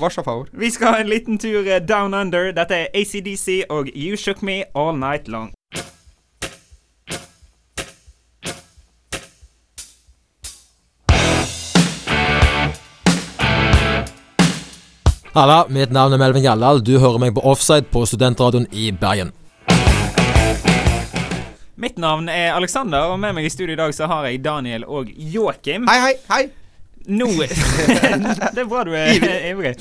Varsafaur. 0.00 0.48
Vi 0.52 0.70
skal 0.70 0.94
ha 0.94 1.00
en 1.00 1.08
liten 1.08 1.38
tur 1.40 1.64
down 1.80 2.14
under. 2.14 2.52
Dette 2.56 2.84
er 2.84 2.94
ACDC 2.94 3.64
og 3.72 3.90
You 3.94 4.16
Shook 4.20 4.42
Me 4.42 4.62
All 4.74 4.96
Night 4.98 5.28
Long. 5.28 5.52
Halla, 15.34 15.64
mitt 15.66 15.90
navn 15.90 16.14
er 16.14 16.20
Melvin 16.22 16.44
Gjallal. 16.44 16.78
Du 16.86 16.92
hører 17.02 17.18
meg 17.18 17.32
på 17.34 17.42
Offside 17.42 17.88
på 17.90 18.04
Studentradioen 18.06 18.68
i 18.70 18.92
Bergen. 18.94 19.32
Mitt 21.74 21.98
navn 21.98 22.28
er 22.30 22.52
Alexander, 22.54 23.10
og 23.10 23.18
med 23.18 23.34
meg 23.34 23.48
i 23.48 23.50
studio 23.50 23.74
i 23.74 23.80
dag 23.80 23.90
så 23.96 24.06
har 24.06 24.28
jeg 24.28 24.44
Daniel 24.44 24.86
og 24.86 25.10
Joakim. 25.10 25.88
Hei, 25.90 25.98
hei, 26.04 26.12
hei. 26.30 26.44
Nå 27.04 27.26
Det 28.54 28.62
er 28.62 28.68
bra 28.68 28.84
du 28.86 28.94
er 28.96 29.12
ivrig. 29.50 29.74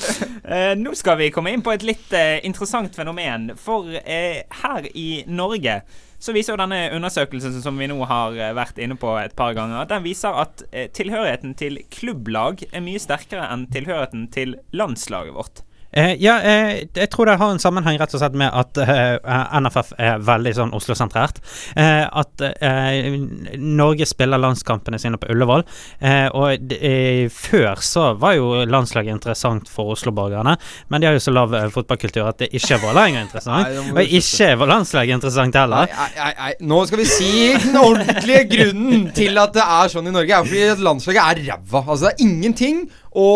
Uh, 0.44 0.74
nå 0.80 0.92
skal 1.00 1.20
vi 1.22 1.32
komme 1.32 1.54
inn 1.54 1.64
på 1.64 1.72
et 1.72 1.86
litt 1.88 2.12
uh, 2.12 2.40
interessant 2.44 2.96
fenomen. 2.98 3.54
For 3.60 3.88
uh, 3.88 4.40
her 4.64 4.90
i 4.92 5.24
Norge 5.32 5.82
så 6.24 6.36
viser 6.36 6.54
jo 6.54 6.62
denne 6.62 6.86
undersøkelsen 6.96 7.60
som 7.64 7.80
vi 7.80 7.88
nå 7.92 7.98
har 8.08 8.38
vært 8.56 8.78
inne 8.80 8.96
på 9.00 9.12
et 9.20 9.34
par 9.36 9.56
ganger, 9.58 9.84
den 9.90 10.06
viser 10.06 10.38
at 10.40 10.62
tilhørigheten 10.96 11.52
til 11.60 11.82
klubblag 11.92 12.64
er 12.70 12.80
mye 12.86 13.02
sterkere 13.04 13.50
enn 13.52 13.66
tilhørigheten 13.74 14.30
til 14.32 14.56
landslaget 14.72 15.36
vårt. 15.36 15.66
Eh, 15.94 16.16
ja, 16.22 16.40
eh, 16.42 16.84
jeg 16.98 17.10
tror 17.14 17.30
det 17.30 17.36
har 17.38 17.52
en 17.54 17.60
sammenheng 17.62 18.00
rett 18.02 18.14
og 18.16 18.22
slett 18.22 18.36
med 18.40 18.50
at 18.50 18.78
eh, 18.82 19.60
NFF 19.62 19.92
er 20.02 20.22
veldig 20.26 20.54
sånn 20.58 20.72
Oslo-sentrert. 20.74 21.38
Eh, 21.78 22.06
at 22.10 22.42
eh, 22.42 23.14
Norge 23.62 24.08
spiller 24.10 24.42
landskampene 24.42 24.98
sine 25.02 25.20
på 25.22 25.30
Ullevål. 25.34 25.66
Eh, 26.02 26.28
og 26.34 26.64
d- 26.70 26.80
eh, 26.82 27.28
før 27.34 27.82
så 27.86 28.08
var 28.18 28.38
jo 28.40 28.64
landslaget 28.66 29.14
interessant 29.14 29.70
for 29.70 29.94
Oslo-borgerne, 29.94 30.56
men 30.90 31.02
de 31.04 31.08
har 31.12 31.18
jo 31.18 31.22
så 31.28 31.34
lav 31.36 31.54
eh, 31.58 31.68
fotballkultur 31.74 32.26
at 32.32 32.42
det 32.42 32.50
ikke 32.58 32.80
var 32.84 32.98
lenger 32.98 33.26
interessant. 33.28 33.70
Nei, 33.94 34.04
og 34.04 34.16
ikke 34.20 34.50
var 34.64 34.72
landslaget 34.74 35.20
interessant 35.20 35.60
heller. 35.62 35.92
Nei, 35.94 36.10
nei, 36.18 36.32
nei, 36.40 36.54
nå 36.74 36.80
skal 36.90 37.04
vi 37.04 37.10
si 37.12 37.32
den 37.68 37.78
ordentlige 37.82 38.48
grunnen 38.56 39.06
til 39.16 39.38
at 39.42 39.54
det 39.60 39.68
er 39.78 39.94
sånn 39.94 40.10
i 40.10 40.16
Norge, 40.18 40.42
er 40.42 40.50
fordi 40.50 40.88
landslaget 40.90 41.22
er 41.28 41.44
ræva. 41.52 41.84
Altså, 41.86 42.08
det 42.10 42.16
er 42.16 42.26
ingenting 42.26 42.84
å 43.14 43.30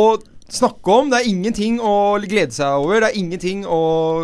snakke 0.50 0.93
om, 0.95 1.10
det 1.12 1.20
er 1.22 1.30
ingenting 1.32 1.80
å 1.84 1.93
glede 2.24 2.56
seg 2.56 2.80
over, 2.82 3.02
det 3.04 3.12
er 3.12 3.20
ingenting 3.20 3.66
å 3.68 3.82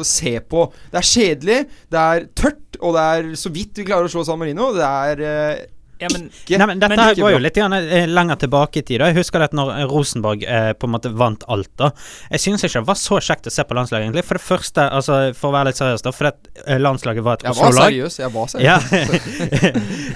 se 0.08 0.38
på. 0.40 0.70
Det 0.94 1.02
er 1.02 1.10
kjedelig, 1.12 1.60
det 1.92 2.00
er 2.16 2.28
tørt, 2.38 2.80
og 2.82 2.96
det 2.98 3.06
er 3.14 3.32
så 3.40 3.52
vidt 3.54 3.78
vi 3.82 3.88
klarer 3.88 4.08
å 4.10 4.14
slå 4.14 4.26
San 4.28 4.40
Marino. 4.40 4.72
Det 4.76 4.88
er 4.88 5.24
eh, 5.28 5.64
ikke 6.04 6.58
Nei, 6.60 6.66
men 6.68 6.80
dette 6.82 6.90
men 6.92 7.00
ikke 7.14 7.22
går 7.22 7.32
jo 7.32 7.40
litt 7.40 7.56
grann, 7.56 7.74
eh, 7.78 8.08
lenger 8.12 8.36
tilbake 8.42 8.82
i 8.82 8.84
tid. 8.84 9.00
Jeg 9.06 9.16
husker 9.16 9.40
det 9.40 9.46
at 9.52 9.56
når 9.56 9.86
Rosenborg 9.88 10.42
eh, 10.44 10.72
på 10.76 10.90
en 10.90 10.94
måte 10.98 11.12
vant 11.16 11.46
alt, 11.54 11.70
da. 11.80 11.92
Jeg 12.34 12.44
synes 12.44 12.66
ikke 12.66 12.82
det 12.82 12.90
var 12.90 13.00
så 13.00 13.20
kjekt 13.24 13.48
å 13.48 13.54
se 13.54 13.64
på 13.70 13.78
landslaget, 13.78 14.10
egentlig. 14.10 14.26
For 14.28 14.40
det 14.40 14.44
første, 14.44 14.88
altså 14.98 15.20
for 15.38 15.52
å 15.52 15.56
være 15.56 15.70
litt 15.72 15.80
seriøs, 15.80 16.04
da, 16.04 16.12
for 16.18 16.32
at 16.34 16.50
eh, 16.66 16.82
landslaget 16.82 17.24
var 17.24 17.40
et 17.40 17.46
Jeg 17.48 17.56
var 17.56 17.70
Oslo-lag. 17.70 17.94
seriøs, 17.94 18.20
jeg 18.20 18.36
var 18.36 18.58
Ja. 18.66 18.78
seriøs. 18.90 19.64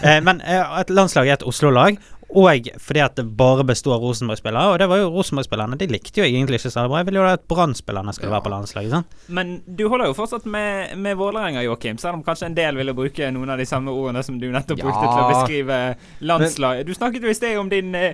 Ja. 0.04 0.20
men 0.28 0.42
eh, 0.44 0.78
at 0.82 0.92
landslaget 0.92 1.38
er 1.38 1.40
et 1.40 1.48
Oslo-lag. 1.54 2.02
Og 2.36 2.68
fordi 2.84 3.00
at 3.00 3.16
det 3.16 3.24
bare 3.38 3.64
bestod 3.64 3.94
av 3.96 4.02
Rosenborg-spillere. 4.04 4.74
Og 4.74 4.80
det 4.80 4.88
var 4.92 4.98
jo 5.00 5.08
Rosenborg-spillerne. 5.16 5.78
De 5.80 5.88
likte 5.88 6.20
jo 6.20 6.26
egentlig 6.28 6.60
ikke 6.60 6.72
særlig 6.74 6.90
bra. 6.92 6.98
Jeg 7.00 7.06
ville 7.08 7.20
jo 7.22 7.28
at 7.32 7.46
Brann-spillerne 7.48 8.14
skulle 8.14 8.32
være 8.34 8.44
på 8.44 8.52
landslaget. 8.52 8.92
sant? 8.92 9.08
Men 9.30 9.62
du 9.66 9.88
holder 9.88 10.08
jo 10.12 10.14
fortsatt 10.18 10.46
med, 10.46 10.98
med 10.98 11.16
Vålerenga, 11.18 11.64
Joakim, 11.64 11.98
selv 11.98 12.16
om 12.20 12.24
kanskje 12.24 12.50
en 12.50 12.58
del 12.58 12.76
ville 12.76 12.94
bruke 12.94 13.32
noen 13.32 13.50
av 13.50 13.58
de 13.58 13.66
samme 13.66 13.90
ordene 13.96 14.24
som 14.28 14.38
du 14.40 14.50
nettopp 14.52 14.78
Ja. 14.78 14.84
brukte 14.84 15.08
til 15.08 15.24
å 15.24 15.30
beskrive 15.32 15.80
landslaget. 16.22 16.86
Du 16.86 16.94
snakket 16.94 17.24
jo 17.24 17.30
i 17.32 17.38
sted 17.40 17.58
om 17.58 17.70
din 17.72 17.96
eh, 17.96 18.14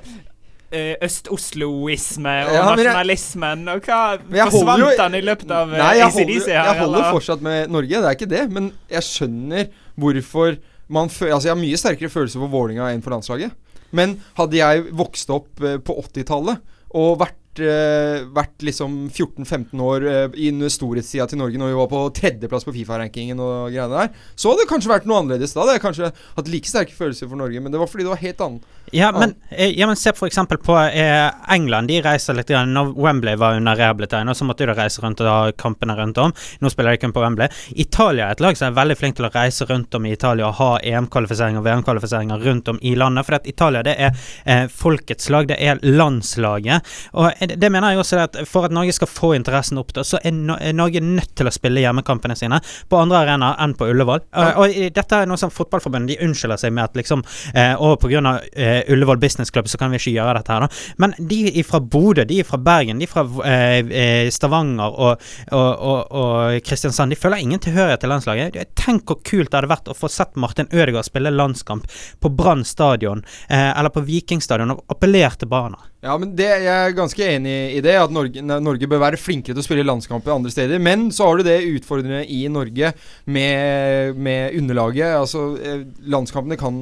eh, 0.72 0.93
Øst-Osloisme 1.01 2.36
og 2.45 2.53
Ja, 2.53 2.76
jeg- 2.76 2.86
nasjonalismen, 2.86 3.68
og 3.74 3.82
hva 3.82 4.20
Men 4.30 4.39
jo- 4.39 4.51
forsvant 4.51 4.97
den 4.97 5.16
i 5.16 5.22
løpet 5.22 5.51
av 5.51 5.74
eh, 5.74 5.78
Nei, 5.78 5.95
jeg 5.97 6.07
ACDC 6.07 6.39
holder, 6.39 6.53
her? 6.53 6.66
jeg 6.74 6.82
holder 6.82 6.99
eller? 6.99 7.11
fortsatt 7.18 7.41
med 7.41 7.70
Norge, 7.72 7.89
det 7.89 8.05
er 8.05 8.16
ikke 8.16 8.30
det. 8.30 8.51
Men 8.51 8.72
jeg 8.89 9.01
skjønner 9.01 9.68
hvorfor 9.97 10.57
man 10.89 11.09
føler 11.09 11.34
Altså, 11.34 11.47
jeg 11.49 11.55
har 11.55 11.61
mye 11.61 11.78
sterkere 11.78 12.09
følelser 12.09 12.39
for 12.39 12.47
Vålinga 12.49 12.91
enn 12.93 13.01
for 13.01 13.09
landslaget. 13.11 13.51
Men 13.96 14.18
hadde 14.39 14.60
jeg 14.60 14.89
vokst 14.98 15.32
opp 15.34 15.64
eh, 15.64 15.80
på 15.80 15.96
80-tallet 16.02 16.62
og 16.98 17.18
vært 17.22 17.39
vært 17.60 18.64
liksom 18.66 18.95
14-15 19.10 19.82
år 19.84 20.06
eh, 20.10 20.38
i 20.41 20.51
storhetstida 20.74 21.28
til 21.30 21.39
Norge 21.41 21.60
når 21.60 21.72
vi 21.72 21.80
var 21.80 21.89
på 21.91 22.01
tredjeplass 22.18 22.66
på 22.68 22.74
Fifa-rankingen 22.76 23.41
og 23.43 23.74
greiene 23.74 23.93
der, 23.93 24.14
så 24.36 24.51
hadde 24.51 24.64
det 24.64 24.72
kanskje 24.72 24.93
vært 24.93 25.10
noe 25.10 25.22
annerledes. 25.22 25.54
Da 25.54 25.64
hadde 25.64 25.78
jeg 25.78 25.84
kanskje 25.84 26.12
hatt 26.14 26.51
like 26.51 26.70
sterke 26.70 26.95
følelser 26.97 27.30
for 27.30 27.39
Norge, 27.39 27.62
men 27.62 27.74
det 27.74 27.82
var 27.82 27.91
fordi 27.91 28.08
det 28.08 28.14
var 28.14 28.24
helt 28.24 28.43
annet. 28.47 28.80
Ja, 28.93 29.12
men, 29.16 29.36
eh, 29.49 29.72
ja, 29.80 29.88
men 29.88 29.95
se 29.95 30.12
eksempel 30.14 30.60
på 30.62 30.76
eh, 30.78 31.30
England. 31.54 31.88
De 31.88 32.01
reiser 32.04 32.36
litt 32.38 32.51
grann 32.51 32.74
Når 32.76 32.91
Wembley 32.99 33.36
var 33.39 33.56
under 33.58 33.76
rehabilitering, 33.76 34.30
så 34.36 34.45
måtte 34.45 34.68
de 34.68 34.76
reise 34.78 35.01
rundt 35.01 35.22
og 35.24 35.30
ha 35.30 35.51
kampene 35.58 35.95
rundt 35.97 36.20
om. 36.22 36.34
Nå 36.62 36.72
spiller 36.72 36.93
de 36.93 37.01
kun 37.01 37.14
på 37.16 37.24
Wembley. 37.24 37.49
Italia 37.76 38.28
er 38.28 38.38
et 38.38 38.43
lag 38.43 38.58
som 38.60 38.70
er 38.70 38.78
veldig 38.78 38.97
flink 38.99 39.18
til 39.18 39.28
å 39.28 39.32
reise 39.34 39.66
rundt 39.70 39.95
om 39.97 40.06
i 40.06 40.14
Italia 40.14 40.49
og 40.49 40.58
ha 40.60 40.70
EM-kvalifiseringer 40.84 41.62
og 41.62 41.68
VM-kvalifiseringer 41.68 42.45
rundt 42.47 42.70
om 42.74 42.82
i 42.82 42.93
landet. 42.99 43.28
For 43.28 43.39
at 43.39 43.49
Italia 43.49 43.84
det 43.86 43.95
er 43.97 44.14
eh, 44.45 44.66
folkets 44.70 45.32
lag, 45.34 45.49
det 45.49 45.58
er 45.58 45.82
landslaget. 45.84 46.93
Og 47.18 47.30
eh, 47.32 47.43
det 47.50 47.70
mener 47.72 47.94
jeg 47.94 48.02
også 48.04 48.20
at 48.24 48.38
for 48.50 48.68
at 48.68 48.74
Norge 48.76 48.94
skal 48.96 49.10
få 49.10 49.34
interessen 49.38 49.80
opp, 49.82 49.94
så 50.06 50.20
er, 50.24 50.34
no 50.36 50.58
Norge 50.74 51.02
nødt 51.04 51.34
til 51.38 51.50
å 51.50 51.54
spille 51.54 51.84
hjemmekampene 51.84 52.36
sine 52.38 52.60
på 52.89 53.00
andre 53.00 53.24
arenaer 53.24 53.60
enn 53.64 53.76
på 53.78 53.88
Ullevål. 53.91 54.24
Eh, 54.34 54.60
og 54.60 54.74
eh, 54.74 54.89
dette 54.94 55.20
er 55.20 55.30
noe 55.30 55.39
som 55.39 55.52
Fotballforbundet 55.54 56.14
de 56.14 56.28
unnskylder 56.28 56.62
seg 56.62 56.74
med 56.76 56.89
at 56.89 56.98
liksom 56.98 57.24
eh, 57.54 57.74
Og 57.80 58.04
av 58.04 58.28
eh, 58.54 58.82
Ullevål 58.94 59.22
Business 59.22 59.52
Club 59.54 59.70
så 59.72 59.80
kan 59.82 59.94
vi 59.94 60.00
ikke 60.02 60.16
gjøre 60.16 60.38
dette 60.39 60.54
her, 60.54 60.66
da. 60.66 60.82
Men 61.02 61.16
de 61.20 61.64
fra 61.68 61.80
Bodø, 61.80 62.26
de 62.28 62.41
fra 62.48 62.60
Bergen, 62.62 63.02
de 63.02 63.10
fra 63.10 63.26
eh, 63.48 63.80
eh, 63.84 64.32
Stavanger 64.34 65.00
og, 65.06 65.24
og, 65.52 65.70
og, 65.91 66.00
og 66.24 66.66
Kristiansand, 66.66 67.14
de 67.14 67.20
føler 67.20 67.44
ingen 67.44 67.62
tilhørighet 67.64 68.04
til 68.04 68.14
landslaget. 68.14 68.60
Tenk 68.80 69.08
hvor 69.10 69.22
kult 69.26 69.52
det 69.52 69.60
hadde 69.60 69.72
vært 69.72 69.91
å 69.91 69.98
få 69.98 70.12
sett 70.12 70.38
Martin 70.39 70.70
Ødegaard 70.72 71.08
spille 71.08 71.34
landskamp 71.34 71.88
på 72.20 72.34
Brann 72.34 72.66
stadion 72.68 73.24
eh, 73.48 73.72
eller 73.72 73.94
på 73.94 74.06
Viking 74.08 74.44
stadion 74.44 74.76
og 74.76 74.86
appellere 74.94 75.36
til 75.39 75.52
barna. 75.52 75.93
Ja, 76.04 76.18
men 76.20 76.34
det, 76.36 76.49
Jeg 76.66 76.68
er 76.68 76.95
ganske 76.97 77.24
enig 77.24 77.56
i 77.78 77.82
det, 77.84 77.95
at 77.95 78.12
Norge, 78.12 78.41
Norge 78.43 78.88
bør 78.91 78.99
være 79.06 79.20
flinkere 79.20 79.56
til 79.56 79.64
å 79.64 79.66
spille 79.66 79.86
landskamper 79.88 80.34
andre 80.34 80.51
steder. 80.51 80.82
Men 80.84 81.08
så 81.16 81.30
har 81.30 81.39
du 81.39 81.47
det 81.47 81.62
utfordrende 81.64 82.26
i 82.28 82.41
Norge 82.51 82.91
med, 83.24 84.20
med 84.20 84.58
underlaget. 84.60 85.16
Altså, 85.22 85.45
eh, 85.64 85.86
Landskampene 86.12 86.60
kan 86.60 86.76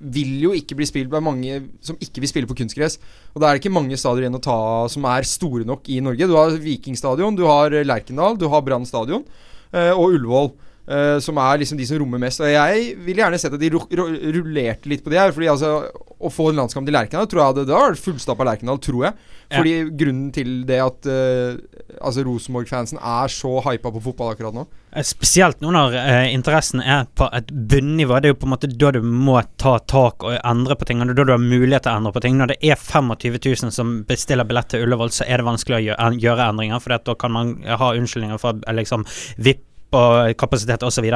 vil 0.00 0.38
jo 0.40 0.54
ikke 0.56 0.78
bli 0.78 0.86
spilt 0.88 1.12
av 1.12 1.20
mange 1.20 1.58
som 1.84 1.98
ikke 2.00 2.22
vil 2.24 2.30
spille 2.30 2.48
på 2.48 2.56
kunstgress. 2.62 2.96
Og 3.34 3.42
da 3.42 3.50
er 3.50 3.58
det 3.58 3.60
ikke 3.60 3.74
mange 3.74 3.98
stadioner 4.00 4.30
igjen 4.30 4.40
å 4.40 4.44
ta 4.48 4.58
som 4.88 5.04
er 5.12 5.28
store 5.28 5.66
nok 5.68 5.90
i 5.92 6.00
Norge. 6.00 6.24
Du 6.24 6.38
har 6.38 6.56
Vikingstadion, 6.56 7.36
du 7.36 7.44
har 7.44 7.76
Lerkendal, 7.84 8.40
du 8.40 8.48
har 8.48 8.64
Brann 8.64 8.88
stadion 8.88 9.26
eh, 9.74 9.92
og 9.92 10.16
Ullevål. 10.16 10.52
Eh, 10.90 11.16
som 11.22 11.38
er 11.40 11.62
liksom 11.62 11.78
de 11.78 11.86
som 11.88 12.00
rommer 12.02 12.22
mest. 12.22 12.42
Og 12.42 12.50
jeg 12.50 12.94
ville 13.06 13.22
gjerne 13.22 13.40
sett 13.40 13.54
at 13.56 13.62
de 13.62 13.70
ru 13.72 13.80
ru 13.86 14.04
rullerte 14.36 14.90
litt 14.90 15.04
på 15.04 15.12
de 15.12 15.20
her. 15.20 15.34
Fordi 15.36 15.50
altså 15.52 15.74
Å 16.20 16.28
få 16.28 16.50
en 16.50 16.58
landskamp 16.60 16.84
til 16.84 16.92
Lerkendal 16.92 17.28
tror 17.30 17.40
jeg 17.40 17.48
hadde 17.48 17.62
Det 17.64 17.72
vært 17.72 18.00
fullstappa 18.04 18.44
Lerkendal, 18.44 18.80
tror 18.84 19.06
jeg. 19.06 19.14
Fordi 19.50 19.72
grunnen 20.02 20.28
til 20.34 20.50
det 20.68 20.76
at 20.84 21.08
uh, 21.08 21.56
Altså 22.04 22.22
Rosenborg-fansen 22.26 23.00
er 23.00 23.32
så 23.32 23.54
hypa 23.64 23.90
på 23.94 24.02
fotball 24.04 24.34
akkurat 24.34 24.54
nå. 24.54 24.66
Eh, 24.92 25.06
Spesielt 25.06 25.62
nå 25.64 25.72
når 25.74 25.96
uh, 25.96 26.26
interessen 26.28 26.82
er 26.84 27.08
på 27.16 27.28
et 27.34 27.48
bunnivå. 27.50 28.20
Det 28.20 28.30
er 28.30 28.34
jo 28.34 28.40
på 28.42 28.50
en 28.50 28.54
måte 28.54 28.70
da 28.70 28.92
du 28.94 29.00
må 29.00 29.38
ta 29.60 29.78
tak 29.90 30.26
og 30.26 30.36
endre 30.36 30.76
på 30.76 30.90
ting. 30.90 31.00
Og 31.02 31.14
da 31.14 31.24
du 31.24 31.34
har 31.34 31.42
mulighet 31.42 31.86
til 31.86 31.94
å 31.94 32.02
endre 32.02 32.14
på 32.16 32.24
ting. 32.26 32.36
Når 32.40 32.52
det 32.52 32.60
er 32.68 32.78
25 32.78 33.40
000 33.40 33.74
som 33.74 33.96
bestiller 34.08 34.48
billett 34.48 34.70
til 34.74 34.84
Ullevål, 34.84 35.14
så 35.14 35.26
er 35.26 35.40
det 35.40 35.48
vanskelig 35.48 35.80
å 35.80 35.82
gjøre, 35.88 36.50
endringer. 36.50 36.84
For 36.84 36.98
da 37.00 37.16
kan 37.18 37.34
man 37.34 37.56
ha 37.64 37.92
unnskyldninger 37.96 38.40
for 38.42 38.60
eh, 38.60 38.76
liksom 38.76 39.08
vipp 39.40 39.64
og 39.96 40.34
kapasitet 40.38 40.82
osv. 40.86 41.06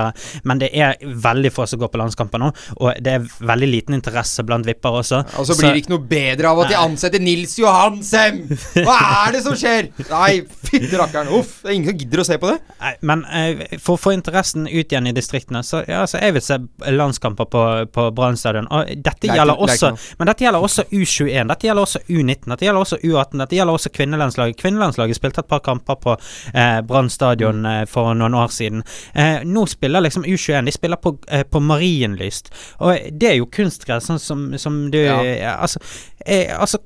Men 0.44 0.58
det 0.60 0.70
er 0.74 0.96
veldig 1.02 1.50
få 1.54 1.66
som 1.70 1.80
går 1.80 1.90
på 1.92 2.00
landskamper 2.00 2.40
nå, 2.42 2.50
og 2.80 3.00
det 3.04 3.12
er 3.18 3.26
veldig 3.46 3.68
liten 3.70 3.94
interesse 3.98 4.42
blant 4.46 4.66
vipper 4.66 4.98
også. 5.00 5.22
Og 5.40 5.46
så 5.48 5.56
blir 5.58 5.72
det 5.74 5.84
ikke 5.84 5.94
noe 5.94 6.06
bedre 6.10 6.50
av 6.50 6.62
at 6.64 6.72
de 6.72 6.78
ansetter 6.78 7.22
Nils 7.22 7.56
Johansen! 7.58 8.42
Hva 8.84 8.96
er 9.26 9.36
det 9.36 9.42
som 9.46 9.56
skjer?! 9.58 9.90
Nei, 10.10 10.42
fytti 10.66 10.96
rakkeren. 10.98 11.30
Uff. 11.38 11.60
Det 11.62 11.70
er 11.72 11.76
ingen 11.78 11.90
som 11.92 11.98
gidder 11.98 12.22
å 12.22 12.26
se 12.28 12.38
på 12.42 12.50
det. 12.52 12.58
Nei, 12.80 12.92
men 13.10 13.24
eh, 13.30 13.78
for 13.78 13.96
å 13.96 14.00
få 14.00 14.14
interessen 14.16 14.66
ut 14.68 14.92
igjen 14.92 15.06
i 15.10 15.14
distriktene, 15.16 15.62
så 15.66 15.82
ja, 15.88 16.02
altså, 16.04 16.20
jeg 16.22 16.36
vil 16.36 16.44
se 16.44 16.58
landskamper 16.94 17.48
på, 17.50 17.64
på 17.94 18.08
Brann 18.16 18.36
stadion. 18.40 18.68
Og 18.74 18.90
dette 19.04 19.30
gjelder 19.30 19.60
også 19.60 19.92
Men 20.18 20.28
dette 20.30 20.44
gjelder 20.46 20.64
også 20.64 20.84
U21, 20.92 21.48
dette 21.50 21.66
gjelder 21.68 21.82
også 21.86 22.00
U19, 22.08 22.48
dette 22.52 22.66
gjelder 22.68 22.80
også 22.84 22.98
U18, 23.02 23.40
dette 23.44 23.56
gjelder 23.58 23.78
også 23.78 23.92
kvinnelandslaget. 23.94 24.58
Kvinnelandslaget 24.60 25.18
spilte 25.18 25.42
et 25.44 25.50
par 25.50 25.62
kamper 25.64 25.98
på 26.02 26.16
eh, 26.54 26.80
Brann 26.86 27.10
stadion 27.12 27.54
Mm. 27.54 27.66
eh, 27.70 27.84
for 27.86 28.14
noen 28.14 28.34
år 28.34 28.48
siden. 28.50 28.63
Eh, 29.14 29.44
nå 29.44 29.66
spiller 29.70 30.04
liksom 30.04 30.24
U21, 30.24 30.64
de 30.64 30.72
spiller 30.72 30.96
på, 30.96 31.18
eh, 31.28 31.42
på 31.42 31.60
Marienlyst. 31.60 32.50
Og 32.78 33.10
det 33.12 33.30
er 33.30 33.38
jo 33.38 33.46
kunstgress, 33.46 34.08
sånn 34.10 34.22
som, 34.22 34.46
som 34.58 34.90
du 34.90 34.98
Ja. 35.04 35.56
Altså, 35.60 35.80
eh, 36.24 36.50
altså 36.56 36.78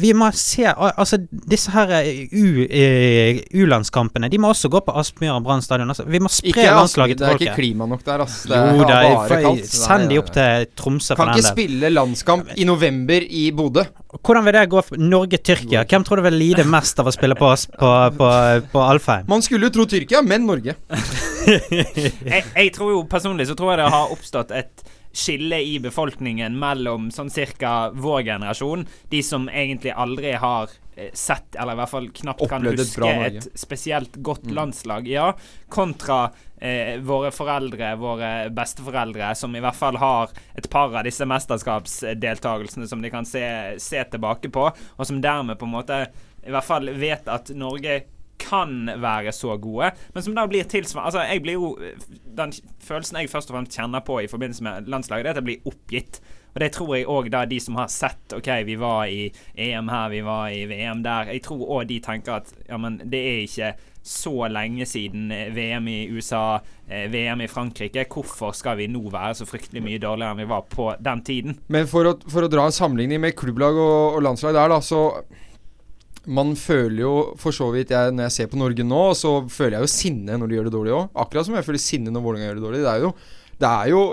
Vi 0.00 0.12
må 0.16 0.28
se 0.36 0.64
Altså, 0.66 1.18
disse 1.30 1.72
her 1.74 1.90
eh, 1.98 2.24
eh, 2.32 3.40
U-landskampene, 3.58 4.30
de 4.32 4.40
må 4.42 4.52
også 4.52 4.70
gå 4.72 4.82
på 4.86 4.94
Aspmyra 4.98 5.40
Brann 5.44 5.62
stadion. 5.64 5.90
Altså, 5.92 6.06
vi 6.08 6.20
må 6.22 6.30
spre 6.32 6.52
Ikke, 6.52 6.66
til 6.66 6.96
folket. 6.96 7.18
det 7.18 7.28
er 7.28 7.40
ikke 7.40 7.56
klima 7.58 7.88
nok 7.90 8.04
der, 8.06 8.24
ass. 8.26 8.42
Det 8.48 8.56
er 8.58 8.76
Jo, 8.76 8.86
det 8.86 8.96
er 8.96 9.16
bare 9.16 9.40
kaldt. 9.46 9.68
Send 9.72 10.08
de 10.12 10.20
opp 10.22 10.32
til 10.34 10.70
Tromsø 10.78 11.16
for 11.16 11.24
Kan 11.24 11.34
ikke 11.36 11.52
spille 11.52 11.92
landskamp 11.92 12.54
i 12.56 12.68
november 12.68 13.26
i 13.28 13.44
Bodø. 13.56 13.86
Hvordan 14.20 14.46
vil 14.46 14.58
det 14.58 14.64
gå 14.72 14.82
for 14.84 15.00
Norge-Tyrkia? 15.00 15.84
Hvem 15.88 16.04
tror 16.06 16.20
du 16.20 16.26
vil 16.28 16.38
lide 16.40 16.66
mest 16.68 16.98
av 17.00 17.08
å 17.08 17.14
spille 17.14 17.36
på, 17.38 17.48
oss 17.48 17.66
på, 17.66 17.92
på, 18.18 18.32
på 18.72 18.86
Alfheim? 18.86 19.28
Man 19.30 19.44
skulle 19.44 19.70
jo 19.70 19.76
tro 19.78 19.88
Tyrkia, 19.88 20.22
men 20.26 20.46
Norge. 20.48 20.76
jeg, 22.32 22.42
jeg 22.54 22.72
tror 22.74 22.92
jo 22.94 23.04
personlig 23.10 23.48
så 23.50 23.56
tror 23.58 23.74
jeg 23.74 23.82
det 23.82 23.92
har 23.94 24.12
oppstått 24.14 24.52
et 24.56 24.84
skille 25.12 25.60
i 25.62 25.78
befolkningen 25.82 26.58
mellom 26.58 27.10
sånn 27.12 27.30
cirka 27.30 27.90
vår 27.94 28.22
generasjon, 28.30 28.86
de 29.12 29.22
som 29.22 29.48
egentlig 29.48 29.92
aldri 29.92 30.32
har 30.40 30.70
eh, 30.96 31.10
sett, 31.12 31.54
eller 31.56 31.76
i 31.76 31.80
hvert 31.82 31.92
fall 31.92 32.08
knapt 32.16 32.46
kan 32.48 32.64
huske, 32.66 33.10
et, 33.26 33.48
spesielt 33.58 34.16
godt 34.16 34.46
Mm. 34.48 34.54
landslag, 34.54 35.08
ja, 35.08 35.34
kontra 35.68 36.30
eh, 36.60 36.98
våre 37.00 37.30
foreldre, 37.30 37.94
våre 37.96 38.50
besteforeldre, 38.50 39.34
som 39.34 39.54
i 39.56 39.60
hvert 39.60 39.76
fall 39.76 39.96
har 39.96 40.30
et 40.56 40.68
par 40.70 40.94
av 40.96 41.04
disse 41.04 41.26
mesterskapsdeltakelsene 41.26 42.88
som 42.88 43.02
de 43.02 43.10
kan 43.10 43.26
se, 43.26 43.44
se 43.78 44.04
tilbake 44.04 44.50
på, 44.50 44.70
og 44.72 45.06
som 45.06 45.20
dermed 45.20 45.58
på 45.58 45.68
en 45.68 45.76
måte 45.76 46.06
i 46.42 46.50
hvert 46.50 46.66
fall 46.66 46.90
vet 46.98 47.28
at 47.30 47.52
Norge 47.54 48.02
kan 48.42 48.90
være 49.02 49.32
så 49.36 49.56
gode, 49.62 49.92
men 50.14 50.26
som 50.26 50.36
da 50.36 50.46
blir 50.50 50.68
tilsvarende 50.68 51.10
Altså, 51.12 51.24
jeg 51.26 51.42
blir 51.42 51.58
jo 51.58 51.70
Den 52.36 52.52
følelsen 52.82 53.18
jeg 53.20 53.30
først 53.32 53.50
og 53.50 53.56
fremst 53.56 53.76
kjenner 53.76 54.04
på 54.04 54.20
i 54.22 54.30
forbindelse 54.30 54.64
med 54.66 54.88
landslaget, 54.92 55.24
det 55.24 55.30
er 55.30 55.36
at 55.36 55.42
jeg 55.42 55.50
blir 55.50 55.72
oppgitt. 55.72 56.22
Og 56.52 56.60
det 56.60 56.72
tror 56.76 56.90
jeg 56.96 57.08
òg 57.08 57.30
de 57.48 57.60
som 57.60 57.78
har 57.80 57.88
sett 57.92 58.34
OK, 58.36 58.50
vi 58.68 58.76
var 58.80 59.06
i 59.08 59.30
EM 59.56 59.88
her, 59.88 60.10
vi 60.12 60.20
var 60.24 60.50
i 60.52 60.66
VM 60.68 61.02
der. 61.04 61.32
Jeg 61.32 61.44
tror 61.46 61.64
òg 61.78 61.88
de 61.88 62.00
tenker 62.04 62.42
at 62.42 62.52
ja, 62.68 62.76
men 62.76 63.00
det 63.04 63.20
er 63.20 63.40
ikke 63.46 63.72
så 64.02 64.48
lenge 64.50 64.86
siden 64.86 65.30
eh, 65.30 65.52
VM 65.54 65.86
i 65.88 65.98
USA, 66.10 66.58
eh, 66.88 67.06
VM 67.10 67.44
i 67.44 67.48
Frankrike. 67.48 68.04
Hvorfor 68.10 68.52
skal 68.56 68.80
vi 68.80 68.88
nå 68.90 69.04
være 69.12 69.36
så 69.38 69.46
fryktelig 69.46 69.82
mye 69.84 70.00
dårligere 70.02 70.34
enn 70.34 70.42
vi 70.42 70.48
var 70.50 70.66
på 70.68 70.88
den 70.98 71.22
tiden? 71.24 71.60
Men 71.72 71.86
for 71.90 72.10
å, 72.10 72.16
for 72.26 72.44
å 72.44 72.50
dra 72.50 72.66
en 72.66 72.74
sammenligning 72.74 73.22
med 73.22 73.36
klubblag 73.38 73.78
og, 73.78 74.18
og 74.18 74.26
landslag 74.26 74.58
der, 74.58 74.74
da, 74.74 74.80
så 74.82 75.04
Man 76.30 76.52
føler 76.54 77.00
jo 77.02 77.14
for 77.40 77.54
så 77.54 77.66
vidt 77.74 77.90
jeg, 77.90 78.12
Når 78.14 78.28
jeg 78.28 78.34
ser 78.36 78.50
på 78.52 78.58
Norge 78.60 78.84
nå, 78.86 79.00
så 79.18 79.40
føler 79.50 79.78
jeg 79.78 79.88
jo 79.88 79.90
sinne 79.90 80.36
når 80.38 80.50
de 80.50 80.58
gjør 80.58 80.68
det 80.68 80.74
dårlig 80.76 80.92
òg. 80.94 81.08
Akkurat 81.24 81.48
som 81.48 81.56
jeg 81.58 81.66
føler 81.66 81.82
sinne 81.82 82.14
når 82.14 82.22
Vålerenga 82.26 82.50
gjør 82.50 82.60
det 82.60 82.66
dårlig. 82.66 82.84
Det 82.84 82.92
er 82.92 83.02
jo, 83.02 83.10
det 83.58 83.72
er 83.72 83.90
jo 83.90 84.04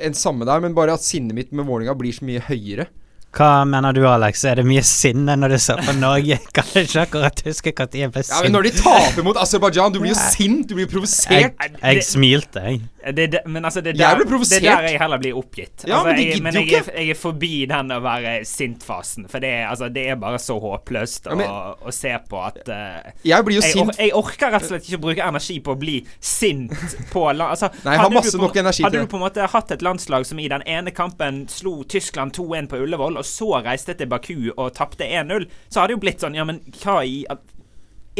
en 0.00 0.16
samme 0.16 0.48
der, 0.48 0.62
men 0.64 0.76
bare 0.76 0.96
at 0.96 1.04
sinnet 1.04 1.36
mitt 1.36 1.52
med 1.52 1.68
Vålerenga 1.68 1.96
blir 2.00 2.16
så 2.16 2.24
mye 2.24 2.40
høyere. 2.48 2.88
Hva 3.30 3.62
mener 3.68 3.94
du, 3.94 4.00
Alex? 4.10 4.42
Er 4.48 4.58
det 4.58 4.64
mye 4.66 4.82
sinne 4.82 5.36
når 5.38 5.52
du 5.54 5.58
ser 5.62 5.78
på 5.86 5.92
Norge? 6.00 6.40
Kan 6.56 6.72
jeg 6.74 6.88
ikke 6.88 7.04
akkurat 7.04 7.42
huske 7.46 7.72
når 7.78 8.00
jeg 8.00 8.12
ble 8.16 8.24
Ja, 8.26 8.40
men 8.42 8.56
Når 8.56 8.66
de 8.66 8.72
taper 8.80 9.26
mot 9.26 9.38
Aserbajdsjan, 9.38 9.94
du 9.94 10.00
blir 10.02 10.10
jo 10.10 10.18
sint, 10.18 10.64
du 10.66 10.74
blir 10.74 10.88
jeg, 10.88 10.90
provosert. 10.90 11.60
jeg 11.78 12.06
smilte, 12.08 12.64
jeg. 12.66 12.82
Det, 13.00 13.26
det, 13.32 13.40
men 13.46 13.64
altså, 13.64 13.80
det 13.80 13.94
er 13.94 13.96
der, 13.96 14.24
det 14.24 14.56
er 14.56 14.64
der 14.64 14.86
jeg 14.90 14.98
heller 15.00 15.20
blir 15.22 15.36
oppgitt. 15.38 15.84
Ja, 15.86 16.00
altså, 16.00 16.10
men 16.10 16.18
jeg, 16.20 16.42
men 16.44 16.56
jeg, 16.58 16.74
er, 16.76 16.90
jeg 17.00 17.14
er 17.14 17.18
forbi 17.18 17.52
den 17.70 17.92
å 17.94 18.00
være 18.04 18.32
sint-fasen. 18.44 19.28
For 19.30 19.40
det 19.40 19.52
er, 19.56 19.64
altså, 19.70 19.88
det 19.92 20.04
er 20.12 20.18
bare 20.20 20.40
så 20.42 20.58
håpløst 20.60 21.30
Ja, 21.30 21.36
men- 21.38 21.48
å, 21.48 21.88
å 21.88 21.94
se 21.94 22.12
på 22.28 22.42
at 22.44 22.60
uh, 22.68 23.10
Jeg 23.26 23.46
blir 23.46 23.56
jo 23.56 23.64
jeg, 23.64 23.76
sint 23.76 23.94
or, 23.94 24.00
jeg 24.02 24.14
orker 24.20 24.52
rett 24.52 24.66
og 24.66 24.72
slett 24.74 24.88
ikke 24.88 25.00
å 25.00 25.04
bruke 25.06 25.28
energi 25.30 25.56
på 25.64 25.74
å 25.74 25.78
bli 25.80 25.96
sint 26.18 26.74
på 27.12 27.24
altså, 27.30 27.70
Nei, 27.86 27.96
jeg 27.96 28.02
har 28.04 28.12
masse 28.14 28.36
på, 28.36 28.42
nok 28.44 28.60
energi 28.62 28.82
til 28.82 28.88
Hadde 28.88 29.04
du 29.04 29.12
på 29.14 29.20
en 29.20 29.24
måte 29.24 29.48
hatt 29.54 29.72
et 29.76 29.84
landslag 29.86 30.26
som 30.28 30.42
i 30.42 30.50
den 30.52 30.66
ene 30.68 30.92
kampen 30.96 31.46
slo 31.52 31.80
Tyskland 31.88 32.36
2-1 32.36 32.68
på 32.70 32.82
Ullevål, 32.84 33.16
og 33.20 33.28
så 33.28 33.62
reiste 33.64 33.96
til 33.96 34.10
Baku 34.10 34.50
og 34.56 34.74
tapte 34.76 35.08
1-0, 35.08 35.48
så 35.68 35.80
hadde 35.80 35.94
det 35.94 35.98
jo 35.98 36.04
blitt 36.04 36.26
sånn 36.26 36.36
Ja, 36.36 36.44
men 36.48 36.60
hva 36.82 37.00
i 37.06 37.22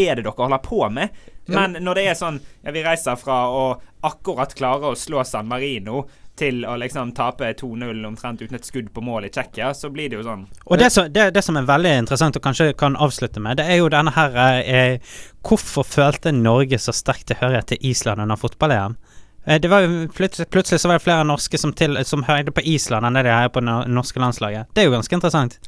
er 0.01 0.17
det 0.17 0.25
dere 0.25 0.37
holder 0.39 0.63
på 0.65 0.85
med? 0.93 1.11
Men 1.53 1.79
når 1.85 2.01
det 2.01 2.09
er 2.11 2.19
sånn 2.19 2.41
Ja, 2.65 2.73
vi 2.75 2.85
reiser 2.85 3.19
fra 3.21 3.43
å 3.51 3.65
akkurat 4.07 4.55
klare 4.57 4.91
å 4.91 4.99
slå 4.99 5.25
San 5.29 5.49
Marino 5.49 6.07
til 6.41 6.63
å 6.65 6.77
liksom 6.81 7.13
tape 7.17 7.51
2-0 7.59 8.07
omtrent 8.09 8.41
uten 8.41 8.57
et 8.57 8.65
skudd 8.65 8.89
på 8.95 9.03
mål 9.05 9.27
i 9.29 9.31
Tsjekkia, 9.33 9.75
så 9.77 9.91
blir 9.93 10.09
det 10.09 10.21
jo 10.21 10.25
sånn 10.25 10.47
Og 10.65 10.81
det 10.81 10.89
som, 10.95 11.09
det, 11.13 11.27
det 11.37 11.43
som 11.45 11.59
er 11.61 11.69
veldig 11.69 11.93
interessant, 12.05 12.39
og 12.39 12.45
kanskje 12.47 12.71
kan 12.81 12.97
avslutte 12.97 13.43
med, 13.45 13.61
det 13.61 13.67
er 13.69 13.83
jo 13.83 13.91
denne 13.93 14.15
her 14.17 14.39
eh, 14.63 15.17
Hvorfor 15.45 15.85
følte 15.85 16.33
Norge 16.37 16.81
så 16.81 16.95
sterk 16.97 17.27
tilhørighet 17.29 17.75
til 17.75 17.91
Island 17.93 18.25
under 18.25 18.41
fotball-EM? 18.41 18.97
Eh, 19.45 19.61
det 19.61 19.69
var 19.73 19.85
jo 19.85 20.07
plutselig, 20.17 20.49
plutselig 20.53 20.81
så 20.81 20.89
var 20.89 21.01
det 21.01 21.05
flere 21.05 21.27
norske 21.29 21.61
som, 21.61 21.75
til, 21.77 22.01
som 22.09 22.25
høyde 22.29 22.55
på 22.57 22.65
Island 22.73 23.09
enn 23.09 23.21
det 23.21 23.27
de 23.29 23.35
heier 23.35 23.53
på 23.53 23.65
det 23.65 23.77
norske 23.93 24.23
landslaget. 24.23 24.73
Det 24.75 24.83
er 24.83 24.89
jo 24.89 24.97
ganske 24.97 25.21
interessant. 25.21 25.61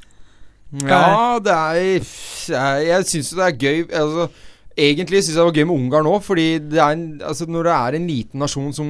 Ja, 0.88 1.36
det 1.44 1.52
er 1.52 1.74
Jeg, 1.76 2.86
jeg 2.88 3.04
syns 3.04 3.32
jo 3.32 3.36
det 3.36 3.44
er 3.44 3.56
gøy 3.60 3.80
Altså 3.92 4.30
Egentlig 4.78 5.20
syns 5.20 5.34
jeg 5.34 5.40
det 5.40 5.44
var 5.48 5.58
gøy 5.58 5.66
med 5.68 5.76
Ungarn 5.76 6.08
òg, 6.08 6.20
fordi 6.24 6.46
det 6.64 6.80
en, 6.80 7.04
altså 7.26 7.44
når 7.50 7.68
det 7.68 7.74
er 7.74 7.96
en 7.98 8.06
liten 8.08 8.42
nasjon 8.42 8.70
som 8.76 8.88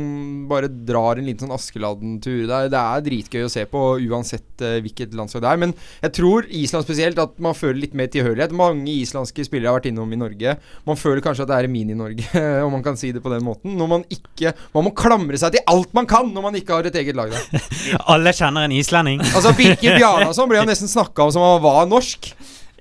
bare 0.50 0.70
drar 0.70 1.18
en 1.18 1.26
liten 1.26 1.46
sånn 1.46 1.56
Askeladden-tur 1.56 2.44
det, 2.46 2.60
det 2.72 2.78
er 2.80 3.04
dritgøy 3.08 3.46
å 3.46 3.50
se 3.50 3.64
på 3.70 3.82
uansett 4.06 4.62
uh, 4.62 4.78
hvilket 4.84 5.16
landslag 5.18 5.42
det 5.44 5.50
er. 5.50 5.62
Men 5.64 5.74
jeg 6.04 6.14
tror 6.18 6.46
Island 6.46 6.86
spesielt 6.86 7.18
at 7.22 7.34
man 7.42 7.56
føler 7.58 7.80
litt 7.82 7.96
mer 7.98 8.10
tilhørighet. 8.12 8.54
Mange 8.56 8.94
islandske 8.94 9.46
spillere 9.48 9.72
har 9.72 9.80
vært 9.80 9.90
innom 9.90 10.14
i 10.14 10.20
Norge. 10.20 10.56
Man 10.88 11.00
føler 11.00 11.24
kanskje 11.24 11.46
at 11.46 11.52
det 11.52 11.58
er 11.58 11.70
Mini-Norge, 11.72 12.44
om 12.66 12.72
man 12.76 12.86
kan 12.86 12.98
si 13.00 13.12
det 13.14 13.24
på 13.24 13.32
den 13.34 13.44
måten. 13.46 13.76
Når 13.78 13.92
man 13.96 14.06
ikke 14.12 14.54
Man 14.72 14.86
må 14.86 14.92
klamre 14.96 15.38
seg 15.38 15.54
til 15.54 15.62
alt 15.70 15.92
man 15.96 16.06
kan 16.08 16.28
når 16.32 16.44
man 16.44 16.56
ikke 16.58 16.76
har 16.76 16.86
et 16.88 16.96
eget 16.98 17.16
lag 17.18 17.32
der. 17.32 17.68
Alle 18.12 18.32
kjenner 18.36 18.66
en 18.66 18.74
islending. 18.74 19.22
Altså 19.32 19.52
Birker 19.56 19.98
Bjarnason 19.98 20.50
ble 20.50 20.62
jo 20.62 20.68
nesten 20.68 20.90
snakka 20.90 21.26
om 21.26 21.34
som 21.34 21.44
han 21.44 21.62
var 21.64 21.86
norsk. 21.90 22.32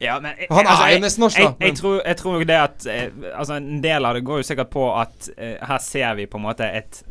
Ja, 0.01 0.15
men 0.19 0.33
jeg- 0.37 0.47
Han 0.49 0.65
er 0.65 0.71
altså, 0.71 0.87
jo 0.95 1.03
nesten 1.05 1.21
norsk, 1.25 1.37
da, 1.37 1.43
Jeg, 1.43 1.67
jeg, 1.67 1.75
tror, 1.77 2.01
jeg 2.05 2.17
tror 2.17 2.39
jo 2.39 2.47
det 2.49 2.57
at 2.57 2.85
eh, 2.89 3.09
Altså, 3.35 3.53
en 3.61 3.81
del 3.83 4.05
av 4.09 4.17
det 4.17 4.23
går 4.25 4.41
jo 4.41 4.47
sikkert 4.49 4.71
på 4.73 4.87
at 4.97 5.29
eh, 5.37 5.55
her 5.61 5.77
ser 5.85 6.15
vi 6.17 6.25
på 6.25 6.41
en 6.41 6.45
måte 6.49 6.65
et 6.65 7.03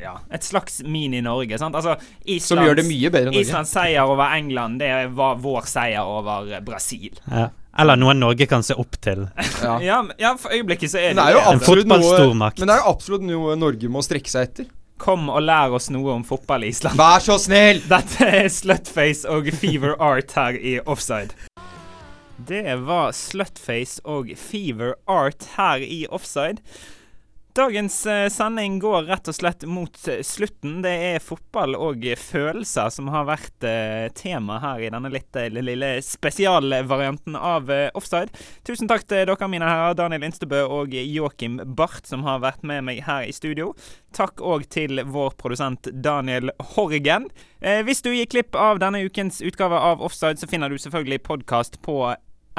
ja, 0.00 0.16
et 0.34 0.42
slags 0.42 0.80
mini-Norge. 0.82 1.56
sant? 1.58 1.74
Altså, 1.78 1.94
Islands, 2.24 2.48
Som 2.50 2.58
gjør 2.64 2.80
det 2.80 2.84
mye 2.88 3.10
bedre 3.14 3.30
enn 3.30 3.36
Norge. 3.36 3.44
Islands 3.46 3.70
seier 3.70 4.10
over 4.10 4.32
England, 4.34 4.80
det 4.82 4.88
var 5.14 5.36
vår 5.40 5.68
seier 5.70 6.02
over 6.02 6.50
eh, 6.52 6.60
Brasil. 6.66 7.14
Ja. 7.30 7.48
Eller 7.78 7.96
noe 7.98 8.14
Norge 8.14 8.46
kan 8.50 8.62
se 8.66 8.74
opp 8.78 8.98
til. 9.02 9.28
Ja. 9.62 9.78
Ja, 9.88 10.00
ja, 10.20 10.34
for 10.38 10.52
øyeblikket 10.54 10.90
så 10.92 10.98
er 11.00 11.14
det, 11.14 11.16
det 11.22 11.24
er 11.24 11.38
jo 11.38 11.58
det 11.58 11.66
fotballstormakt. 11.66 12.58
Men 12.60 12.70
det 12.70 12.76
er 12.76 12.82
jo 12.84 12.90
absolutt 12.92 13.24
noe 13.26 13.56
Norge 13.58 13.88
må 13.90 14.02
strekke 14.04 14.30
seg 14.30 14.50
etter. 14.50 14.68
Kom 15.00 15.26
og 15.32 15.40
lær 15.42 15.72
oss 15.74 15.88
noe 15.90 16.12
om 16.14 16.22
fotball 16.26 16.66
i 16.66 16.70
Island. 16.74 16.98
Vær 16.98 17.22
så 17.24 17.38
snill! 17.42 17.80
Dette 17.94 18.28
er 18.42 18.50
Slutface 18.52 19.26
og 19.30 19.48
Fever 19.58 19.96
Art 19.98 20.34
her 20.38 20.58
i 20.58 20.76
Offside. 20.84 21.34
Det 22.36 22.76
var 22.82 23.12
Slutface 23.14 24.02
og 24.04 24.32
Fever 24.36 24.96
Art 25.06 25.46
her 25.56 25.76
i 25.86 26.06
Offside. 26.10 26.58
Dagens 27.56 28.06
eh, 28.06 28.28
sending 28.28 28.78
går 28.82 29.04
rett 29.06 29.28
og 29.30 29.34
slett 29.36 29.62
mot 29.70 29.98
eh, 30.10 30.24
slutten. 30.26 30.80
Det 30.82 30.90
er 30.90 31.20
fotball 31.22 31.76
og 31.78 32.02
følelser 32.18 32.90
som 32.90 33.12
har 33.14 33.28
vært 33.28 33.66
eh, 33.70 34.08
tema 34.18 34.56
her 34.58 34.82
i 34.82 34.88
denne 34.90 35.12
litt 35.14 35.38
lille 35.54 35.90
spesialvarianten 36.02 37.38
av 37.38 37.70
Offside. 37.94 38.34
Tusen 38.66 38.90
takk 38.90 39.06
til 39.06 39.22
dere 39.30 39.50
mine 39.52 39.70
herrer, 39.70 39.94
Daniel 39.94 40.26
Instebø 40.26 40.64
og 40.66 40.98
Joakim 40.98 41.60
Barth, 41.78 42.02
som 42.10 42.26
har 42.26 42.42
vært 42.42 42.66
med 42.66 42.88
meg 42.90 43.04
her 43.06 43.22
i 43.22 43.36
studio. 43.36 43.70
Takk 44.18 44.42
òg 44.42 44.66
til 44.74 45.04
vår 45.06 45.38
produsent 45.38 45.86
Daniel 45.94 46.50
Horgen. 46.74 47.30
Hvis 47.86 48.02
du 48.02 48.10
gir 48.10 48.26
klipp 48.26 48.58
av 48.58 48.82
denne 48.82 49.06
ukens 49.06 49.38
utgave 49.46 49.78
av 49.78 50.02
Offside, 50.02 50.42
så 50.42 50.50
finner 50.50 50.74
du 50.74 50.78
selvfølgelig 50.82 51.22
podkast 51.30 51.78
på 51.86 52.02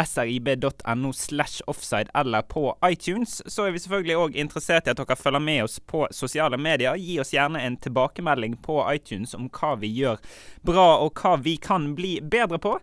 srib.no 0.04 1.14
slash 1.14 1.62
offside 1.68 2.10
eller 2.14 2.42
på 2.42 2.78
iTunes. 2.86 3.42
Så 3.46 3.66
er 3.66 3.72
vi 3.72 3.80
selvfølgelig 3.80 4.20
òg 4.20 4.38
interessert 4.40 4.88
i 4.88 4.94
at 4.94 5.00
dere 5.00 5.18
følger 5.20 5.44
med 5.44 5.64
oss 5.64 5.80
på 5.80 6.06
sosiale 6.12 6.58
medier. 6.58 7.00
Gi 7.00 7.20
oss 7.20 7.34
gjerne 7.34 7.62
en 7.64 7.78
tilbakemelding 7.78 8.58
på 8.66 8.82
iTunes 8.94 9.36
om 9.38 9.50
hva 9.50 9.76
vi 9.80 9.92
gjør 9.96 10.22
bra, 10.66 10.88
og 11.06 11.20
hva 11.22 11.36
vi 11.42 11.58
kan 11.62 11.94
bli 11.96 12.18
bedre 12.22 12.60
på. 12.60 12.80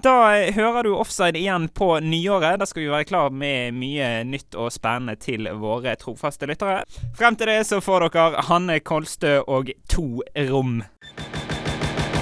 Da 0.00 0.32
hører 0.56 0.82
du 0.82 0.94
Offside 0.96 1.36
igjen 1.36 1.68
på 1.68 1.98
nyåret. 2.00 2.60
Da 2.60 2.66
skal 2.66 2.82
vi 2.82 2.88
være 2.88 3.04
klar 3.04 3.30
med 3.30 3.74
mye 3.76 4.22
nytt 4.24 4.56
og 4.56 4.72
spennende 4.72 5.18
til 5.20 5.44
våre 5.60 5.92
trofaste 6.00 6.48
lyttere. 6.48 6.86
Frem 7.18 7.36
til 7.36 7.52
det 7.52 7.58
så 7.68 7.82
får 7.84 8.08
dere 8.08 8.46
Hanne 8.48 8.78
Kolstø 8.80 9.40
og 9.44 9.68
To 9.92 10.22
rom. 10.48 10.80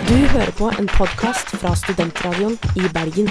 Du 0.08 0.16
hører 0.16 0.50
på 0.58 0.72
en 0.80 0.90
podkast 0.96 1.54
fra 1.60 1.76
Studentradioen 1.76 2.58
i 2.74 2.90
Bergen. 2.94 3.30